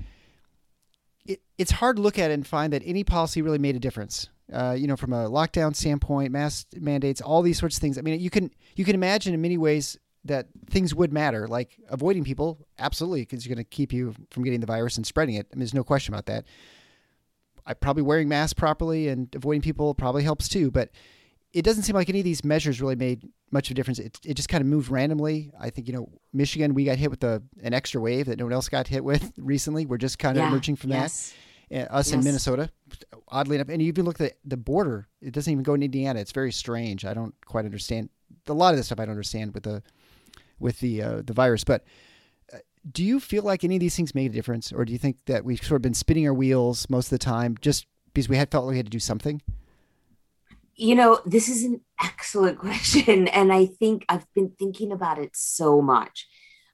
It, 1.26 1.42
it's 1.58 1.72
hard 1.72 1.98
to 1.98 2.02
look 2.02 2.18
at 2.18 2.32
and 2.32 2.46
find 2.46 2.74
that 2.74 2.82
any 2.86 3.04
policy 3.04 3.42
really 3.42 3.60
made 3.60 3.76
a 3.76 3.80
difference. 3.80 4.30
Uh, 4.52 4.76
you 4.78 4.86
know, 4.86 4.98
from 4.98 5.14
a 5.14 5.30
lockdown 5.30 5.74
standpoint, 5.76 6.32
mask 6.32 6.68
mandates, 6.76 7.22
all 7.22 7.42
these 7.42 7.58
sorts 7.58 7.78
of 7.78 7.82
things. 7.82 7.98
I 7.98 8.02
mean, 8.02 8.20
you 8.20 8.30
can 8.30 8.52
you 8.76 8.84
can 8.84 8.96
imagine 8.96 9.34
in 9.34 9.42
many 9.42 9.58
ways 9.58 9.98
that 10.26 10.48
things 10.70 10.94
would 10.94 11.12
matter, 11.12 11.48
like 11.48 11.78
avoiding 11.90 12.24
people, 12.24 12.60
absolutely, 12.78 13.22
because 13.22 13.46
you're 13.46 13.56
going 13.56 13.64
to 13.64 13.70
keep 13.70 13.92
you 13.94 14.14
from 14.30 14.44
getting 14.44 14.60
the 14.60 14.68
virus 14.68 14.98
and 14.98 15.06
spreading 15.08 15.36
it. 15.36 15.48
I 15.52 15.56
mean, 15.56 15.62
there's 15.62 15.74
no 15.74 15.84
question 15.84 16.14
about 16.14 16.26
that. 16.28 16.46
I 17.66 17.74
probably 17.74 18.04
wearing 18.04 18.28
masks 18.28 18.54
properly 18.54 19.08
and 19.08 19.34
avoiding 19.36 19.62
people 19.62 19.96
probably 19.96 20.24
helps 20.24 20.48
too, 20.48 20.70
but 20.70 20.90
it 21.54 21.64
doesn't 21.64 21.84
seem 21.84 21.96
like 21.96 22.10
any 22.10 22.20
of 22.20 22.26
these 22.26 22.44
measures 22.44 22.82
really 22.82 22.96
made 22.96 23.28
much 23.52 23.68
of 23.68 23.72
a 23.72 23.76
difference. 23.76 24.00
It, 24.00 24.20
it 24.26 24.36
just 24.36 24.48
kind 24.48 24.62
of 24.62 24.68
moved 24.68 24.90
randomly. 24.90 25.52
I 25.60 25.70
think, 25.70 25.88
you 25.88 25.94
know, 25.94 26.10
Michigan, 26.34 26.74
we 26.74 26.86
got 26.86 26.98
hit 26.98 27.10
with 27.10 27.24
a, 27.24 27.44
an 27.62 27.74
extra 27.74 28.00
wave 28.00 28.28
that 28.28 28.40
no 28.40 28.46
one 28.46 28.54
else 28.54 28.70
got 28.70 28.88
hit 28.88 29.04
with 29.04 29.34
recently. 29.38 29.86
We're 29.86 29.98
just 29.98 30.18
kind 30.18 30.38
of 30.38 30.44
yeah, 30.44 30.50
emerging 30.50 30.78
from 30.78 30.92
yes. 30.92 31.30
that. 31.30 31.36
And 31.78 31.88
us 31.90 32.10
yes. 32.10 32.18
in 32.18 32.24
Minnesota, 32.24 32.70
oddly 33.28 33.56
enough. 33.56 33.70
And 33.70 33.82
you 33.82 33.88
even 33.88 34.06
look 34.06 34.20
at 34.20 34.34
the 34.44 34.58
border, 34.58 35.08
it 35.22 35.34
doesn't 35.34 35.52
even 35.52 35.64
go 35.64 35.74
in 35.74 35.84
Indiana. 35.84 36.20
It's 36.20 36.34
very 36.34 36.52
strange. 36.52 37.06
I 37.06 37.14
don't 37.14 37.34
quite 37.46 37.66
understand. 37.66 38.10
A 38.48 38.54
lot 38.54 38.74
of 38.74 38.78
this 38.78 38.88
stuff 38.88 39.00
I 39.00 39.06
don't 39.06 39.12
understand 39.12 39.54
with 39.54 39.64
the 39.64 39.84
with 40.60 40.80
the 40.80 41.02
uh, 41.02 41.22
the 41.26 41.34
virus. 41.34 41.64
But 41.64 41.86
uh, 42.54 42.58
do 42.92 43.04
you 43.04 43.22
feel 43.22 43.44
like 43.44 43.64
any 43.64 43.76
of 43.76 43.80
these 43.80 43.96
things 43.96 44.14
made 44.14 44.32
a 44.32 44.34
difference, 44.34 44.74
or 44.74 44.84
do 44.84 44.92
you 44.92 45.00
think 45.00 45.18
that 45.28 45.46
we've 45.46 45.64
sort 45.64 45.78
of 45.78 45.82
been 45.82 45.94
spinning 45.94 46.28
our 46.28 46.34
wheels 46.34 46.90
most 46.90 47.06
of 47.06 47.12
the 47.12 47.20
time 47.20 47.56
just 47.62 47.86
because 48.14 48.28
we 48.28 48.36
had 48.36 48.52
felt 48.52 48.66
like 48.66 48.72
we 48.72 48.78
had 48.78 48.86
to 48.88 48.92
do 48.92 49.00
something? 49.00 49.42
You 50.82 50.96
know, 50.96 51.20
this 51.28 51.48
is 51.48 51.64
an 51.64 51.82
excellent 52.04 52.58
question, 52.68 53.28
and 53.28 53.54
I 53.54 53.68
think 53.68 54.04
I've 54.10 54.26
been 54.34 54.54
thinking 54.58 54.92
about 54.92 55.20
it 55.20 55.30
so 55.34 55.80
much. 55.80 56.28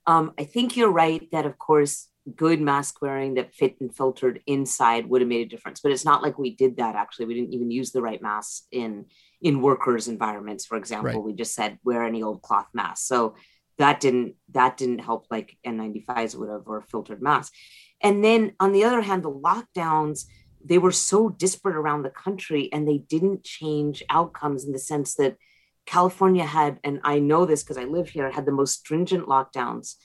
Um, 0.05 0.31
I 0.39 0.45
think 0.45 0.77
you're 0.77 0.91
right 0.91 1.29
that, 1.33 1.45
of 1.45 1.57
course, 1.57 2.07
good 2.33 2.61
mask 2.61 3.01
wearing 3.01 3.33
that 3.33 3.53
fit 3.53 3.75
and 3.81 3.93
filtered 3.93 4.41
inside 4.47 5.07
would 5.07 5.19
have 5.19 5.27
made 5.27 5.45
a 5.45 5.49
difference. 5.49 5.81
But 5.81 5.91
it's 5.91 6.05
not 6.05 6.23
like 6.23 6.39
we 6.39 6.55
did 6.55 6.77
that. 6.77 6.95
Actually, 6.95 7.25
we 7.25 7.33
didn't 7.33 7.53
even 7.53 7.69
use 7.69 7.91
the 7.91 8.01
right 8.01 8.21
masks 8.21 8.65
in 8.71 9.07
in 9.41 9.61
workers' 9.61 10.07
environments. 10.07 10.65
For 10.65 10.77
example, 10.77 11.11
right. 11.11 11.23
we 11.23 11.33
just 11.33 11.53
said 11.53 11.77
wear 11.83 12.03
any 12.03 12.23
old 12.23 12.41
cloth 12.41 12.67
mask. 12.73 13.05
So 13.07 13.35
that 13.77 13.99
didn't 13.99 14.35
that 14.53 14.77
didn't 14.77 14.99
help 14.99 15.27
like 15.29 15.57
N95s 15.65 16.33
would 16.35 16.49
have 16.49 16.63
or 16.65 16.81
filtered 16.81 17.21
masks. 17.21 17.55
And 18.01 18.23
then 18.23 18.53
on 18.61 18.71
the 18.71 18.85
other 18.85 19.01
hand, 19.01 19.23
the 19.23 19.31
lockdowns 19.31 20.25
they 20.63 20.77
were 20.77 20.91
so 20.91 21.29
disparate 21.29 21.75
around 21.75 22.03
the 22.03 22.09
country 22.09 22.69
and 22.71 22.87
they 22.87 22.97
didn't 22.97 23.43
change 23.43 24.03
outcomes 24.09 24.65
in 24.65 24.71
the 24.71 24.79
sense 24.79 25.15
that 25.15 25.37
California 25.85 26.45
had, 26.45 26.79
and 26.83 26.99
I 27.03 27.19
know 27.19 27.45
this 27.45 27.63
because 27.63 27.77
I 27.77 27.85
live 27.85 28.09
here, 28.09 28.29
had 28.29 28.45
the 28.45 28.51
most 28.51 28.79
stringent 28.79 29.27
lockdowns 29.27 29.95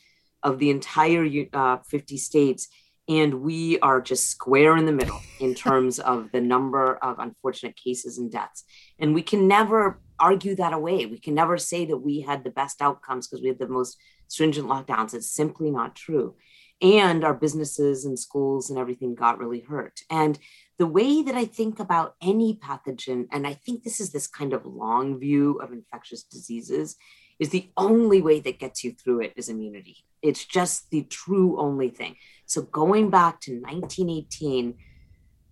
of 0.42 0.58
the 0.58 0.70
entire 0.70 1.26
uh, 1.52 1.78
50 1.88 2.16
states. 2.16 2.68
And 3.08 3.42
we 3.42 3.80
are 3.80 4.00
just 4.00 4.28
square 4.28 4.76
in 4.76 4.86
the 4.86 4.92
middle 4.92 5.20
in 5.40 5.54
terms 5.66 5.98
of 5.98 6.30
the 6.32 6.40
number 6.40 6.96
of 6.96 7.18
unfortunate 7.18 7.76
cases 7.76 8.16
and 8.16 8.30
deaths. 8.30 8.64
And 8.98 9.12
we 9.12 9.22
can 9.22 9.48
never 9.48 10.00
argue 10.20 10.54
that 10.54 10.72
away. 10.72 11.04
We 11.06 11.18
can 11.18 11.34
never 11.34 11.58
say 11.58 11.84
that 11.86 11.98
we 11.98 12.20
had 12.20 12.44
the 12.44 12.50
best 12.50 12.80
outcomes 12.80 13.26
because 13.26 13.42
we 13.42 13.48
had 13.48 13.58
the 13.58 13.68
most 13.68 13.98
stringent 14.28 14.68
lockdowns. 14.68 15.14
It's 15.14 15.30
simply 15.30 15.70
not 15.70 15.96
true. 15.96 16.36
And 16.83 17.25
our 17.25 17.35
businesses 17.35 18.05
and 18.05 18.18
schools 18.18 18.68
and 18.68 18.79
everything 18.79 19.14
got 19.14 19.38
really 19.38 19.61
hurt. 19.61 20.01
And 20.11 20.38
the 20.79 20.87
way 20.87 21.23
that 21.23 21.37
I 21.37 21.45
think 21.45 21.79
about 21.79 22.16
any 22.21 22.57
pathogen, 22.57 23.29
and 23.31 23.47
I 23.47 23.55
think 23.55 23.85
this 23.85 24.01
is 24.01 24.11
this 24.11 24.27
kind 24.27 24.53
of 24.53 24.66
long 24.66 25.21
view 25.21 25.61
of 25.62 25.73
infectious 25.73 26.25
diseases, 26.25 26.97
is 27.38 27.51
the 27.51 27.71
only 27.77 28.21
way 28.21 28.40
that 28.40 28.59
gets 28.59 28.83
you 28.83 28.92
through 28.92 29.21
it 29.21 29.33
is 29.37 29.49
immunity. 29.49 30.05
It's 30.23 30.45
just 30.45 30.90
the 30.90 31.03
true 31.05 31.59
only 31.61 31.88
thing. 31.88 32.16
So 32.47 32.62
going 32.62 33.11
back 33.11 33.40
to 33.42 33.61
1918, 33.61 34.75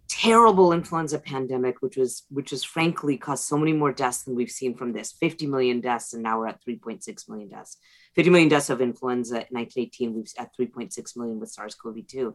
terrible 0.09 0.73
influenza 0.73 1.19
pandemic, 1.19 1.81
which 1.81 1.97
was 1.97 2.25
which 2.31 2.51
has 2.51 2.65
frankly 2.65 3.17
caused 3.17 3.45
so 3.45 3.57
many 3.57 3.73
more 3.73 3.93
deaths 3.93 4.25
than 4.25 4.35
we've 4.35 4.51
seen 4.51 4.75
from 4.75 4.93
this 4.93 5.13
50 5.13 5.47
million 5.47 5.81
deaths, 5.81 6.13
and 6.13 6.23
now 6.23 6.41
we're 6.41 6.49
at 6.49 6.65
3.6 6.65 7.29
million 7.29 7.49
deaths. 7.49 7.77
50 8.15 8.31
million 8.31 8.49
deaths 8.49 8.71
of 8.71 8.81
influenza 8.81 9.37
in 9.37 9.47
1918, 9.51 10.15
we've 10.15 10.33
at 10.39 10.57
3.6 10.57 11.17
million 11.17 11.39
with 11.39 11.51
SARS-CoV-2. 11.51 12.35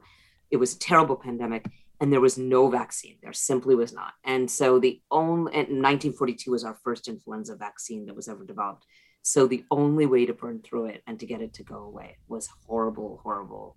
It 0.52 0.58
was 0.58 0.76
a 0.76 0.80
terrible 0.80 1.16
pandemic, 1.16 1.66
and 2.00 2.12
there 2.12 2.22
was 2.22 2.38
no 2.38 2.70
vaccine. 2.70 3.18
There 3.22 3.34
simply 3.34 3.76
was 3.76 3.94
not. 3.94 4.14
And 4.24 4.50
so 4.50 4.80
the 4.80 5.02
only 5.12 5.52
1942 5.52 6.52
was 6.52 6.64
our 6.64 6.78
first 6.84 7.08
influenza 7.08 7.56
vaccine 7.56 8.06
that 8.06 8.16
was 8.16 8.28
ever 8.28 8.46
developed. 8.46 8.86
So 9.22 9.48
the 9.48 9.66
only 9.72 10.06
way 10.06 10.26
to 10.26 10.34
burn 10.34 10.62
through 10.62 10.86
it 10.88 11.02
and 11.08 11.20
to 11.20 11.26
get 11.26 11.42
it 11.42 11.54
to 11.56 11.64
go 11.64 11.78
away 11.84 12.18
was 12.28 12.48
horrible, 12.68 13.20
horrible 13.24 13.76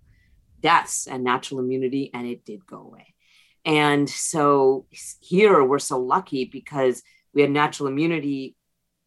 deaths 0.61 1.07
and 1.07 1.23
natural 1.23 1.59
immunity, 1.59 2.11
and 2.13 2.27
it 2.27 2.45
did 2.45 2.65
go 2.65 2.77
away. 2.77 3.15
And 3.65 4.09
so 4.09 4.85
here 5.19 5.63
we're 5.63 5.79
so 5.79 5.99
lucky 5.99 6.45
because 6.45 7.01
we 7.33 7.41
had 7.41 7.51
natural 7.51 7.87
immunity, 7.87 8.55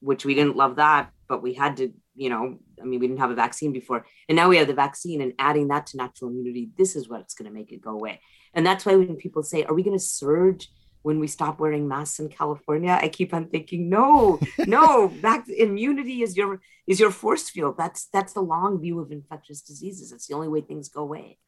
which 0.03 0.25
we 0.25 0.35
didn't 0.35 0.57
love 0.57 0.77
that, 0.77 1.11
but 1.29 1.43
we 1.43 1.55
had 1.55 1.77
to, 1.79 1.93
you 2.15 2.29
know, 2.29 2.59
I 2.81 2.85
mean, 2.85 3.01
we 3.01 3.07
didn't 3.07 3.21
have 3.21 3.31
a 3.31 3.37
vaccine 3.37 3.73
before. 3.73 4.05
And 4.29 4.37
now 4.37 4.49
we 4.49 4.57
have 4.57 4.67
the 4.67 4.75
vaccine 4.75 5.21
and 5.21 5.33
adding 5.39 5.69
that 5.69 5.87
to 5.87 5.97
natural 5.97 6.31
immunity, 6.31 6.71
this 6.77 6.97
is 6.97 7.09
what's 7.09 7.35
going 7.35 7.49
to 7.49 7.55
make 7.55 7.73
it 7.73 7.81
go 7.81 7.93
away. 7.93 8.21
And 8.53 8.67
that's 8.67 8.85
why 8.85 8.97
when 8.97 9.17
people 9.17 9.43
say, 9.43 9.65
are 9.65 9.75
we 9.75 9.83
going 9.83 9.97
to 9.97 10.05
surge 10.05 10.69
when 11.03 11.19
we 11.19 11.27
stop 11.27 11.61
wearing 11.61 11.89
masks 11.89 12.19
in 12.19 12.29
California? 12.29 12.99
I 13.01 13.09
keep 13.09 13.33
on 13.33 13.49
thinking, 13.49 13.89
no, 13.89 14.41
no, 14.67 15.09
back 15.23 15.49
immunity 15.49 16.23
is 16.23 16.37
your 16.37 16.61
is 16.87 16.99
your 16.99 17.13
force 17.13 17.49
field. 17.49 17.77
That's 17.79 18.09
that's 18.13 18.33
the 18.33 18.43
long 18.43 18.81
view 18.81 18.99
of 18.99 19.13
infectious 19.13 19.63
diseases. 19.63 20.13
It's 20.13 20.27
the 20.27 20.35
only 20.35 20.49
way 20.49 20.61
things 20.61 20.89
go 20.89 21.03
away. 21.03 21.39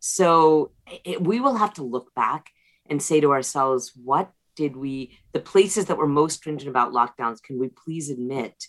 So 0.00 0.72
it, 1.04 1.22
we 1.22 1.40
will 1.40 1.56
have 1.56 1.74
to 1.74 1.82
look 1.82 2.14
back 2.14 2.50
and 2.88 3.02
say 3.02 3.20
to 3.20 3.32
ourselves, 3.32 3.92
what 4.02 4.32
did 4.58 4.76
we, 4.76 5.16
the 5.32 5.38
places 5.38 5.86
that 5.86 5.96
were 5.96 6.08
most 6.08 6.34
stringent 6.34 6.68
about 6.68 6.92
lockdowns, 6.92 7.40
can 7.40 7.60
we 7.60 7.68
please 7.68 8.10
admit 8.10 8.64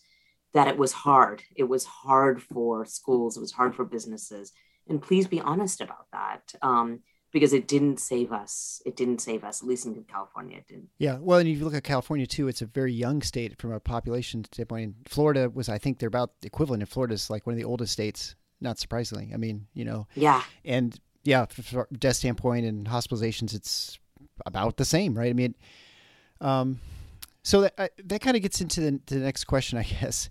that 0.54 0.68
it 0.68 0.78
was 0.78 0.92
hard? 0.92 1.42
It 1.56 1.64
was 1.64 1.84
hard 1.84 2.44
for 2.44 2.86
schools, 2.86 3.36
it 3.36 3.42
was 3.42 3.52
hard 3.52 3.76
for 3.76 3.84
businesses. 3.84 4.54
And 4.88 5.02
please 5.02 5.26
be 5.26 5.42
honest 5.42 5.82
about 5.82 6.06
that. 6.14 6.54
Um, 6.62 7.00
because 7.32 7.54
it 7.54 7.68
didn't 7.68 8.00
save 8.00 8.32
us. 8.32 8.82
It 8.88 8.96
didn't 8.96 9.22
save 9.22 9.44
us, 9.44 9.62
at 9.62 9.68
least 9.68 9.86
in 9.86 10.04
California. 10.12 10.58
It 10.58 10.68
didn't. 10.68 10.90
Yeah. 10.98 11.18
Well, 11.20 11.38
and 11.38 11.48
if 11.48 11.60
you 11.60 11.64
look 11.64 11.76
at 11.76 11.84
California 11.84 12.26
too, 12.26 12.48
it's 12.48 12.64
a 12.64 12.66
very 12.66 12.92
young 12.92 13.22
state 13.22 13.60
from 13.62 13.72
a 13.72 13.80
population 13.80 14.46
standpoint. 14.52 14.96
Florida 15.08 15.48
was, 15.48 15.70
I 15.70 15.78
think, 15.78 16.00
they're 16.00 16.08
about 16.08 16.32
equivalent. 16.42 16.82
And 16.82 16.90
Florida's 16.90 17.30
like 17.30 17.46
one 17.46 17.54
of 17.54 17.58
the 17.60 17.66
oldest 17.66 17.94
states, 17.94 18.36
not 18.62 18.80
surprisingly. 18.80 19.30
I 19.32 19.38
mean, 19.38 19.68
you 19.76 19.86
know. 19.86 20.08
Yeah. 20.16 20.42
And 20.66 21.00
yeah, 21.24 21.46
from 21.46 21.86
death 22.00 22.16
standpoint 22.16 22.66
and 22.66 22.88
hospitalizations, 22.88 23.54
it's 23.54 24.00
about 24.46 24.78
the 24.78 24.86
same, 24.86 25.18
right? 25.18 25.30
I 25.30 25.34
mean, 25.34 25.56
um, 26.42 26.80
so 27.44 27.62
that 27.62 27.74
uh, 27.78 27.88
that 28.06 28.22
kind 28.22 28.36
of 28.36 28.44
gets 28.44 28.62
into 28.62 28.82
the, 28.82 29.00
the 29.08 29.16
next 29.16 29.46
question, 29.46 29.78
I 29.78 29.84
guess. 30.02 30.30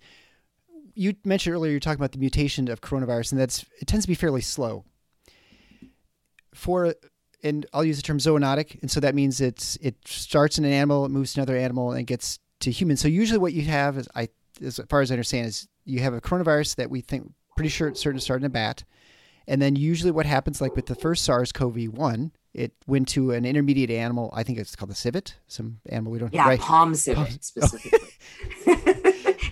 You 0.95 1.15
mentioned 1.25 1.55
earlier 1.55 1.71
you're 1.71 1.81
talking 1.81 2.01
about 2.01 2.13
the 2.13 2.19
mutation 2.19 2.69
of 2.69 2.81
coronavirus, 2.81 3.33
and 3.33 3.41
that's 3.41 3.65
it 3.81 3.87
tends 3.87 4.05
to 4.05 4.09
be 4.09 4.15
fairly 4.15 4.41
slow. 4.41 4.85
For 6.55 6.95
and 7.43 7.67
I'll 7.73 7.85
use 7.85 7.97
the 7.97 8.03
term 8.03 8.19
zoonotic, 8.19 8.81
and 8.83 8.91
so 8.91 9.01
that 9.01 9.15
means 9.15 9.41
it's 9.41 9.77
it 9.77 9.97
starts 10.07 10.59
in 10.59 10.65
an 10.65 10.73
animal, 10.73 11.05
it 11.05 11.11
moves 11.11 11.35
to 11.35 11.41
another 11.41 11.57
animal, 11.57 11.93
and 11.93 12.07
gets 12.07 12.41
to 12.61 12.71
humans. 12.71 13.01
So 13.01 13.09
usually, 13.09 13.39
what 13.39 13.53
you 13.53 13.63
have 13.63 13.97
is, 13.97 14.09
I 14.15 14.29
as 14.63 14.81
far 14.89 15.01
as 15.01 15.11
I 15.11 15.15
understand, 15.15 15.47
is 15.47 15.69
you 15.85 16.01
have 16.01 16.15
a 16.15 16.21
coronavirus 16.21 16.77
that 16.77 16.91
we 16.91 17.01
think 17.01 17.33
pretty 17.57 17.69
sure 17.69 17.89
it's 17.89 18.01
certain 18.01 18.19
to 18.19 18.25
start 18.25 18.41
in 18.41 18.47
a 18.47 18.51
bat, 18.51 18.85
and 19.49 19.63
then 19.63 19.77
usually 19.77 20.11
what 20.11 20.27
happens, 20.27 20.61
like 20.61 20.77
with 20.77 20.87
the 20.87 20.95
first 20.95 21.25
SARS-CoV-1, 21.25 22.33
it 22.53 22.73
went 22.87 23.09
to 23.09 23.31
an 23.31 23.47
intermediate 23.47 23.91
animal. 23.91 24.31
I 24.35 24.43
think 24.43 24.59
it's 24.59 24.77
called 24.77 24.91
the 24.91 24.95
civet, 24.95 25.37
some 25.47 25.81
animal 25.89 26.13
we 26.13 26.19
don't. 26.19 26.35
Yeah, 26.35 26.47
right? 26.47 26.61
palm 26.61 26.95
civet 26.95 27.43
specifically. 27.45 27.99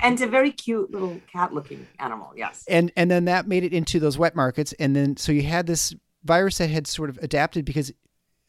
and 0.03 0.13
it's 0.13 0.23
a 0.23 0.27
very 0.27 0.53
cute 0.53 0.91
little 0.91 1.19
cat-looking 1.33 1.87
animal. 1.99 2.31
Yes. 2.37 2.63
And 2.69 2.93
and 2.95 3.11
then 3.11 3.25
that 3.25 3.49
made 3.49 3.65
it 3.65 3.73
into 3.73 3.99
those 3.99 4.19
wet 4.19 4.37
markets, 4.37 4.75
and 4.75 4.95
then 4.95 5.17
so 5.17 5.33
you 5.33 5.43
had 5.43 5.67
this 5.67 5.95
virus 6.25 6.59
that 6.59 6.69
had 6.69 6.87
sort 6.87 7.09
of 7.09 7.17
adapted 7.23 7.65
because 7.65 7.91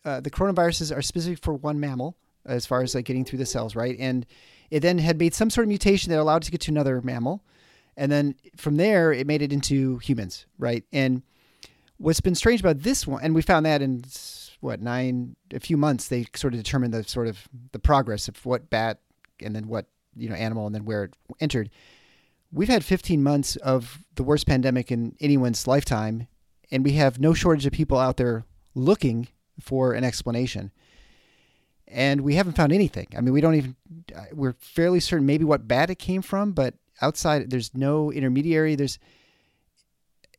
uh, 0.04 0.20
the 0.20 0.30
coronaviruses 0.30 0.96
are 0.96 1.02
specific 1.02 1.42
for 1.42 1.54
one 1.54 1.80
mammal 1.80 2.18
as 2.46 2.66
far 2.66 2.82
as 2.82 2.94
like 2.94 3.06
getting 3.06 3.24
through 3.24 3.40
the 3.40 3.46
cells, 3.46 3.74
right? 3.74 3.96
And 4.00 4.26
it 4.70 4.82
then 4.82 4.98
had 4.98 5.18
made 5.18 5.34
some 5.34 5.50
sort 5.50 5.64
of 5.64 5.70
mutation 5.70 6.12
that 6.12 6.20
allowed 6.20 6.44
it 6.44 6.46
to 6.46 6.52
get 6.52 6.62
to 6.62 6.72
another 6.72 7.02
mammal, 7.02 7.46
and 7.96 8.12
then 8.12 8.36
from 8.58 8.76
there 8.76 9.14
it 9.14 9.26
made 9.26 9.42
it 9.42 9.54
into 9.54 9.98
humans, 10.00 10.46
right? 10.58 10.84
And 10.92 11.24
what's 11.98 12.22
been 12.22 12.36
strange 12.36 12.60
about 12.60 12.80
this 12.80 13.06
one, 13.06 13.24
and 13.24 13.36
we 13.36 13.42
found 13.42 13.66
that 13.66 13.82
in 13.82 14.04
what 14.60 14.82
nine 14.82 15.36
a 15.54 15.60
few 15.60 15.78
months, 15.78 16.08
they 16.08 16.26
sort 16.36 16.54
of 16.54 16.60
determined 16.60 16.94
the 16.94 17.04
sort 17.04 17.28
of 17.28 17.48
the 17.72 17.80
progress 17.80 18.28
of 18.28 18.44
what 18.46 18.70
bat 18.70 19.00
and 19.42 19.56
then 19.56 19.68
what 19.68 19.86
you 20.16 20.30
know 20.30 20.36
animal 20.36 20.66
and 20.66 20.76
then 20.76 20.86
where 20.86 21.06
it 21.06 21.14
entered. 21.40 21.70
We've 22.52 22.70
had 22.70 22.86
15 22.86 23.22
months 23.22 23.56
of 23.58 24.00
the 24.16 24.24
worst 24.24 24.48
pandemic 24.48 24.92
in 24.92 25.16
anyone's 25.20 25.68
lifetime, 25.68 26.28
and 26.72 26.84
we 26.84 26.94
have 26.94 27.20
no 27.20 27.34
shortage 27.34 27.66
of 27.66 27.74
people 27.74 27.98
out 27.98 28.18
there 28.18 28.46
looking 28.74 29.28
for 29.60 29.94
an 29.94 30.04
explanation. 30.04 30.72
And 31.90 32.22
we 32.22 32.36
haven't 32.36 32.56
found 32.56 32.74
anything. 32.74 33.08
I 33.18 33.22
mean, 33.22 33.34
we 33.34 33.42
don't 33.42 33.56
even, 33.56 33.76
uh, 34.16 34.26
we're 34.34 34.56
fairly 34.60 35.00
certain 35.00 35.26
maybe 35.26 35.46
what 35.46 35.68
bat 35.68 35.90
it 35.90 35.96
came 35.96 36.22
from, 36.22 36.52
but 36.52 36.74
outside, 37.02 37.50
there's 37.50 37.74
no 37.74 38.12
intermediary. 38.12 38.76
There's, 38.76 39.00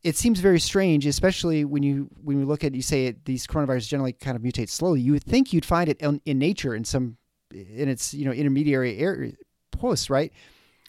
it 0.03 0.17
seems 0.17 0.41
very 0.41 0.61
strange, 0.61 1.07
especially 1.07 1.65
when 1.65 1.83
you 1.83 2.09
when 2.23 2.39
you 2.39 2.47
look 2.47 2.65
at 2.65 2.75
you 2.75 2.83
say 2.83 3.07
it, 3.07 3.25
these 3.25 3.47
coronaviruses 3.47 3.89
generally 3.89 4.13
kind 4.13 4.37
of 4.37 4.43
mutate 4.43 4.69
slowly. 4.69 5.01
You 5.01 5.13
would 5.13 5.25
think 5.25 5.53
you'd 5.53 5.65
find 5.65 5.89
it 5.89 6.01
in, 6.01 6.21
in 6.25 6.39
nature 6.39 6.75
in 6.75 6.85
some 6.85 7.17
in 7.51 7.89
its 7.89 8.15
you 8.15 8.25
know 8.25 8.33
intermediary 8.33 8.99
area 8.99 9.33
host, 9.79 10.11
right? 10.11 10.33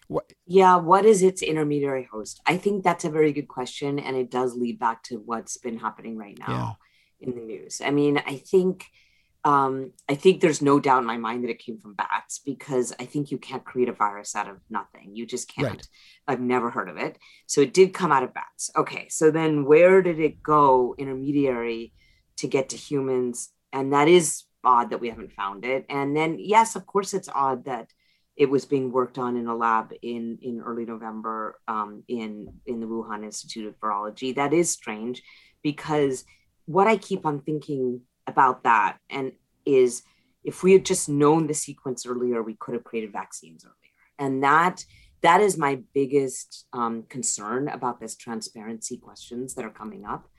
What? 0.08 0.32
Yeah, 0.46 0.78
what 0.78 1.06
is 1.06 1.22
its 1.22 1.42
intermediary 1.42 2.08
host? 2.12 2.42
I 2.46 2.58
think 2.58 2.84
that's 2.84 3.06
a 3.06 3.10
very 3.10 3.32
good 3.32 3.48
question, 3.48 4.00
and 4.00 4.16
it 4.16 4.32
does 4.32 4.56
lead 4.56 4.80
back 4.80 5.04
to 5.04 5.18
what's 5.18 5.58
been 5.58 5.78
happening 5.78 6.18
right 6.18 6.38
now 6.40 6.78
yeah. 7.20 7.28
in 7.28 7.36
the 7.36 7.42
news. 7.42 7.82
I 7.84 7.92
mean, 7.92 8.22
I 8.26 8.38
think 8.38 8.86
um, 9.50 9.94
I 10.08 10.14
think 10.14 10.42
there's 10.42 10.62
no 10.62 10.80
doubt 10.80 11.00
in 11.00 11.08
my 11.08 11.18
mind 11.18 11.44
that 11.44 11.50
it 11.50 11.58
came 11.58 11.80
from 11.80 11.96
bats 11.96 12.38
because 12.38 12.94
I 13.00 13.06
think 13.06 13.32
you 13.32 13.40
can't 13.40 13.66
create 13.66 13.90
a 13.90 13.94
virus 13.94 14.36
out 14.36 14.48
of 14.48 14.58
nothing. 14.70 15.16
You 15.16 15.26
just 15.26 15.52
can't. 15.52 15.68
Right. 15.68 15.88
I've 16.28 16.40
never 16.40 16.70
heard 16.70 16.88
of 16.88 16.98
it. 16.98 17.18
So 17.48 17.62
it 17.62 17.74
did 17.74 17.92
come 17.92 18.12
out 18.12 18.22
of 18.22 18.32
bats. 18.32 18.70
Okay. 18.78 19.08
So 19.10 19.32
then 19.32 19.66
where 19.66 20.04
did 20.04 20.20
it 20.20 20.44
go 20.44 20.94
intermediary 21.00 21.94
to 22.38 22.48
get 22.48 22.70
to 22.70 22.78
humans? 22.78 23.50
And 23.74 23.92
that 23.92 24.08
is 24.08 24.44
odd 24.64 24.92
that 24.92 25.02
we 25.02 25.10
haven't 25.10 25.34
found 25.34 25.66
it. 25.66 25.84
And 25.90 26.16
then, 26.16 26.38
yes, 26.38 26.76
of 26.76 26.86
course, 26.86 27.16
it's 27.16 27.30
odd 27.34 27.66
that 27.66 27.90
it 28.36 28.52
was 28.52 28.66
being 28.66 28.92
worked 28.92 29.18
on 29.18 29.36
in 29.36 29.48
a 29.48 29.56
lab 29.56 29.94
in, 30.04 30.38
in 30.44 30.62
early 30.62 30.86
November 30.86 31.60
um, 31.68 32.04
in, 32.08 32.54
in 32.68 32.82
the 32.82 32.86
Wuhan 32.86 33.24
Institute 33.24 33.66
of 33.66 33.80
Virology. 33.80 34.36
That 34.36 34.54
is 34.54 34.70
strange 34.70 35.24
because 35.64 36.24
what 36.66 36.86
I 36.86 36.98
keep 36.98 37.26
on 37.26 37.42
thinking 37.42 38.02
about 38.30 38.64
that 38.64 38.98
and 39.10 39.34
is 39.66 40.04
if 40.44 40.64
we 40.64 40.72
had 40.74 40.86
just 40.86 41.10
known 41.10 41.48
the 41.48 41.54
sequence 41.54 42.06
earlier 42.06 42.42
we 42.42 42.56
could 42.56 42.74
have 42.74 42.84
created 42.84 43.12
vaccines 43.12 43.66
earlier. 43.66 43.76
And 44.18 44.44
that 44.44 44.84
that 45.22 45.42
is 45.42 45.58
my 45.58 45.82
biggest 45.94 46.66
um, 46.72 47.04
concern 47.10 47.68
about 47.68 48.00
this 48.00 48.16
transparency 48.16 48.98
questions 48.98 49.54
that 49.56 49.66
are 49.66 49.70
coming 49.82 50.06
up 50.06 50.30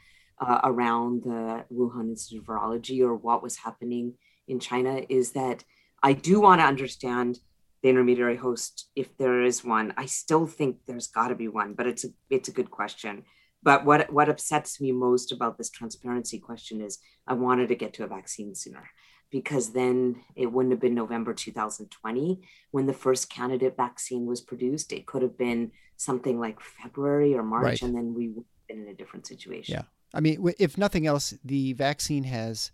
uh, 0.40 0.60
around 0.64 1.22
the 1.24 1.64
wuhan 1.70 2.10
institute 2.10 2.40
of 2.40 2.46
virology 2.46 3.00
or 3.00 3.14
what 3.14 3.42
was 3.42 3.56
happening 3.56 4.14
in 4.48 4.58
china 4.58 5.02
is 5.10 5.32
that 5.32 5.62
i 6.02 6.12
do 6.14 6.40
want 6.40 6.60
to 6.60 6.66
understand 6.66 7.38
the 7.82 7.88
intermediary 7.88 8.36
host 8.36 8.90
if 8.94 9.16
there 9.16 9.42
is 9.42 9.64
one. 9.64 9.94
I 9.96 10.06
still 10.06 10.46
think 10.46 10.78
there's 10.86 11.06
got 11.06 11.28
to 11.28 11.34
be 11.34 11.48
one 11.48 11.74
but 11.74 11.86
it's 11.86 12.04
a 12.04 12.08
it's 12.28 12.48
a 12.48 12.52
good 12.52 12.70
question 12.70 13.24
but 13.62 13.84
what 13.84 14.12
what 14.12 14.28
upsets 14.28 14.80
me 14.80 14.92
most 14.92 15.32
about 15.32 15.58
this 15.58 15.70
transparency 15.70 16.38
question 16.38 16.80
is 16.80 16.98
I 17.26 17.34
wanted 17.34 17.68
to 17.68 17.74
get 17.74 17.94
to 17.94 18.04
a 18.04 18.08
vaccine 18.08 18.54
sooner. 18.54 18.90
because 19.30 19.72
then 19.72 20.16
it 20.34 20.46
wouldn't 20.46 20.72
have 20.72 20.80
been 20.80 20.94
November 20.94 21.32
2020 21.32 22.40
when 22.72 22.86
the 22.86 22.92
first 22.92 23.30
candidate 23.30 23.76
vaccine 23.76 24.26
was 24.26 24.40
produced. 24.40 24.92
It 24.92 25.06
could 25.06 25.22
have 25.22 25.38
been 25.38 25.70
something 25.96 26.40
like 26.40 26.60
February 26.60 27.34
or 27.34 27.44
March, 27.44 27.64
right. 27.64 27.82
and 27.82 27.94
then 27.94 28.12
we 28.12 28.28
would 28.28 28.44
have 28.44 28.66
been 28.68 28.82
in 28.84 28.88
a 28.88 28.94
different 28.94 29.26
situation. 29.26 29.74
Yeah. 29.74 29.82
I 30.12 30.20
mean, 30.20 30.52
if 30.58 30.76
nothing 30.76 31.06
else, 31.06 31.32
the 31.44 31.74
vaccine 31.74 32.24
has, 32.24 32.72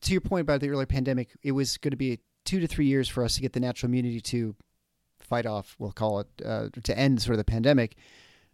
to 0.00 0.12
your 0.12 0.20
point 0.20 0.42
about 0.42 0.60
the 0.60 0.70
earlier 0.70 0.86
pandemic, 0.86 1.28
it 1.44 1.52
was 1.52 1.76
going 1.76 1.92
to 1.92 1.96
be 1.96 2.18
two 2.44 2.58
to 2.58 2.66
three 2.66 2.86
years 2.86 3.08
for 3.08 3.22
us 3.22 3.36
to 3.36 3.40
get 3.40 3.52
the 3.52 3.60
natural 3.60 3.88
immunity 3.88 4.20
to 4.20 4.56
fight 5.20 5.46
off, 5.46 5.76
we'll 5.78 5.92
call 5.92 6.18
it, 6.18 6.26
uh, 6.44 6.68
to 6.82 6.98
end 6.98 7.22
sort 7.22 7.34
of 7.34 7.38
the 7.38 7.44
pandemic 7.44 7.96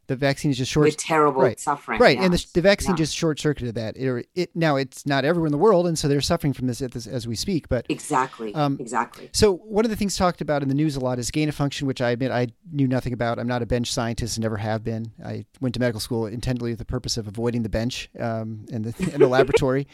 the 0.09 0.17
vaccine 0.17 0.51
is 0.51 0.57
just 0.57 0.73
short 0.73 0.87
with 0.87 0.97
terrible 0.97 1.43
right. 1.43 1.61
suffering. 1.61 2.01
Right, 2.01 2.19
and 2.19 2.33
the, 2.33 2.45
the 2.55 2.63
vaccine 2.63 2.93
yeah. 2.93 2.97
just 2.97 3.15
short 3.15 3.39
circuited 3.39 3.75
that. 3.75 3.97
It, 3.97 4.27
it, 4.35 4.57
now 4.57 4.77
it's 4.77 5.07
not 5.07 5.25
everywhere 5.25 5.47
in 5.47 5.53
the 5.53 5.59
world, 5.59 5.87
and 5.87 5.99
so 5.99 6.09
they're 6.09 6.23
suffering 6.23 6.55
from 6.55 6.67
this, 6.67 6.79
this 6.79 7.07
as 7.07 7.29
we 7.29 7.37
speak. 7.37 7.69
But 7.69 7.85
exactly, 7.91 8.55
um, 8.55 8.79
exactly. 8.81 9.29
So 9.33 9.57
one 9.57 9.85
of 9.85 9.91
the 9.91 9.97
things 9.97 10.17
talked 10.17 10.41
about 10.41 10.63
in 10.63 10.69
the 10.69 10.75
news 10.75 10.97
a 10.97 11.01
lot 11.01 11.19
is 11.19 11.31
gain 11.31 11.49
of 11.49 11.55
function, 11.55 11.87
which 11.87 12.01
I 12.01 12.11
admit 12.11 12.31
I 12.31 12.49
knew 12.73 12.89
nothing 12.89 13.13
about. 13.13 13.39
I'm 13.39 13.47
not 13.47 13.61
a 13.61 13.67
bench 13.67 13.93
scientist 13.93 14.39
and 14.39 14.43
never 14.43 14.57
have 14.57 14.83
been. 14.83 15.13
I 15.25 15.45
went 15.61 15.75
to 15.75 15.81
medical 15.81 16.01
school 16.01 16.27
intently 16.27 16.71
with 16.71 16.79
the 16.79 16.87
purpose 16.87 17.19
of 17.19 17.29
avoiding 17.29 17.63
the 17.63 17.69
bench 17.69 18.09
um, 18.19 18.65
in 18.71 18.83
the 18.83 18.95
in 19.13 19.21
the 19.21 19.29
laboratory. 19.29 19.87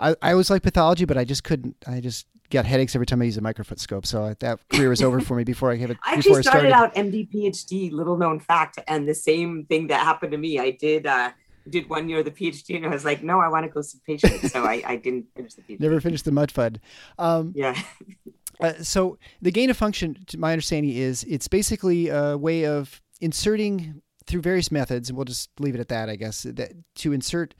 I, 0.00 0.16
I 0.20 0.32
always 0.32 0.50
like 0.50 0.62
pathology, 0.62 1.04
but 1.04 1.16
I 1.16 1.24
just 1.24 1.44
couldn't. 1.44 1.76
I 1.86 2.00
just 2.00 2.26
got 2.52 2.66
headaches 2.66 2.94
every 2.94 3.06
time 3.06 3.20
I 3.22 3.24
use 3.24 3.36
a 3.36 3.40
microscope. 3.40 4.06
So 4.06 4.34
that 4.38 4.60
career 4.68 4.90
was 4.90 5.02
over 5.02 5.20
for 5.20 5.36
me 5.36 5.44
before 5.44 5.72
I 5.72 5.76
have 5.76 5.90
it. 5.90 5.96
I 6.04 6.14
actually 6.14 6.42
started, 6.42 6.70
started, 6.70 6.72
out 6.72 6.94
MD 6.94 7.28
PhD, 7.32 7.90
little 7.90 8.16
known 8.16 8.38
fact, 8.38 8.78
and 8.86 9.08
the 9.08 9.14
same 9.14 9.64
thing 9.66 9.88
that 9.88 10.04
happened 10.04 10.32
to 10.32 10.38
me. 10.38 10.58
I 10.58 10.70
did 10.70 11.06
uh, 11.06 11.32
did 11.68 11.88
one 11.88 12.08
year 12.08 12.20
of 12.20 12.24
the 12.24 12.30
PhD, 12.30 12.76
and 12.76 12.86
I 12.86 12.88
was 12.88 13.04
like, 13.04 13.22
no, 13.22 13.40
I 13.40 13.48
want 13.48 13.64
to 13.64 13.70
go 13.70 13.80
see 13.80 13.98
patients, 14.06 14.52
so 14.52 14.64
I, 14.64 14.82
I 14.86 14.96
didn't 14.96 15.26
finish 15.34 15.54
the 15.54 15.62
PhD. 15.62 15.80
Never 15.80 16.00
finished 16.00 16.24
the 16.24 16.32
mud 16.32 16.52
fud. 16.52 16.78
Um, 17.18 17.52
yeah. 17.56 17.80
uh, 18.60 18.74
so 18.82 19.18
the 19.40 19.50
gain 19.50 19.70
of 19.70 19.76
function, 19.76 20.16
to 20.28 20.38
my 20.38 20.52
understanding, 20.52 20.92
is 20.92 21.24
it's 21.24 21.48
basically 21.48 22.08
a 22.08 22.36
way 22.36 22.66
of 22.66 23.00
inserting 23.20 24.02
through 24.26 24.42
various 24.42 24.70
methods, 24.70 25.08
and 25.08 25.16
we'll 25.16 25.24
just 25.24 25.50
leave 25.58 25.74
it 25.74 25.80
at 25.80 25.88
that, 25.88 26.08
I 26.08 26.16
guess, 26.16 26.42
that 26.42 26.72
to 26.96 27.12
insert 27.12 27.54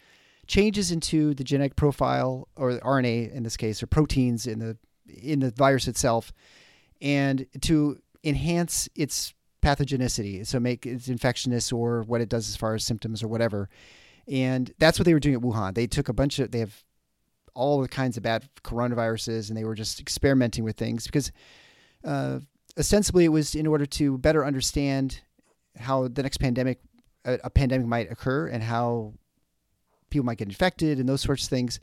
changes 0.53 0.93
into 0.93 1.33
the 1.33 1.43
genetic 1.43 1.77
profile 1.77 2.47
or 2.57 2.73
RNA 2.73 3.33
in 3.33 3.43
this 3.43 3.57
case 3.57 3.83
or 3.83 3.87
proteins 3.87 4.47
in 4.47 4.59
the 4.59 4.77
in 5.09 5.41
the 5.41 5.51
virus 5.51 5.89
itself 5.89 6.31
and 7.01 7.47
to 7.63 7.99
enhance 8.23 8.87
its 8.95 9.33
pathogenicity 9.63 10.47
so 10.47 10.61
make 10.61 10.85
its 10.85 11.09
infectiousness 11.09 11.73
or 11.73 12.03
what 12.03 12.21
it 12.21 12.29
does 12.29 12.51
as 12.51 12.57
far 12.57 12.75
as 12.75 12.85
symptoms 12.85 13.23
or 13.23 13.29
whatever. 13.29 13.71
And 14.29 14.71
that's 14.79 14.99
what 14.99 15.07
they 15.07 15.15
were 15.15 15.21
doing 15.21 15.37
at 15.37 15.41
Wuhan. 15.41 15.75
They 15.75 15.87
took 15.87 16.11
a 16.11 16.13
bunch 16.13 16.39
of 16.39 16.51
they 16.51 16.59
have 16.59 16.85
all 17.55 17.81
the 17.81 17.89
kinds 17.89 18.19
of 18.19 18.23
bad 18.23 18.47
coronaviruses 18.63 19.49
and 19.49 19.57
they 19.57 19.65
were 19.65 19.75
just 19.75 20.01
experimenting 20.01 20.65
with 20.65 20.77
things 20.77 21.07
because 21.07 21.33
uh, 22.05 22.41
ostensibly 22.79 23.25
it 23.25 23.29
was 23.29 23.55
in 23.55 23.67
order 23.67 23.87
to 23.87 24.19
better 24.19 24.45
understand 24.45 25.23
how 25.79 26.09
the 26.09 26.23
next 26.23 26.37
pandemic 26.37 26.79
a 27.25 27.49
pandemic 27.49 27.87
might 27.87 28.13
occur 28.13 28.49
and 28.49 28.63
how 28.63 29.15
people 30.13 30.25
might 30.25 30.39
get 30.39 30.49
infected 30.49 30.99
and 31.01 31.09
those 31.09 31.23
sorts 31.23 31.45
of 31.45 31.49
things. 31.49 31.81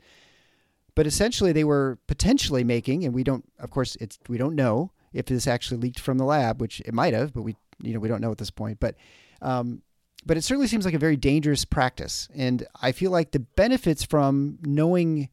But 0.94 1.06
essentially, 1.06 1.52
they 1.52 1.64
were 1.64 1.98
potentially 2.06 2.64
making, 2.64 3.04
and 3.04 3.14
we 3.14 3.22
don't, 3.22 3.44
of 3.58 3.70
course, 3.70 3.96
it's 3.96 4.18
we 4.28 4.38
don't 4.38 4.56
know 4.56 4.90
if 5.12 5.26
this 5.26 5.46
actually 5.46 5.80
leaked 5.80 6.00
from 6.00 6.18
the 6.18 6.24
lab, 6.24 6.60
which 6.60 6.80
it 6.80 6.94
might 6.94 7.14
have, 7.14 7.32
but 7.32 7.42
we, 7.42 7.56
you 7.82 7.94
know, 7.94 8.00
we 8.00 8.08
don't 8.08 8.20
know 8.20 8.32
at 8.32 8.38
this 8.38 8.50
point. 8.50 8.80
But, 8.80 8.96
um, 9.40 9.82
but 10.26 10.36
it 10.36 10.42
certainly 10.42 10.66
seems 10.66 10.84
like 10.84 10.94
a 10.94 10.98
very 10.98 11.16
dangerous 11.16 11.64
practice, 11.64 12.28
and 12.34 12.66
I 12.82 12.92
feel 12.92 13.10
like 13.10 13.30
the 13.30 13.40
benefits 13.40 14.04
from 14.04 14.58
knowing 14.62 15.28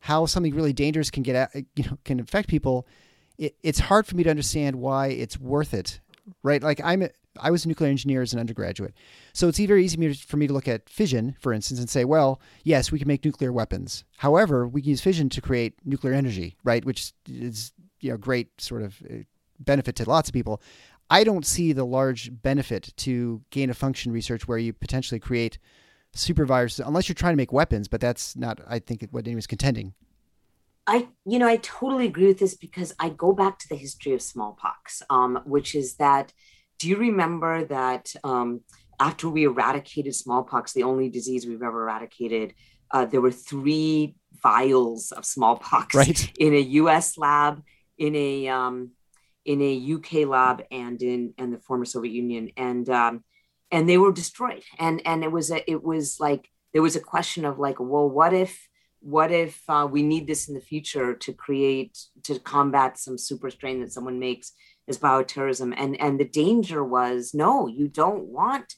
how 0.00 0.26
something 0.26 0.54
really 0.54 0.72
dangerous 0.72 1.10
can 1.10 1.22
get, 1.22 1.36
at, 1.36 1.64
you 1.74 1.84
know, 1.84 1.98
can 2.04 2.20
affect 2.20 2.48
people. 2.48 2.86
It, 3.38 3.54
it's 3.62 3.78
hard 3.78 4.06
for 4.06 4.16
me 4.16 4.24
to 4.24 4.30
understand 4.30 4.76
why 4.76 5.08
it's 5.08 5.38
worth 5.38 5.74
it, 5.74 6.00
right? 6.42 6.62
Like 6.62 6.80
I'm, 6.84 7.08
I 7.40 7.50
was 7.50 7.64
a 7.64 7.68
nuclear 7.68 7.90
engineer 7.90 8.22
as 8.22 8.32
an 8.32 8.40
undergraduate. 8.40 8.94
So 9.32 9.48
it's 9.48 9.58
very 9.58 9.84
easy 9.84 10.14
for 10.14 10.36
me 10.36 10.46
to 10.46 10.52
look 10.52 10.68
at 10.68 10.88
fission, 10.88 11.36
for 11.40 11.52
instance, 11.52 11.80
and 11.80 11.88
say, 11.88 12.04
well, 12.04 12.40
yes, 12.64 12.92
we 12.92 12.98
can 12.98 13.08
make 13.08 13.24
nuclear 13.24 13.52
weapons. 13.52 14.04
However, 14.18 14.66
we 14.66 14.82
can 14.82 14.90
use 14.90 15.00
fission 15.00 15.28
to 15.30 15.40
create 15.40 15.74
nuclear 15.84 16.14
energy, 16.14 16.56
right? 16.64 16.84
Which 16.84 17.12
is 17.28 17.72
you 18.00 18.10
know 18.10 18.16
great 18.16 18.60
sort 18.60 18.82
of 18.82 19.02
uh, 19.10 19.16
benefit 19.58 19.96
to 19.96 20.08
lots 20.08 20.28
of 20.28 20.32
people. 20.32 20.62
I 21.10 21.24
don't 21.24 21.46
see 21.46 21.72
the 21.72 21.86
large 21.86 22.30
benefit 22.42 22.92
to 22.98 23.42
gain 23.50 23.70
of 23.70 23.76
function 23.76 24.12
research 24.12 24.46
where 24.46 24.58
you 24.58 24.72
potentially 24.72 25.18
create 25.18 25.58
super 26.12 26.44
viruses, 26.44 26.86
unless 26.86 27.08
you're 27.08 27.14
trying 27.14 27.32
to 27.32 27.38
make 27.38 27.52
weapons. 27.52 27.88
But 27.88 28.00
that's 28.00 28.36
not, 28.36 28.60
I 28.68 28.78
think, 28.78 29.06
what 29.10 29.26
anyone's 29.26 29.46
contending. 29.46 29.94
I, 30.86 31.08
you 31.26 31.38
know, 31.38 31.46
I 31.46 31.56
totally 31.58 32.06
agree 32.06 32.26
with 32.26 32.38
this 32.38 32.54
because 32.54 32.94
I 32.98 33.10
go 33.10 33.32
back 33.32 33.58
to 33.58 33.68
the 33.68 33.76
history 33.76 34.14
of 34.14 34.22
smallpox, 34.22 35.02
um, 35.10 35.42
which 35.44 35.74
is 35.74 35.96
that 35.96 36.32
do 36.78 36.88
you 36.88 36.96
remember 36.96 37.64
that 37.64 38.12
um, 38.24 38.60
after 39.00 39.28
we 39.28 39.44
eradicated 39.44 40.14
smallpox, 40.14 40.72
the 40.72 40.84
only 40.84 41.08
disease 41.08 41.46
we've 41.46 41.62
ever 41.62 41.82
eradicated, 41.82 42.54
uh, 42.90 43.04
there 43.04 43.20
were 43.20 43.32
three 43.32 44.16
vials 44.42 45.12
of 45.12 45.24
smallpox 45.24 45.94
right. 45.94 46.32
in 46.38 46.54
a 46.54 46.60
U.S. 46.60 47.18
lab, 47.18 47.62
in 47.96 48.14
a 48.14 48.48
um, 48.48 48.92
in 49.44 49.60
a 49.62 49.92
UK 49.94 50.26
lab, 50.26 50.62
and 50.70 51.00
in 51.02 51.34
and 51.38 51.52
the 51.52 51.58
former 51.58 51.84
Soviet 51.84 52.12
Union, 52.12 52.50
and 52.56 52.88
um, 52.88 53.24
and 53.70 53.88
they 53.88 53.98
were 53.98 54.12
destroyed. 54.12 54.62
And 54.78 55.02
and 55.04 55.22
it 55.22 55.32
was 55.32 55.50
a, 55.50 55.68
it 55.70 55.82
was 55.82 56.18
like 56.18 56.48
there 56.72 56.82
was 56.82 56.96
a 56.96 57.00
question 57.00 57.44
of 57.44 57.58
like, 57.58 57.78
well, 57.78 58.08
what 58.08 58.32
if 58.32 58.68
what 59.00 59.30
if 59.30 59.62
uh, 59.68 59.86
we 59.90 60.02
need 60.02 60.26
this 60.26 60.48
in 60.48 60.54
the 60.54 60.60
future 60.60 61.14
to 61.14 61.32
create 61.32 61.98
to 62.24 62.38
combat 62.40 62.98
some 62.98 63.18
super 63.18 63.50
strain 63.50 63.80
that 63.80 63.92
someone 63.92 64.18
makes 64.18 64.52
is 64.88 64.98
bioterrorism. 64.98 65.74
And 65.76 66.00
and 66.00 66.18
the 66.18 66.24
danger 66.24 66.82
was 66.84 67.34
no 67.34 67.66
you 67.66 67.88
don't 67.88 68.24
want 68.24 68.74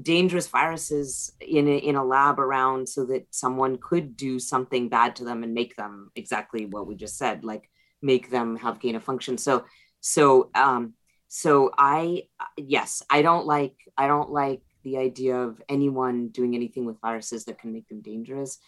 dangerous 0.00 0.48
viruses 0.48 1.32
in 1.40 1.68
a, 1.68 1.76
in 1.76 1.96
a 1.96 2.04
lab 2.04 2.40
around 2.40 2.88
so 2.88 3.04
that 3.04 3.26
someone 3.30 3.76
could 3.76 4.16
do 4.16 4.38
something 4.38 4.88
bad 4.88 5.14
to 5.16 5.24
them 5.24 5.42
and 5.42 5.52
make 5.52 5.76
them 5.76 6.10
exactly 6.16 6.64
what 6.64 6.86
we 6.86 6.94
just 6.94 7.18
said 7.18 7.44
like 7.44 7.68
make 8.00 8.30
them 8.30 8.56
have 8.56 8.80
gain 8.80 8.96
of 8.96 9.04
function. 9.04 9.38
So 9.38 9.64
so 10.00 10.50
um 10.54 10.94
so 11.28 11.70
i 11.78 12.24
yes 12.56 13.02
i 13.08 13.22
don't 13.22 13.46
like 13.46 13.76
i 13.96 14.06
don't 14.06 14.30
like 14.30 14.60
the 14.82 14.98
idea 14.98 15.36
of 15.36 15.62
anyone 15.68 16.28
doing 16.28 16.54
anything 16.54 16.84
with 16.84 17.00
viruses 17.00 17.44
that 17.44 17.58
can 17.58 17.72
make 17.72 17.88
them 17.88 18.00
dangerous. 18.00 18.58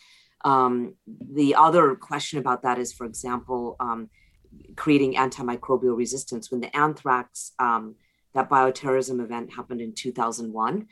Um, 0.44 0.94
the 1.06 1.54
other 1.54 1.94
question 1.94 2.38
about 2.38 2.62
that 2.62 2.78
is 2.78 2.92
for 2.92 3.06
example 3.06 3.76
um, 3.80 4.10
creating 4.76 5.14
antimicrobial 5.14 5.96
resistance. 5.96 6.50
When 6.50 6.60
the 6.60 6.74
anthrax, 6.76 7.52
um, 7.58 7.96
that 8.34 8.50
bioterrorism 8.50 9.22
event 9.22 9.52
happened 9.52 9.80
in 9.80 9.94
2001, 9.94 10.86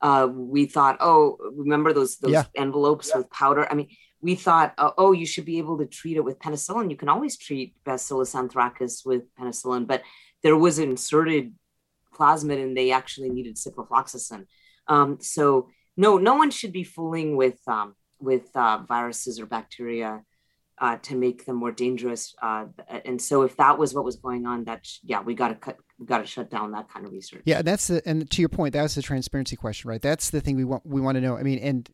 uh, 0.00 0.28
we 0.30 0.66
thought, 0.66 0.98
oh, 1.00 1.38
remember 1.56 1.92
those 1.92 2.18
those 2.18 2.32
yeah. 2.32 2.44
envelopes 2.54 3.10
yeah. 3.10 3.18
with 3.18 3.30
powder? 3.30 3.66
I 3.70 3.74
mean, 3.74 3.88
we 4.20 4.34
thought, 4.34 4.74
uh, 4.78 4.90
oh, 4.98 5.12
you 5.12 5.26
should 5.26 5.44
be 5.44 5.58
able 5.58 5.78
to 5.78 5.86
treat 5.86 6.16
it 6.16 6.24
with 6.24 6.38
penicillin. 6.38 6.90
You 6.90 6.96
can 6.96 7.08
always 7.08 7.36
treat 7.36 7.74
Bacillus 7.84 8.34
anthracis 8.34 9.04
with 9.04 9.22
penicillin, 9.34 9.86
but 9.86 10.02
there 10.42 10.56
was 10.56 10.78
inserted 10.78 11.54
plasmid, 12.14 12.62
and 12.62 12.76
they 12.76 12.90
actually 12.90 13.30
needed 13.30 13.56
ciprofloxacin. 13.56 14.46
Um, 14.88 15.18
so 15.20 15.70
no, 15.96 16.18
no 16.18 16.34
one 16.34 16.50
should 16.50 16.72
be 16.72 16.84
fooling 16.84 17.36
with 17.36 17.58
um, 17.66 17.94
with 18.20 18.54
uh, 18.54 18.78
viruses 18.86 19.40
or 19.40 19.46
bacteria 19.46 20.22
uh, 20.78 20.96
to 21.02 21.16
make 21.16 21.46
them 21.46 21.56
more 21.56 21.72
dangerous. 21.72 22.34
Uh, 22.42 22.66
and 23.04 23.20
so, 23.20 23.42
if 23.42 23.56
that 23.56 23.78
was 23.78 23.94
what 23.94 24.04
was 24.04 24.16
going 24.16 24.46
on, 24.46 24.64
that 24.64 24.84
sh- 24.84 24.98
yeah, 25.04 25.20
we 25.20 25.34
got 25.34 25.48
to 25.48 25.54
cut, 25.54 25.76
we 25.98 26.06
got 26.06 26.18
to 26.18 26.26
shut 26.26 26.50
down 26.50 26.72
that 26.72 26.88
kind 26.88 27.06
of 27.06 27.12
research. 27.12 27.42
Yeah, 27.44 27.62
that's 27.62 27.88
the 27.88 28.02
and 28.06 28.28
to 28.30 28.42
your 28.42 28.48
point, 28.48 28.72
that's 28.72 28.94
the 28.94 29.02
transparency 29.02 29.56
question, 29.56 29.90
right? 29.90 30.02
That's 30.02 30.30
the 30.30 30.40
thing 30.40 30.56
we 30.56 30.64
want 30.64 30.84
we 30.84 31.00
want 31.00 31.16
to 31.16 31.20
know. 31.20 31.36
I 31.36 31.42
mean, 31.42 31.58
and 31.58 31.88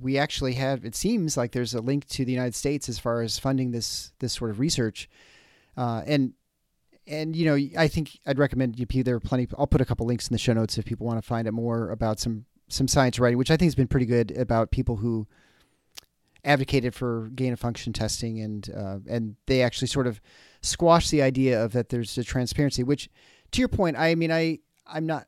we 0.00 0.18
actually 0.18 0.54
have. 0.54 0.84
It 0.84 0.94
seems 0.94 1.36
like 1.36 1.52
there's 1.52 1.74
a 1.74 1.80
link 1.80 2.06
to 2.08 2.24
the 2.24 2.32
United 2.32 2.54
States 2.54 2.88
as 2.88 2.98
far 2.98 3.20
as 3.20 3.38
funding 3.38 3.72
this 3.72 4.12
this 4.20 4.32
sort 4.32 4.50
of 4.50 4.58
research, 4.58 5.08
uh, 5.76 6.02
and 6.06 6.32
and 7.06 7.36
you 7.36 7.44
know, 7.44 7.58
I 7.78 7.88
think 7.88 8.18
I'd 8.26 8.38
recommend 8.38 8.78
you. 8.78 9.02
There 9.02 9.16
are 9.16 9.20
plenty. 9.20 9.48
I'll 9.58 9.66
put 9.66 9.80
a 9.80 9.84
couple 9.84 10.06
links 10.06 10.28
in 10.28 10.34
the 10.34 10.38
show 10.38 10.54
notes 10.54 10.78
if 10.78 10.84
people 10.84 11.06
want 11.06 11.18
to 11.18 11.26
find 11.26 11.46
out 11.46 11.54
more 11.54 11.90
about 11.90 12.18
some 12.18 12.46
some 12.68 12.88
science 12.88 13.18
writing, 13.18 13.38
which 13.38 13.50
I 13.50 13.56
think 13.56 13.66
has 13.66 13.74
been 13.74 13.88
pretty 13.88 14.06
good 14.06 14.30
about 14.36 14.70
people 14.70 14.96
who 14.96 15.26
advocated 16.44 16.94
for 16.94 17.30
gain 17.34 17.52
of 17.52 17.60
function 17.60 17.92
testing, 17.92 18.40
and 18.40 18.70
uh, 18.76 18.98
and 19.08 19.36
they 19.46 19.62
actually 19.62 19.88
sort 19.88 20.06
of 20.06 20.20
squash 20.60 21.10
the 21.10 21.22
idea 21.22 21.62
of 21.62 21.72
that 21.72 21.88
there's 21.88 22.16
a 22.18 22.24
transparency. 22.24 22.82
Which, 22.82 23.08
to 23.52 23.60
your 23.60 23.68
point, 23.68 23.96
I 23.98 24.14
mean, 24.14 24.32
I 24.32 24.60
I'm 24.86 25.06
not, 25.06 25.26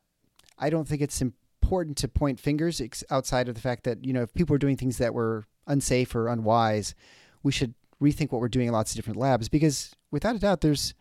I 0.57 0.69
don't 0.69 0.87
think 0.87 1.01
it's 1.01 1.21
important 1.21 1.97
to 1.97 2.07
point 2.07 2.39
fingers 2.39 2.81
outside 3.09 3.49
of 3.49 3.55
the 3.55 3.61
fact 3.61 3.83
that 3.83 4.05
you 4.05 4.13
know 4.13 4.21
if 4.21 4.33
people 4.33 4.55
are 4.55 4.59
doing 4.59 4.77
things 4.77 4.97
that 4.97 5.13
were 5.13 5.45
unsafe 5.65 6.15
or 6.15 6.27
unwise, 6.27 6.95
we 7.43 7.51
should 7.51 7.73
rethink 8.01 8.31
what 8.31 8.41
we're 8.41 8.47
doing 8.47 8.67
in 8.67 8.73
lots 8.73 8.91
of 8.91 8.95
different 8.95 9.17
labs 9.17 9.49
because 9.49 9.91
without 10.11 10.35
a 10.35 10.39
doubt, 10.39 10.61
there's 10.61 10.93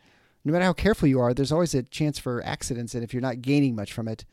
no 0.44 0.52
matter 0.52 0.64
how 0.64 0.72
careful 0.72 1.08
you 1.08 1.20
are, 1.20 1.34
there's 1.34 1.52
always 1.52 1.74
a 1.74 1.82
chance 1.82 2.18
for 2.18 2.42
accidents, 2.44 2.94
and 2.94 3.02
if 3.02 3.12
you're 3.12 3.20
not 3.20 3.42
gaining 3.42 3.74
much 3.74 3.92
from 3.92 4.08
it, 4.08 4.24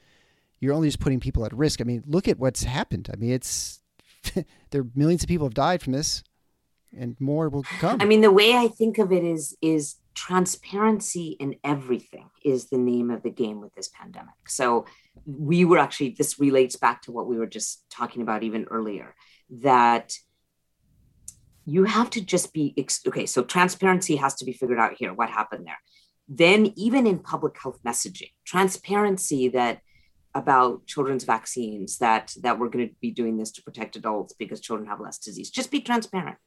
you're 0.60 0.74
only 0.74 0.88
just 0.88 1.00
putting 1.00 1.20
people 1.20 1.46
at 1.46 1.52
risk. 1.54 1.82
I 1.82 1.84
mean, 1.84 2.04
look 2.06 2.28
at 2.28 2.40
what's 2.40 2.64
happened. 2.64 3.10
I 3.12 3.18
mean, 3.18 3.32
it's 3.32 3.82
there 4.72 4.82
are 4.82 4.88
millions 4.96 5.24
of 5.24 5.30
people 5.30 5.46
have 5.46 5.54
died 5.54 5.82
from 5.82 5.94
this. 5.94 6.24
and 6.96 7.20
more 7.20 7.50
will 7.50 7.64
come. 7.80 8.00
I 8.02 8.06
mean, 8.06 8.22
the 8.22 8.32
way 8.32 8.56
I 8.56 8.68
think 8.68 8.98
of 8.98 9.12
it 9.12 9.24
is 9.24 9.58
is 9.62 9.96
transparency 10.16 11.36
in 11.40 11.56
everything 11.64 12.30
is 12.44 12.70
the 12.70 12.78
name 12.78 13.10
of 13.10 13.24
the 13.24 13.32
game 13.32 13.62
with 13.62 13.74
this 13.74 13.88
pandemic. 13.90 14.48
So 14.48 14.86
we 15.26 15.66
were 15.66 15.78
actually 15.78 16.16
this 16.18 16.40
relates 16.40 16.76
back 16.76 17.02
to 17.04 17.12
what 17.12 17.28
we 17.28 17.38
were 17.38 17.48
just 17.48 17.90
talking 17.90 18.22
about 18.22 18.44
even 18.44 18.66
earlier 18.66 19.16
that 19.50 20.14
you 21.66 21.86
have 21.86 22.10
to 22.10 22.22
just 22.22 22.54
be 22.54 22.74
okay 23.08 23.26
so 23.26 23.44
transparency 23.44 24.16
has 24.16 24.36
to 24.36 24.46
be 24.46 24.54
figured 24.54 24.80
out 24.80 24.94
here 24.98 25.14
what 25.14 25.30
happened 25.30 25.66
there 25.66 25.80
then 26.28 26.74
even 26.76 27.08
in 27.08 27.20
public 27.20 27.56
health 27.62 27.80
messaging 27.86 28.32
transparency 28.46 29.48
that 29.48 29.82
about 30.36 30.86
children's 30.86 31.24
vaccines 31.24 31.98
that 32.00 32.34
that 32.42 32.58
we're 32.58 32.70
going 32.70 32.88
to 32.88 32.96
be 33.02 33.12
doing 33.12 33.38
this 33.38 33.52
to 33.52 33.64
protect 33.64 33.96
adults 33.96 34.34
because 34.34 34.60
children 34.60 34.88
have 34.88 35.00
less 35.00 35.18
disease 35.18 35.50
just 35.50 35.72
be 35.72 35.82
transparent 35.82 36.38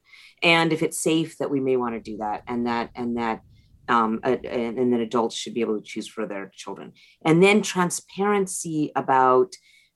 and 0.43 0.73
if 0.73 0.83
it's 0.83 0.99
safe 0.99 1.37
that 1.37 1.49
we 1.49 1.59
may 1.59 1.77
want 1.77 1.93
to 1.93 1.99
do 1.99 2.17
that 2.17 2.43
and 2.47 2.67
that 2.67 2.89
and 2.95 3.17
that 3.17 3.41
um, 3.89 4.19
and, 4.23 4.45
and 4.45 4.91
then 4.91 4.99
adults 4.99 5.35
should 5.35 5.53
be 5.53 5.61
able 5.61 5.79
to 5.79 5.85
choose 5.85 6.07
for 6.07 6.25
their 6.25 6.51
children 6.53 6.91
and 7.23 7.41
then 7.41 7.61
transparency 7.61 8.91
about 8.95 9.53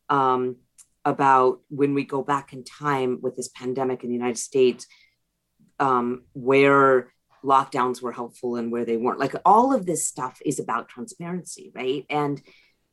um, 0.10 0.58
about 1.04 1.60
when 1.70 1.94
we 1.94 2.06
go 2.06 2.24
back 2.24 2.54
in 2.54 2.64
time 2.64 3.20
with 3.22 3.36
this 3.36 3.50
pandemic 3.50 4.04
in 4.04 4.10
the 4.10 4.16
united 4.16 4.38
states 4.38 4.88
um, 5.80 6.24
where 6.34 7.12
lockdowns 7.44 8.02
were 8.02 8.12
helpful 8.12 8.56
and 8.56 8.72
where 8.72 8.86
they 8.86 8.98
weren't. 8.98 9.20
Like 9.20 9.36
all 9.46 9.74
of 9.74 9.86
this 9.86 10.08
stuff 10.08 10.42
is 10.46 10.60
about 10.60 10.90
transparency, 10.90 11.72
right? 11.74 12.06
And 12.10 12.42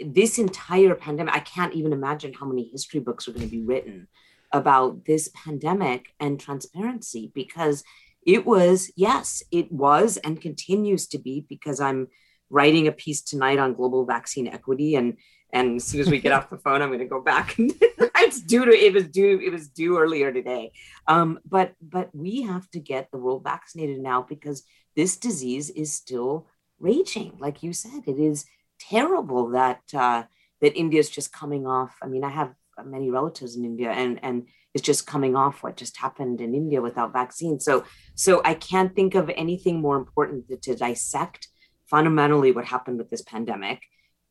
this 0.01 0.39
entire 0.39 0.95
pandemic, 0.95 1.35
I 1.35 1.41
can't 1.41 1.75
even 1.75 1.93
imagine 1.93 2.33
how 2.33 2.47
many 2.47 2.69
history 2.71 3.01
books 3.01 3.27
are 3.27 3.33
going 3.33 3.47
to 3.47 3.51
be 3.51 3.63
written 3.63 4.09
about 4.53 5.05
this 5.05 5.31
pandemic 5.35 6.15
and 6.21 6.41
transparency 6.41 7.31
because 7.35 7.85
it 8.25 8.47
was, 8.47 8.91
yes, 8.97 9.43
it 9.51 9.71
was 9.73 10.17
and 10.19 10.41
continues 10.41 11.07
to 11.09 11.19
be 11.19 11.45
because 11.49 11.81
I'm 11.81 12.09
writing 12.51 12.87
a 12.87 12.93
piece 12.93 13.23
tonight 13.23 13.59
on 13.59 13.75
global 13.75 14.05
vaccine 14.05 14.49
equity 14.49 14.95
and 14.95 15.17
and 15.51 15.77
as 15.77 15.85
soon 15.85 16.01
as 16.01 16.11
we 16.11 16.19
get 16.19 16.33
off 16.33 16.51
the 16.51 16.59
phone 16.65 16.83
i'm 16.83 16.89
going 16.89 16.99
to 16.99 17.07
go 17.07 17.23
back. 17.23 17.57
And 17.59 17.73
it's 17.81 18.41
due 18.41 18.65
to 18.65 18.71
it 18.71 18.93
was 18.93 19.09
due 19.09 19.41
it 19.41 19.51
was 19.51 19.69
due 19.69 19.99
earlier 19.99 20.33
today. 20.33 20.73
Um, 21.07 21.39
but 21.49 21.75
but 21.81 22.15
we 22.15 22.43
have 22.43 22.71
to 22.71 22.81
get 22.81 23.11
the 23.11 23.19
world 23.19 23.45
vaccinated 23.45 24.01
now 24.01 24.23
because 24.23 24.63
this 24.97 25.17
disease 25.17 25.71
is 25.71 25.93
still 25.93 26.47
raging. 26.81 27.37
Like 27.39 27.63
you 27.63 27.73
said 27.73 28.03
it 28.07 28.19
is 28.19 28.45
terrible 28.79 29.51
that 29.51 29.81
uh, 29.95 30.23
that 30.61 30.77
india 30.77 31.01
is 31.01 31.11
just 31.11 31.33
coming 31.33 31.67
off 31.67 31.97
i 32.03 32.07
mean 32.07 32.25
i 32.25 32.31
have 32.31 32.55
many 32.85 33.11
relatives 33.11 33.57
in 33.57 33.65
india 33.65 33.91
and 33.91 34.21
and 34.23 34.47
it's 34.75 34.87
just 34.87 35.07
coming 35.07 35.35
off 35.35 35.63
what 35.63 35.77
just 35.77 35.97
happened 35.97 36.41
in 36.41 36.55
india 36.55 36.81
without 36.81 37.13
vaccines. 37.13 37.65
so 37.65 37.85
so 38.15 38.41
i 38.45 38.55
can't 38.55 38.95
think 38.95 39.15
of 39.15 39.31
anything 39.37 39.81
more 39.81 39.97
important 39.97 40.49
than 40.49 40.61
to 40.61 40.75
dissect 40.75 41.49
fundamentally 41.87 42.53
what 42.53 42.65
happened 42.65 42.99
with 42.99 43.11
this 43.11 43.23
pandemic 43.23 43.83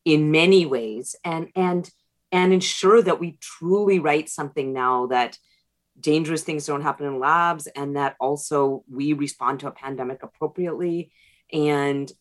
in 0.04 0.30
many 0.30 0.64
ways 0.64 1.14
and 1.24 1.48
and 1.54 1.90
and 2.30 2.52
ensure 2.52 3.02
that 3.02 3.20
we 3.20 3.38
truly 3.40 3.98
write 3.98 4.28
something 4.28 4.72
now 4.72 5.06
that 5.06 5.36
dangerous 6.00 6.42
things 6.42 6.66
don't 6.66 6.82
happen 6.82 7.06
in 7.06 7.18
labs 7.18 7.66
and 7.68 7.96
that 7.96 8.14
also 8.20 8.84
we 8.90 9.12
respond 9.12 9.60
to 9.60 9.66
a 9.66 9.72
pandemic 9.72 10.22
appropriately 10.22 11.10
and 11.52 12.12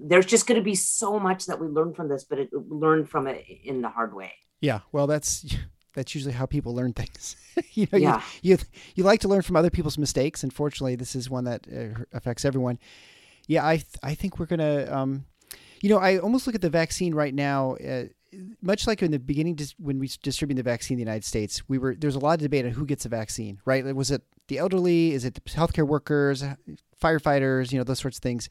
there's 0.00 0.26
just 0.26 0.46
going 0.46 0.58
to 0.58 0.64
be 0.64 0.74
so 0.74 1.18
much 1.18 1.46
that 1.46 1.60
we 1.60 1.66
learn 1.66 1.94
from 1.94 2.08
this 2.08 2.24
but 2.24 2.38
it, 2.38 2.50
learn 2.52 3.04
from 3.04 3.26
it 3.26 3.44
in 3.64 3.82
the 3.82 3.88
hard 3.88 4.14
way 4.14 4.32
yeah 4.60 4.80
well 4.92 5.06
that's 5.06 5.56
that's 5.94 6.14
usually 6.14 6.34
how 6.34 6.46
people 6.46 6.74
learn 6.74 6.92
things 6.92 7.36
you 7.72 7.86
know 7.92 7.98
yeah. 7.98 8.22
you, 8.42 8.54
you 8.54 8.58
you 8.96 9.04
like 9.04 9.20
to 9.20 9.28
learn 9.28 9.42
from 9.42 9.56
other 9.56 9.70
people's 9.70 9.98
mistakes 9.98 10.42
unfortunately 10.42 10.94
this 10.94 11.16
is 11.16 11.30
one 11.30 11.44
that 11.44 11.66
uh, 11.74 12.02
affects 12.12 12.44
everyone 12.44 12.78
yeah 13.46 13.66
i 13.66 13.76
th- 13.76 13.86
i 14.02 14.14
think 14.14 14.38
we're 14.38 14.46
going 14.46 14.58
to 14.58 14.96
um 14.96 15.24
you 15.82 15.90
know, 15.90 15.98
I 15.98 16.18
almost 16.18 16.46
look 16.46 16.54
at 16.54 16.62
the 16.62 16.70
vaccine 16.70 17.14
right 17.14 17.34
now. 17.34 17.76
Uh, 17.76 18.04
much 18.60 18.86
like 18.86 19.02
in 19.02 19.10
the 19.10 19.18
beginning, 19.18 19.58
when 19.78 19.98
we 19.98 20.10
distributed 20.22 20.64
the 20.64 20.70
vaccine 20.70 20.96
in 20.96 20.98
the 20.98 21.08
United 21.08 21.24
States, 21.24 21.62
we 21.68 21.78
were 21.78 21.94
there's 21.94 22.14
a 22.14 22.18
lot 22.18 22.34
of 22.34 22.40
debate 22.40 22.64
on 22.64 22.72
who 22.72 22.86
gets 22.86 23.04
a 23.04 23.08
vaccine, 23.08 23.60
right? 23.64 23.84
Was 23.94 24.10
it 24.10 24.22
the 24.48 24.58
elderly? 24.58 25.12
Is 25.12 25.24
it 25.24 25.34
the 25.34 25.40
healthcare 25.42 25.86
workers, 25.86 26.44
firefighters? 27.00 27.72
You 27.72 27.78
know, 27.78 27.84
those 27.84 27.98
sorts 27.98 28.18
of 28.18 28.22
things. 28.22 28.48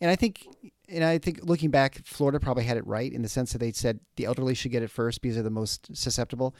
And 0.00 0.10
I 0.10 0.16
think, 0.16 0.46
and 0.88 1.04
I 1.04 1.18
think 1.18 1.44
looking 1.44 1.70
back, 1.70 2.00
Florida 2.04 2.40
probably 2.40 2.64
had 2.64 2.76
it 2.76 2.86
right 2.86 3.12
in 3.12 3.22
the 3.22 3.28
sense 3.28 3.52
that 3.52 3.58
they 3.58 3.70
said 3.72 4.00
the 4.16 4.24
elderly 4.24 4.54
should 4.54 4.72
get 4.72 4.82
it 4.82 4.90
first 4.90 5.22
because 5.22 5.36
they're 5.36 5.44
the 5.44 5.50
most 5.50 5.96
susceptible. 5.96 6.56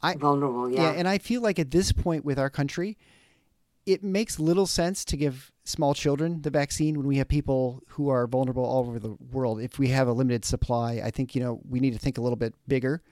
I, 0.00 0.14
vulnerable, 0.14 0.70
yeah. 0.70 0.82
Yeah, 0.82 0.90
and 0.92 1.06
I 1.06 1.18
feel 1.18 1.42
like 1.42 1.58
at 1.58 1.70
this 1.70 1.92
point 1.92 2.24
with 2.24 2.38
our 2.38 2.48
country, 2.48 2.96
it 3.84 4.02
makes 4.02 4.38
little 4.38 4.66
sense 4.66 5.04
to 5.06 5.16
give 5.16 5.52
small 5.68 5.92
children 5.94 6.40
the 6.42 6.50
vaccine 6.50 6.96
when 6.96 7.06
we 7.06 7.18
have 7.18 7.28
people 7.28 7.82
who 7.88 8.08
are 8.08 8.26
vulnerable 8.26 8.64
all 8.64 8.88
over 8.88 8.98
the 8.98 9.16
world. 9.30 9.60
If 9.60 9.78
we 9.78 9.88
have 9.88 10.08
a 10.08 10.12
limited 10.12 10.44
supply, 10.44 11.02
I 11.04 11.10
think 11.10 11.34
you 11.34 11.42
know 11.42 11.60
we 11.68 11.80
need 11.80 11.92
to 11.92 11.98
think 11.98 12.18
a 12.18 12.20
little 12.20 12.36
bit 12.36 12.54
bigger 12.66 13.02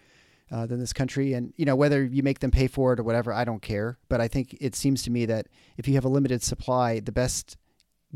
uh, 0.51 0.67
than 0.67 0.81
this 0.81 0.93
country. 0.93 1.35
And 1.35 1.53
you 1.57 1.65
know 1.65 1.77
whether 1.77 2.05
you 2.05 2.23
make 2.23 2.41
them 2.41 2.51
pay 2.51 2.67
for 2.67 2.93
it 2.93 3.01
or 3.01 3.03
whatever, 3.03 3.33
I 3.33 3.45
don't 3.45 3.63
care. 3.63 3.99
But 4.09 4.21
I 4.21 4.29
think 4.29 4.57
it 4.61 4.75
seems 4.75 5.03
to 5.05 5.11
me 5.11 5.27
that 5.27 5.49
if 5.77 5.87
you 5.87 5.95
have 5.95 6.05
a 6.05 6.09
limited 6.09 6.43
supply, 6.43 7.01
the 7.01 7.13
best 7.13 7.57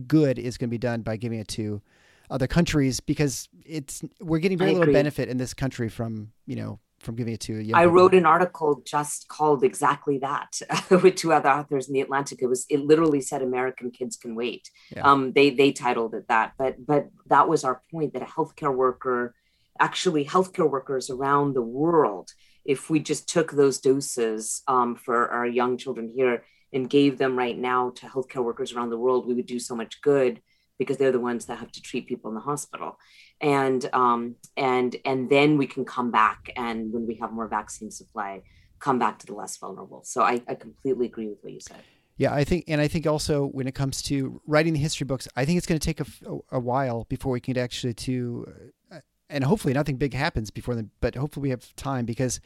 good 0.07 0.39
is 0.39 0.57
going 0.57 0.69
to 0.69 0.73
be 0.73 0.79
done 0.79 1.03
by 1.03 1.17
giving 1.17 1.39
it 1.39 1.49
to 1.49 1.83
other 2.31 2.47
countries 2.47 3.01
because 3.01 3.49
it's 3.67 4.03
we're 4.21 4.39
getting 4.39 4.57
very 4.57 4.73
little 4.73 4.93
benefit 4.93 5.29
in 5.29 5.37
this 5.37 5.53
country 5.53 5.89
from 5.89 6.33
you 6.47 6.57
know 6.57 6.79
from 7.01 7.17
giving 7.17 7.35
it 7.35 7.41
to 7.41 7.57
you. 7.57 7.75
I 7.75 7.87
wrote 7.87 8.15
an 8.15 8.27
article 8.27 8.83
just 8.85 9.29
called 9.29 9.65
exactly 9.65 10.19
that 10.19 10.61
with 10.91 11.17
two 11.17 11.33
other 11.33 11.49
authors 11.49 11.89
in 11.89 11.95
the 11.95 12.01
Atlantic. 12.03 12.43
It 12.43 12.47
was 12.47 12.67
it 12.69 12.81
literally 12.81 13.21
said 13.21 13.43
American 13.43 13.91
kids 13.91 14.17
can 14.17 14.35
wait. 14.35 14.71
Yeah. 14.95 15.03
Um, 15.11 15.33
they 15.33 15.51
they 15.51 15.73
titled 15.73 16.15
it 16.15 16.29
that, 16.29 16.53
but 16.59 16.85
but 16.85 17.09
that 17.27 17.49
was 17.49 17.65
our 17.65 17.83
point 17.91 18.13
that 18.13 18.23
a 18.23 18.27
healthcare 18.27 18.75
worker, 18.75 19.35
actually 19.79 20.27
healthcare 20.27 20.71
workers 20.71 21.09
around 21.11 21.55
the 21.55 21.63
world, 21.63 22.31
if 22.65 22.91
we 22.91 23.01
just 23.01 23.29
took 23.29 23.53
those 23.53 23.79
doses 23.79 24.63
um, 24.69 24.95
for 24.95 25.29
our 25.29 25.47
young 25.47 25.79
children 25.79 26.09
here 26.15 26.45
and 26.73 26.91
gave 26.91 27.19
them 27.19 27.37
right 27.37 27.59
now 27.59 27.91
to 27.91 28.07
healthcare 28.07 28.45
workers 28.45 28.73
around 28.73 28.91
the 28.91 28.99
world, 28.99 29.27
we 29.27 29.35
would 29.35 29.47
do 29.47 29.59
so 29.59 29.75
much 29.75 30.01
good 30.03 30.41
because 30.79 30.97
they're 30.97 31.13
the 31.13 31.21
ones 31.21 31.47
that 31.47 31.59
have 31.59 31.73
to 31.73 31.83
treat 31.83 32.07
people 32.07 32.31
in 32.31 32.35
the 32.35 32.41
hospital 32.41 32.97
and 33.41 33.89
um, 33.93 34.37
and 34.57 34.97
and 35.05 35.31
then 35.31 35.57
we 35.57 35.67
can 35.67 35.85
come 35.85 36.11
back 36.11 36.51
and 36.57 36.93
when 36.93 37.07
we 37.07 37.15
have 37.17 37.33
more 37.33 37.49
vaccine 37.49 37.91
supply 37.91 38.43
come 38.79 38.99
back 38.99 39.19
to 39.19 39.27
the 39.27 39.35
less 39.35 39.57
vulnerable. 39.59 40.03
So 40.05 40.23
I, 40.23 40.43
I 40.49 40.55
completely 40.55 41.07
agree 41.07 41.29
with 41.29 41.39
what 41.43 41.53
you 41.53 41.61
said. 41.61 41.83
Yeah 42.17 42.35
i 42.35 42.45
think 42.45 42.65
and 42.69 42.83
i 42.83 42.87
think 42.87 43.07
also 43.07 43.47
when 43.47 43.67
it 43.67 43.75
comes 43.75 44.03
to 44.03 44.43
writing 44.47 44.75
the 44.75 44.79
history 44.79 45.07
books 45.07 45.27
i 45.37 45.47
think 45.47 45.57
it's 45.57 45.67
going 45.67 45.81
to 45.81 45.85
take 45.85 46.01
a, 46.01 46.07
a, 46.53 46.61
while 46.61 47.07
before 47.09 47.33
we 47.33 47.41
can 47.41 47.57
actually 47.57 47.95
to 47.95 48.47
uh, 48.93 48.99
and 49.31 49.45
hopefully 49.45 49.73
nothing 49.73 49.97
big 49.97 50.13
happens 50.13 50.51
before 50.51 50.75
then 50.75 50.91
but 51.01 51.15
hopefully 51.15 51.45
we 51.45 51.49
have 51.49 51.75
time 51.77 52.05
because 52.05 52.39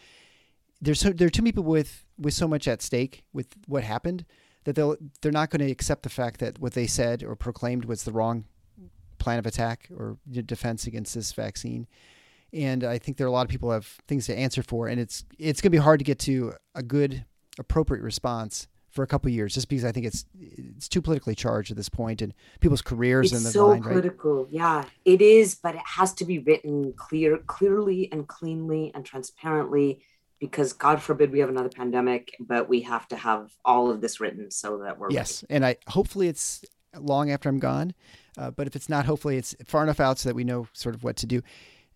there's 0.80 1.00
so 1.00 1.10
there 1.10 1.26
are 1.26 1.30
too 1.30 1.42
many 1.42 1.50
people 1.50 1.64
with 1.64 2.04
with 2.16 2.34
so 2.34 2.46
much 2.46 2.68
at 2.68 2.82
stake 2.82 3.24
with 3.32 3.48
what 3.66 3.82
happened 3.82 4.24
that 4.62 4.76
they'll 4.76 4.96
they're 5.20 5.32
not 5.32 5.50
going 5.50 5.66
to 5.66 5.72
accept 5.72 6.04
the 6.04 6.08
fact 6.08 6.38
that 6.38 6.60
what 6.60 6.74
they 6.74 6.86
said 6.86 7.24
or 7.24 7.34
proclaimed 7.34 7.84
was 7.84 8.04
the 8.04 8.12
wrong 8.12 8.44
plan 9.24 9.38
of 9.38 9.46
attack 9.46 9.88
or 9.96 10.18
defense 10.30 10.86
against 10.86 11.14
this 11.14 11.32
vaccine. 11.32 11.88
And 12.52 12.84
I 12.84 12.98
think 12.98 13.16
there 13.16 13.26
are 13.26 13.28
a 13.28 13.32
lot 13.32 13.46
of 13.46 13.50
people 13.50 13.70
who 13.70 13.72
have 13.72 13.86
things 14.06 14.26
to 14.26 14.36
answer 14.36 14.62
for, 14.62 14.86
and 14.86 15.00
it's 15.00 15.24
it's 15.38 15.60
going 15.60 15.72
to 15.72 15.78
be 15.78 15.82
hard 15.82 15.98
to 15.98 16.04
get 16.04 16.20
to 16.20 16.52
a 16.74 16.82
good, 16.82 17.24
appropriate 17.58 18.02
response 18.02 18.68
for 18.90 19.02
a 19.02 19.08
couple 19.08 19.28
years, 19.28 19.54
just 19.54 19.68
because 19.68 19.84
I 19.84 19.90
think 19.90 20.06
it's 20.06 20.24
it's 20.38 20.88
too 20.88 21.02
politically 21.02 21.34
charged 21.34 21.72
at 21.72 21.76
this 21.76 21.88
point, 21.88 22.22
and 22.22 22.32
people's 22.60 22.82
careers 22.82 23.32
it's 23.32 23.40
in 23.40 23.44
the 23.44 23.50
so 23.50 23.80
political. 23.80 24.44
Right? 24.44 24.52
Yeah, 24.52 24.84
it 25.04 25.20
is, 25.20 25.56
but 25.56 25.74
it 25.74 25.82
has 25.84 26.12
to 26.14 26.24
be 26.24 26.38
written 26.38 26.92
clear, 26.92 27.38
clearly 27.38 28.08
and 28.12 28.28
cleanly 28.28 28.92
and 28.94 29.04
transparently, 29.04 30.04
because 30.38 30.72
God 30.72 31.02
forbid 31.02 31.32
we 31.32 31.40
have 31.40 31.48
another 31.48 31.70
pandemic, 31.70 32.36
but 32.38 32.68
we 32.68 32.82
have 32.82 33.08
to 33.08 33.16
have 33.16 33.50
all 33.64 33.90
of 33.90 34.00
this 34.00 34.20
written 34.20 34.52
so 34.52 34.78
that 34.78 34.96
we're 34.96 35.10
yes, 35.10 35.42
ready. 35.42 35.54
and 35.56 35.66
I 35.66 35.76
hopefully 35.88 36.28
it's 36.28 36.64
long 36.98 37.30
after 37.30 37.48
I'm 37.48 37.58
gone. 37.58 37.94
Uh, 38.36 38.50
but 38.50 38.66
if 38.66 38.74
it's 38.74 38.88
not, 38.88 39.06
hopefully 39.06 39.36
it's 39.36 39.54
far 39.66 39.82
enough 39.82 40.00
out 40.00 40.18
so 40.18 40.28
that 40.28 40.34
we 40.34 40.44
know 40.44 40.66
sort 40.72 40.94
of 40.94 41.04
what 41.04 41.16
to 41.16 41.26
do. 41.26 41.42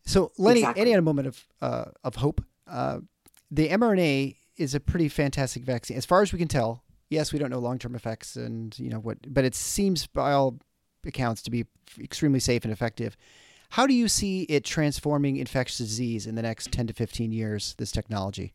So 0.05 0.32
Lenny, 0.38 0.61
exactly. 0.61 0.82
any 0.82 0.92
a 0.92 1.03
moment 1.03 1.28
of 1.28 1.44
uh, 1.61 1.84
of 2.05 2.16
hope. 2.16 2.42
Uh, 2.66 3.01
the 3.51 3.68
mRNA 3.68 4.36
is 4.57 4.74
a 4.74 4.80
pretty 4.80 5.09
fantastic 5.09 5.64
vaccine, 5.64 5.96
as 5.96 6.05
far 6.05 6.22
as 6.22 6.32
we 6.32 6.38
can 6.38 6.49
tell. 6.49 6.82
Yes, 7.11 7.32
we 7.32 7.38
don't 7.38 7.51
know 7.51 7.59
long 7.59 7.78
term 7.78 7.94
effects, 7.94 8.36
and 8.36 8.78
you 8.78 8.90
know 8.90 9.01
what, 9.01 9.18
but 9.32 9.44
it 9.44 9.55
seems 9.55 10.07
by 10.07 10.32
all 10.32 10.59
accounts 11.07 11.42
to 11.42 11.51
be 11.51 11.64
extremely 11.99 12.40
safe 12.40 12.64
and 12.64 12.72
effective. 12.72 13.16
How 13.70 13.86
do 13.86 13.94
you 13.94 14.09
see 14.09 14.42
it 14.42 14.64
transforming 14.64 15.36
infectious 15.36 15.78
disease 15.78 16.26
in 16.26 16.34
the 16.34 16.42
next 16.42 16.72
ten 16.72 16.86
to 16.86 16.92
fifteen 16.92 17.32
years? 17.32 17.74
This 17.78 17.90
technology. 17.90 18.53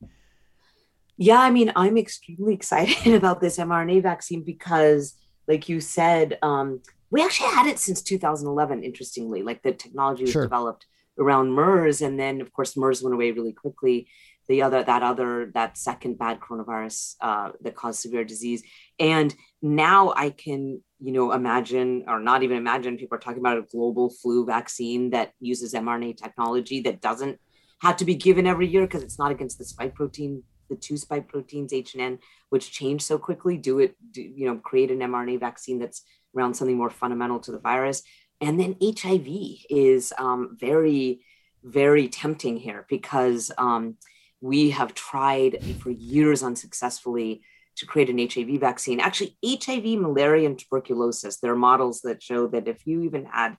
Yeah, 1.18 1.40
I 1.40 1.52
mean, 1.52 1.72
I'm 1.76 1.98
extremely 1.98 2.54
excited 2.56 3.14
about 3.14 3.42
this 3.42 3.58
mRNA 3.58 4.04
vaccine 4.04 4.44
because, 4.44 5.16
like 5.48 5.68
you 5.70 5.80
said, 5.80 6.38
um, 6.42 6.82
we 7.14 7.22
actually 7.22 7.52
had 7.52 7.68
it 7.68 7.78
since 7.78 8.02
2011 8.02 8.84
interestingly 8.84 9.44
like 9.44 9.62
the 9.62 9.72
technology 9.72 10.24
was 10.24 10.32
sure. 10.32 10.44
developed 10.44 10.88
around 11.20 11.54
mers 11.54 12.02
and 12.02 12.20
then 12.20 12.42
of 12.42 12.52
course 12.52 12.76
mers 12.76 13.04
went 13.04 13.14
away 13.14 13.32
really 13.32 13.54
quickly 13.54 14.08
the 14.50 14.64
other 14.64 14.84
that 14.84 15.04
other 15.04 15.52
that 15.54 15.78
second 15.78 16.18
bad 16.18 16.40
coronavirus 16.40 17.16
uh, 17.22 17.52
that 17.62 17.76
caused 17.76 18.02
severe 18.02 18.26
disease 18.26 18.64
and 19.00 19.36
now 19.62 20.12
i 20.18 20.32
can 20.32 20.82
you 21.00 21.12
know 21.12 21.32
imagine 21.32 22.04
or 22.08 22.20
not 22.20 22.42
even 22.42 22.58
imagine 22.58 22.98
people 22.98 23.16
are 23.16 23.22
talking 23.22 23.40
about 23.40 23.60
a 23.60 23.70
global 23.72 24.10
flu 24.10 24.44
vaccine 24.44 25.12
that 25.12 25.34
uses 25.40 25.74
mrna 25.76 26.18
technology 26.18 26.82
that 26.82 27.00
doesn't 27.00 27.40
have 27.82 27.96
to 27.96 28.06
be 28.06 28.16
given 28.16 28.48
every 28.48 28.68
year 28.68 28.82
because 28.82 29.04
it's 29.04 29.20
not 29.20 29.32
against 29.32 29.60
the 29.60 29.66
spike 29.66 29.94
protein 29.94 30.42
the 30.70 30.76
two 30.76 30.98
spike 30.98 31.28
proteins 31.28 31.74
h 31.74 31.94
and 31.94 32.04
n 32.04 32.20
which 32.50 32.72
change 32.72 33.02
so 33.02 33.18
quickly 33.18 33.58
do 33.58 33.80
it 33.80 33.96
do, 34.12 34.22
you 34.22 34.46
know 34.46 34.58
create 34.58 34.92
an 34.92 35.00
mrna 35.00 35.40
vaccine 35.40 35.80
that's 35.80 36.04
around 36.36 36.54
something 36.54 36.78
more 36.78 36.90
fundamental 36.90 37.40
to 37.40 37.52
the 37.52 37.60
virus 37.60 38.04
and 38.42 38.60
then 38.60 38.76
hiv 38.82 39.28
is 39.70 40.14
um, 40.18 40.58
very 40.60 41.22
very 41.64 42.08
tempting 42.08 42.58
here 42.58 42.86
because 42.90 43.52
um, 43.58 43.96
we 44.42 44.72
have 44.72 44.94
tried 44.94 45.64
for 45.80 45.90
years 45.90 46.44
unsuccessfully 46.44 47.42
to 47.76 47.86
create 47.86 48.10
an 48.10 48.20
HIV 48.20 48.60
vaccine. 48.60 49.00
Actually, 49.00 49.38
HIV, 49.44 50.00
malaria, 50.00 50.48
and 50.48 50.60
tuberculosis, 50.60 51.40
there 51.40 51.54
are 51.54 51.56
models 51.56 52.02
that 52.02 52.22
show 52.22 52.48
that 52.48 52.68
if 52.68 52.86
you 52.86 53.02
even 53.04 53.26
had 53.26 53.58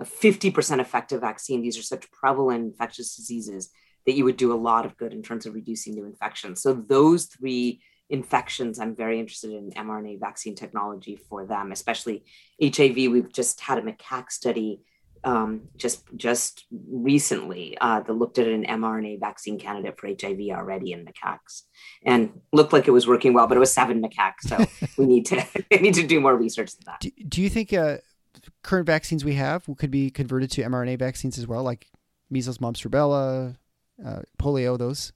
a 0.00 0.04
50% 0.04 0.80
effective 0.80 1.20
vaccine, 1.20 1.62
these 1.62 1.78
are 1.78 1.82
such 1.82 2.10
prevalent 2.10 2.64
infectious 2.64 3.14
diseases 3.14 3.70
that 4.06 4.14
you 4.14 4.24
would 4.24 4.36
do 4.36 4.52
a 4.52 4.54
lot 4.54 4.86
of 4.86 4.96
good 4.96 5.12
in 5.12 5.22
terms 5.22 5.46
of 5.46 5.54
reducing 5.54 5.94
new 5.94 6.04
infections. 6.04 6.62
So, 6.62 6.72
those 6.74 7.26
three 7.26 7.82
infections, 8.10 8.78
I'm 8.78 8.94
very 8.94 9.18
interested 9.18 9.52
in 9.52 9.70
mRNA 9.70 10.20
vaccine 10.20 10.54
technology 10.54 11.16
for 11.16 11.46
them, 11.46 11.72
especially 11.72 12.24
HIV. 12.62 12.96
We've 12.96 13.32
just 13.32 13.60
had 13.60 13.78
a 13.78 13.82
macaque 13.82 14.30
study 14.30 14.82
um, 15.24 15.62
just 15.76 16.04
just 16.16 16.66
recently 16.90 17.76
uh, 17.80 18.00
that 18.00 18.12
looked 18.12 18.38
at 18.38 18.48
an 18.48 18.64
mRNA 18.64 19.20
vaccine 19.20 19.58
candidate 19.58 19.98
for 19.98 20.08
HIV 20.08 20.38
already 20.50 20.92
in 20.92 21.04
macaques, 21.04 21.62
and 22.04 22.40
looked 22.52 22.72
like 22.72 22.88
it 22.88 22.90
was 22.90 23.06
working 23.06 23.32
well, 23.32 23.46
but 23.46 23.56
it 23.56 23.60
was 23.60 23.72
seven 23.72 24.02
macaques, 24.02 24.48
so 24.48 24.58
we 24.98 25.06
need 25.06 25.26
to 25.26 25.44
we 25.70 25.78
need 25.78 25.94
to 25.94 26.06
do 26.06 26.20
more 26.20 26.36
research 26.36 26.72
than 26.72 26.84
that. 26.86 27.00
Do, 27.00 27.10
do 27.28 27.42
you 27.42 27.48
think 27.48 27.72
uh, 27.72 27.98
current 28.62 28.86
vaccines 28.86 29.24
we 29.24 29.34
have 29.34 29.64
could 29.78 29.90
be 29.90 30.10
converted 30.10 30.50
to 30.52 30.62
mRNA 30.62 30.98
vaccines 30.98 31.38
as 31.38 31.46
well, 31.46 31.62
like 31.62 31.88
measles, 32.30 32.60
mumps, 32.60 32.82
rubella, 32.82 33.56
uh, 34.04 34.22
polio, 34.38 34.78
those? 34.78 35.12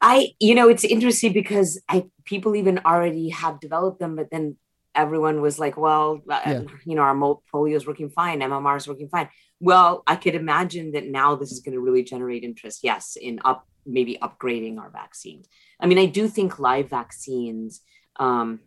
I, 0.00 0.34
you 0.38 0.54
know, 0.54 0.68
it's 0.68 0.84
interesting 0.84 1.32
because 1.32 1.80
I 1.88 2.04
people 2.24 2.56
even 2.56 2.80
already 2.84 3.30
have 3.30 3.60
developed 3.60 4.00
them, 4.00 4.16
but 4.16 4.30
then 4.30 4.56
everyone 4.94 5.40
was 5.40 5.58
like, 5.58 5.76
well, 5.76 6.20
uh, 6.28 6.40
yeah. 6.46 6.62
you 6.84 6.94
know, 6.94 7.02
our 7.02 7.14
polio 7.14 7.74
is 7.74 7.86
working 7.86 8.10
fine, 8.10 8.40
MMR 8.40 8.76
is 8.76 8.86
working 8.86 9.08
fine. 9.08 9.28
Well, 9.60 10.02
I 10.06 10.16
could 10.16 10.34
imagine 10.34 10.92
that 10.92 11.06
now 11.06 11.36
this 11.36 11.52
is 11.52 11.60
going 11.60 11.74
to 11.74 11.80
really 11.80 12.04
generate 12.04 12.44
interest, 12.44 12.80
yes, 12.82 13.16
in 13.20 13.40
up 13.44 13.66
maybe 13.86 14.18
upgrading 14.20 14.78
our 14.78 14.90
vaccines. 14.90 15.48
I 15.80 15.86
mean, 15.86 15.98
I 15.98 16.06
do 16.06 16.28
think 16.28 16.58
live 16.58 16.90
vaccines, 16.90 17.80
um, 18.16 18.60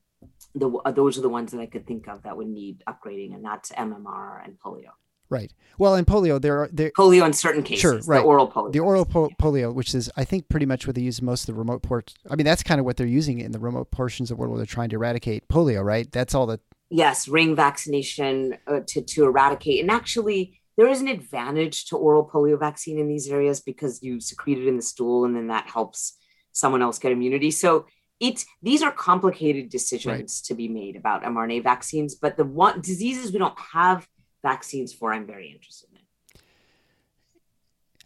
the 0.55 0.69
those 0.95 1.17
are 1.17 1.21
the 1.21 1.29
ones 1.29 1.51
that 1.51 1.61
I 1.61 1.67
could 1.67 1.85
think 1.85 2.07
of 2.07 2.23
that 2.23 2.37
would 2.37 2.47
need 2.47 2.83
upgrading, 2.87 3.35
and 3.35 3.45
that's 3.45 3.71
MMR 3.71 4.43
and 4.43 4.57
polio. 4.59 4.91
Right. 5.29 5.51
Well, 5.77 5.95
in 5.95 6.05
polio, 6.05 6.41
there 6.41 6.59
are 6.59 6.69
there 6.71 6.91
polio 6.97 7.25
in 7.25 7.33
certain 7.33 7.63
cases. 7.63 7.81
Sure. 7.81 7.99
Right. 8.05 8.19
The 8.19 8.25
oral 8.25 8.49
polio. 8.49 8.71
The 8.71 8.79
oral 8.79 9.05
po- 9.05 9.29
polio, 9.41 9.73
which 9.73 9.93
is 9.93 10.09
I 10.15 10.23
think 10.23 10.49
pretty 10.49 10.65
much 10.65 10.87
what 10.87 10.95
they 10.95 11.01
use 11.01 11.21
most 11.21 11.47
of 11.47 11.55
the 11.55 11.59
remote 11.59 11.81
ports. 11.81 12.15
I 12.29 12.35
mean, 12.35 12.45
that's 12.45 12.63
kind 12.63 12.79
of 12.79 12.85
what 12.85 12.97
they're 12.97 13.07
using 13.07 13.39
in 13.39 13.51
the 13.51 13.59
remote 13.59 13.91
portions 13.91 14.31
of 14.31 14.37
the 14.37 14.41
world 14.41 14.51
where 14.51 14.57
they're 14.57 14.65
trying 14.65 14.89
to 14.89 14.95
eradicate 14.95 15.47
polio. 15.47 15.83
Right. 15.83 16.11
That's 16.11 16.33
all 16.33 16.45
that. 16.47 16.61
Yes, 16.89 17.27
ring 17.27 17.55
vaccination 17.55 18.57
uh, 18.65 18.79
to 18.87 19.01
to 19.01 19.25
eradicate, 19.25 19.81
and 19.81 19.91
actually. 19.91 20.59
There 20.79 20.87
is 20.87 21.01
an 21.01 21.07
advantage 21.07 21.85
to 21.85 21.97
oral 21.97 22.29
polio 22.31 22.59
vaccine 22.59 22.99
in 22.99 23.07
these 23.07 23.27
areas 23.31 23.61
because 23.61 24.03
you 24.03 24.21
secrete 24.21 24.59
it 24.59 24.67
in 24.67 24.75
the 24.75 24.83
stool 24.83 25.25
and 25.25 25.35
then 25.35 25.47
that 25.47 25.67
helps 25.67 26.19
someone 26.51 26.83
else 26.83 26.99
get 26.99 27.11
immunity. 27.11 27.49
So 27.49 27.87
it's 28.19 28.45
these 28.61 28.81
are 28.81 28.91
complicated 28.91 29.69
decisions 29.69 30.07
right. 30.07 30.45
to 30.45 30.55
be 30.55 30.67
made 30.67 30.95
about 30.95 31.23
mRNA 31.23 31.63
vaccines, 31.63 32.15
but 32.15 32.37
the 32.37 32.45
one 32.45 32.81
diseases 32.81 33.31
we 33.31 33.39
don't 33.39 33.57
have 33.73 34.07
vaccines 34.51 34.93
for 34.93 35.13
I'm 35.13 35.25
very 35.25 35.49
interested 35.51 35.89
in. 35.91 35.99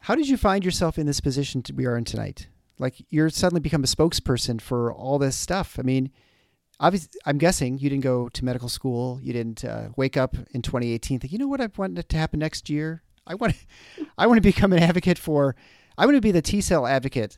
How 0.06 0.16
did 0.16 0.28
you 0.28 0.38
find 0.38 0.66
yourself 0.66 0.98
in 0.98 1.06
this 1.06 1.22
position 1.22 1.64
we 1.76 1.86
are 1.86 1.96
in 1.96 2.06
tonight? 2.06 2.48
Like 2.80 2.96
you're 3.10 3.30
suddenly 3.30 3.62
become 3.62 3.84
a 3.84 3.88
spokesperson 3.88 4.60
for 4.60 4.92
all 4.92 5.20
this 5.20 5.36
stuff. 5.36 5.78
I 5.78 5.84
mean, 5.84 6.10
obviously, 6.80 7.20
I'm 7.28 7.38
guessing 7.38 7.78
you 7.78 7.89
didn't 7.92 8.04
go 8.04 8.28
to 8.30 8.46
medical 8.46 8.70
school. 8.70 9.20
You 9.22 9.34
didn't 9.34 9.64
uh, 9.64 9.89
wake 9.96 10.18
up 10.18 10.36
in 10.52 10.64
2018 10.64 11.20
think, 11.20 11.32
you 11.32 11.38
know 11.38 11.48
what 11.48 11.62
I 11.62 11.70
want 11.78 12.10
to 12.10 12.18
happen 12.18 12.39
next 12.39 12.70
year. 12.70 13.04
I 13.28 13.36
want, 13.36 13.54
I 14.18 14.26
want 14.26 14.38
to 14.38 14.42
become 14.42 14.74
an 14.74 14.80
advocate 14.80 15.20
for. 15.20 15.56
I 15.96 16.06
want 16.06 16.18
to 16.18 16.22
be 16.22 16.32
the 16.32 16.42
T 16.42 16.62
cell 16.62 16.88
advocate. 16.88 17.38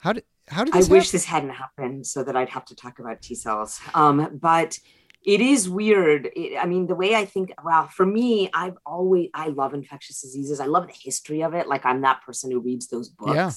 How 0.00 0.12
did 0.12 0.24
how 0.48 0.64
did 0.64 0.74
I 0.74 0.78
happen? 0.78 0.92
wish 0.92 1.10
this 1.12 1.24
hadn't 1.24 1.50
happened 1.50 2.06
so 2.06 2.22
that 2.24 2.36
I'd 2.36 2.50
have 2.50 2.66
to 2.66 2.74
talk 2.74 2.98
about 2.98 3.22
T 3.22 3.34
cells. 3.34 3.80
Um, 3.94 4.38
but 4.40 4.78
it 5.24 5.40
is 5.40 5.68
weird. 5.68 6.30
It, 6.34 6.58
I 6.58 6.66
mean, 6.66 6.86
the 6.86 6.94
way 6.94 7.14
I 7.14 7.24
think, 7.24 7.52
well, 7.62 7.86
for 7.88 8.04
me, 8.04 8.50
I've 8.52 8.76
always, 8.84 9.28
I 9.34 9.48
love 9.48 9.74
infectious 9.74 10.20
diseases. 10.20 10.58
I 10.60 10.66
love 10.66 10.86
the 10.86 10.94
history 10.94 11.42
of 11.42 11.54
it. 11.54 11.68
Like, 11.68 11.86
I'm 11.86 12.00
that 12.00 12.22
person 12.22 12.50
who 12.50 12.60
reads 12.60 12.88
those 12.88 13.08
books 13.08 13.34
yeah. 13.34 13.50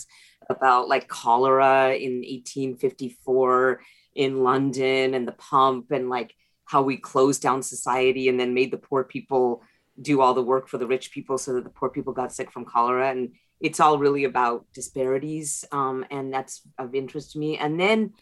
about 0.56 0.88
like 0.88 1.08
cholera 1.08 1.96
in 1.96 2.18
1854 2.18 3.82
in 4.16 4.44
London 4.44 5.14
and 5.14 5.28
the 5.28 5.34
pump 5.34 5.92
and 5.92 6.10
like 6.10 6.36
how 6.66 6.82
we 6.82 6.98
closed 6.98 7.42
down 7.42 7.64
society 7.64 8.30
and 8.30 8.40
then 8.40 8.54
made 8.54 8.72
the 8.72 8.78
poor 8.78 9.04
people 9.04 9.64
do 10.02 10.22
all 10.22 10.34
the 10.34 10.44
work 10.44 10.68
for 10.68 10.78
the 10.78 10.88
rich 10.88 11.12
people 11.12 11.38
so 11.38 11.54
that 11.54 11.64
the 11.64 11.70
poor 11.70 11.90
people 11.90 12.14
got 12.14 12.34
sick 12.34 12.52
from 12.52 12.66
cholera. 12.66 13.10
And 13.10 13.34
it's 13.60 13.80
all 13.80 13.98
really 13.98 14.26
about 14.26 14.66
disparities. 14.74 15.66
Um, 15.72 16.06
and 16.12 16.34
that's 16.34 16.62
of 16.78 16.94
interest 16.94 17.32
to 17.32 17.40
me. 17.40 17.58
And 17.58 17.80
then, 17.80 18.14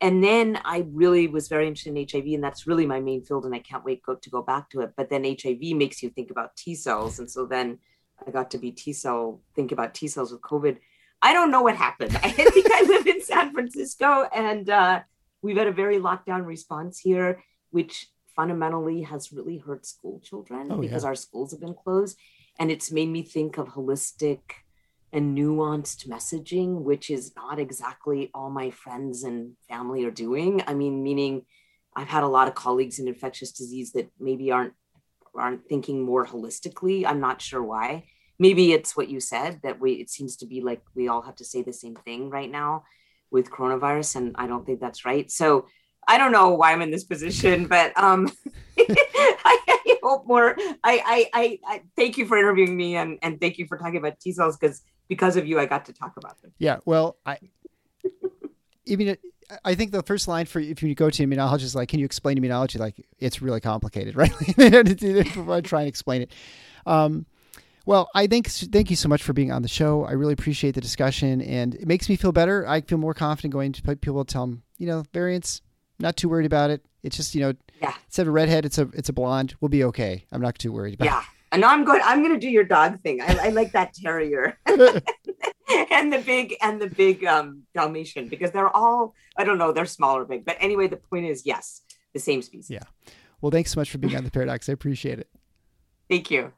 and 0.00 0.22
then 0.22 0.60
I 0.64 0.86
really 0.92 1.26
was 1.26 1.48
very 1.48 1.66
interested 1.66 1.96
in 1.96 2.06
HIV, 2.10 2.34
and 2.34 2.44
that's 2.44 2.66
really 2.66 2.86
my 2.86 3.00
main 3.00 3.24
field, 3.24 3.44
and 3.44 3.54
I 3.54 3.58
can't 3.58 3.84
wait 3.84 4.02
go, 4.02 4.14
to 4.14 4.30
go 4.30 4.42
back 4.42 4.70
to 4.70 4.80
it. 4.80 4.92
But 4.96 5.10
then 5.10 5.24
HIV 5.24 5.60
makes 5.76 6.02
you 6.02 6.10
think 6.10 6.30
about 6.30 6.56
T 6.56 6.74
cells, 6.74 7.18
and 7.18 7.30
so 7.30 7.46
then 7.46 7.78
I 8.24 8.30
got 8.30 8.50
to 8.52 8.58
be 8.58 8.70
T 8.70 8.92
cell, 8.92 9.42
think 9.54 9.72
about 9.72 9.94
T 9.94 10.06
cells 10.06 10.30
with 10.30 10.40
COVID. 10.42 10.78
I 11.20 11.32
don't 11.32 11.50
know 11.50 11.62
what 11.62 11.76
happened. 11.76 12.16
I 12.22 12.30
think 12.30 12.66
I 12.70 12.82
live 12.82 13.06
in 13.06 13.20
San 13.22 13.52
Francisco, 13.52 14.28
and 14.32 14.70
uh, 14.70 15.00
we've 15.42 15.56
had 15.56 15.66
a 15.66 15.72
very 15.72 15.98
lockdown 15.98 16.46
response 16.46 17.00
here, 17.00 17.42
which 17.70 18.06
fundamentally 18.36 19.02
has 19.02 19.32
really 19.32 19.58
hurt 19.58 19.84
school 19.84 20.20
children 20.20 20.68
oh, 20.70 20.80
because 20.80 21.02
yeah. 21.02 21.08
our 21.08 21.16
schools 21.16 21.50
have 21.50 21.60
been 21.60 21.74
closed, 21.74 22.16
and 22.60 22.70
it's 22.70 22.92
made 22.92 23.08
me 23.08 23.22
think 23.22 23.58
of 23.58 23.68
holistic 23.68 24.40
and 25.12 25.36
nuanced 25.36 26.06
messaging, 26.06 26.82
which 26.82 27.10
is 27.10 27.32
not 27.34 27.58
exactly 27.58 28.30
all 28.34 28.50
my 28.50 28.70
friends 28.70 29.24
and 29.24 29.52
family 29.68 30.04
are 30.04 30.10
doing. 30.10 30.62
I 30.66 30.74
mean, 30.74 31.02
meaning 31.02 31.42
I've 31.96 32.08
had 32.08 32.22
a 32.22 32.28
lot 32.28 32.48
of 32.48 32.54
colleagues 32.54 32.98
in 32.98 33.08
infectious 33.08 33.52
disease 33.52 33.92
that 33.92 34.10
maybe 34.20 34.50
aren't 34.50 34.74
aren't 35.34 35.68
thinking 35.68 36.02
more 36.02 36.26
holistically. 36.26 37.04
I'm 37.06 37.20
not 37.20 37.40
sure 37.40 37.62
why. 37.62 38.04
Maybe 38.38 38.72
it's 38.72 38.96
what 38.96 39.08
you 39.08 39.20
said 39.20 39.60
that 39.62 39.80
we 39.80 39.92
it 39.92 40.10
seems 40.10 40.36
to 40.38 40.46
be 40.46 40.60
like 40.60 40.82
we 40.94 41.08
all 41.08 41.22
have 41.22 41.36
to 41.36 41.44
say 41.44 41.62
the 41.62 41.72
same 41.72 41.96
thing 41.96 42.30
right 42.30 42.50
now 42.50 42.84
with 43.30 43.50
coronavirus 43.50 44.16
and 44.16 44.36
I 44.36 44.46
don't 44.46 44.64
think 44.64 44.80
that's 44.80 45.04
right. 45.04 45.30
So 45.30 45.66
I 46.08 46.18
don't 46.18 46.32
know 46.32 46.48
why 46.50 46.72
I'm 46.72 46.82
in 46.82 46.90
this 46.90 47.04
position, 47.04 47.66
but 47.66 47.92
um 47.96 48.30
I, 48.78 49.58
I, 49.68 49.98
hope 50.02 50.26
more. 50.26 50.56
I, 50.84 51.28
I 51.32 51.58
I 51.64 51.82
thank 51.96 52.16
you 52.16 52.26
for 52.26 52.36
interviewing 52.36 52.76
me 52.76 52.96
and 52.96 53.18
and 53.22 53.40
thank 53.40 53.58
you 53.58 53.66
for 53.66 53.76
talking 53.76 53.96
about 53.96 54.18
T 54.18 54.32
cells 54.32 54.56
because 54.56 54.82
because 55.08 55.36
of 55.36 55.46
you, 55.46 55.58
I 55.58 55.66
got 55.66 55.84
to 55.86 55.92
talk 55.92 56.16
about 56.16 56.40
them. 56.42 56.52
Yeah. 56.58 56.78
Well, 56.84 57.16
I, 57.24 57.38
I 58.90 58.96
mean, 58.96 59.16
I 59.64 59.74
think 59.74 59.92
the 59.92 60.02
first 60.02 60.28
line 60.28 60.46
for 60.46 60.60
if 60.60 60.82
you 60.82 60.94
go 60.94 61.10
to 61.10 61.26
immunology 61.26 61.62
is 61.62 61.74
like, 61.74 61.88
can 61.88 61.98
you 61.98 62.04
explain 62.04 62.38
immunology? 62.38 62.78
Like, 62.78 63.06
it's 63.18 63.40
really 63.40 63.60
complicated, 63.60 64.16
right? 64.16 64.32
I 64.58 65.60
try 65.62 65.80
and 65.80 65.88
explain 65.88 66.22
it. 66.22 66.32
Um, 66.86 67.26
well, 67.86 68.10
I 68.14 68.26
think 68.26 68.48
thank 68.48 68.90
you 68.90 68.96
so 68.96 69.08
much 69.08 69.22
for 69.22 69.32
being 69.32 69.50
on 69.50 69.62
the 69.62 69.68
show. 69.68 70.04
I 70.04 70.12
really 70.12 70.34
appreciate 70.34 70.74
the 70.74 70.82
discussion, 70.82 71.40
and 71.40 71.74
it 71.74 71.86
makes 71.86 72.08
me 72.08 72.16
feel 72.16 72.32
better. 72.32 72.66
I 72.68 72.82
feel 72.82 72.98
more 72.98 73.14
confident 73.14 73.52
going 73.52 73.72
to 73.72 73.96
people. 73.96 74.24
To 74.24 74.30
tell 74.30 74.46
them, 74.46 74.62
you 74.76 74.86
know, 74.86 75.04
variants, 75.14 75.62
not 75.98 76.16
too 76.16 76.28
worried 76.28 76.46
about 76.46 76.70
it. 76.70 76.84
It's 77.02 77.16
just, 77.16 77.34
you 77.34 77.40
know, 77.40 77.54
yeah. 77.80 77.94
instead 78.06 78.22
of 78.22 78.28
a 78.28 78.32
redhead, 78.32 78.64
it's 78.64 78.78
a 78.78 78.88
it's 78.94 79.08
a 79.08 79.12
blonde. 79.12 79.54
We'll 79.60 79.68
be 79.68 79.84
okay. 79.84 80.24
I'm 80.32 80.40
not 80.40 80.58
too 80.58 80.72
worried 80.72 80.94
about. 80.94 81.06
It. 81.06 81.10
Yeah. 81.10 81.20
It. 81.20 81.26
And 81.50 81.64
I'm 81.64 81.84
going. 81.84 82.00
I'm 82.04 82.22
going 82.22 82.34
to 82.34 82.40
do 82.40 82.50
your 82.50 82.64
dog 82.64 83.00
thing. 83.00 83.22
I, 83.22 83.46
I 83.46 83.48
like 83.48 83.72
that 83.72 83.94
terrier, 83.94 84.58
and 84.66 86.12
the 86.12 86.22
big 86.24 86.54
and 86.60 86.78
the 86.78 86.88
big 86.88 87.24
um, 87.24 87.62
Dalmatian 87.74 88.28
because 88.28 88.50
they're 88.50 88.68
all. 88.68 89.14
I 89.36 89.44
don't 89.44 89.56
know. 89.56 89.72
They're 89.72 89.86
small 89.86 90.16
or 90.16 90.26
big, 90.26 90.44
but 90.44 90.58
anyway, 90.60 90.88
the 90.88 90.98
point 90.98 91.24
is, 91.24 91.46
yes, 91.46 91.80
the 92.12 92.20
same 92.20 92.42
species. 92.42 92.68
Yeah. 92.68 93.12
Well, 93.40 93.50
thanks 93.50 93.72
so 93.72 93.80
much 93.80 93.90
for 93.90 93.96
being 93.96 94.16
on 94.16 94.24
the 94.24 94.30
Paradox. 94.30 94.68
I 94.68 94.72
appreciate 94.72 95.20
it. 95.20 95.30
Thank 96.10 96.30
you. 96.30 96.52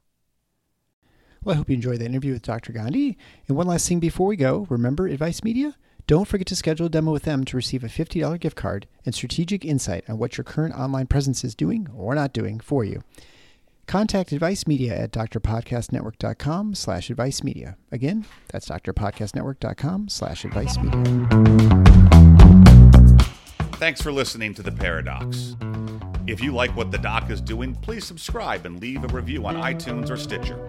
Well, 1.44 1.54
I 1.54 1.58
hope 1.58 1.68
you 1.68 1.74
enjoyed 1.74 2.00
the 2.00 2.06
interview 2.06 2.32
with 2.32 2.42
Dr. 2.42 2.72
Gandhi. 2.72 3.16
And 3.48 3.56
one 3.56 3.66
last 3.66 3.88
thing 3.88 4.00
before 4.00 4.26
we 4.26 4.36
go, 4.36 4.66
remember 4.68 5.06
Advice 5.06 5.42
Media? 5.42 5.76
Don't 6.10 6.26
forget 6.26 6.48
to 6.48 6.56
schedule 6.56 6.86
a 6.86 6.88
demo 6.88 7.12
with 7.12 7.22
them 7.22 7.44
to 7.44 7.56
receive 7.56 7.84
a 7.84 7.86
$50 7.86 8.40
gift 8.40 8.56
card 8.56 8.88
and 9.06 9.14
strategic 9.14 9.64
insight 9.64 10.02
on 10.08 10.18
what 10.18 10.36
your 10.36 10.42
current 10.42 10.74
online 10.74 11.06
presence 11.06 11.44
is 11.44 11.54
doing 11.54 11.86
or 11.94 12.16
not 12.16 12.32
doing 12.32 12.58
for 12.58 12.82
you. 12.82 13.04
Contact 13.86 14.32
Advice 14.32 14.66
Media 14.66 14.92
at 14.92 15.12
drpodcastnetwork.com 15.12 16.74
slash 16.74 17.10
advice 17.10 17.44
media. 17.44 17.76
Again, 17.92 18.26
that's 18.48 18.68
drpodcastnetwork.com 18.70 20.08
slash 20.08 20.44
advice 20.44 20.76
media. 20.78 21.28
Thanks 23.74 24.02
for 24.02 24.10
listening 24.10 24.52
to 24.54 24.64
The 24.64 24.72
Paradox. 24.72 25.54
If 26.26 26.42
you 26.42 26.52
like 26.52 26.74
what 26.74 26.90
the 26.90 26.98
doc 26.98 27.30
is 27.30 27.40
doing, 27.40 27.76
please 27.76 28.04
subscribe 28.04 28.66
and 28.66 28.80
leave 28.80 29.04
a 29.04 29.14
review 29.14 29.46
on 29.46 29.54
iTunes 29.54 30.10
or 30.10 30.16
Stitcher. 30.16 30.60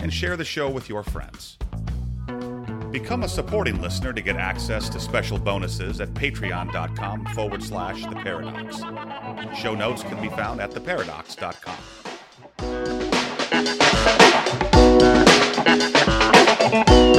And 0.00 0.12
share 0.12 0.36
the 0.36 0.44
show 0.44 0.68
with 0.68 0.90
your 0.90 1.02
friends. 1.02 1.56
Become 2.90 3.22
a 3.22 3.28
supporting 3.28 3.80
listener 3.80 4.12
to 4.12 4.20
get 4.20 4.36
access 4.36 4.88
to 4.90 5.00
special 5.00 5.38
bonuses 5.38 6.00
at 6.00 6.12
patreon.com 6.14 7.26
forward 7.26 7.62
slash 7.62 8.02
the 8.02 8.16
paradox. 8.16 8.78
Show 9.58 9.74
notes 9.74 10.02
can 10.02 10.20
be 10.20 10.28
found 10.28 10.60
at 10.60 10.70
theparadox.com. 10.72 11.76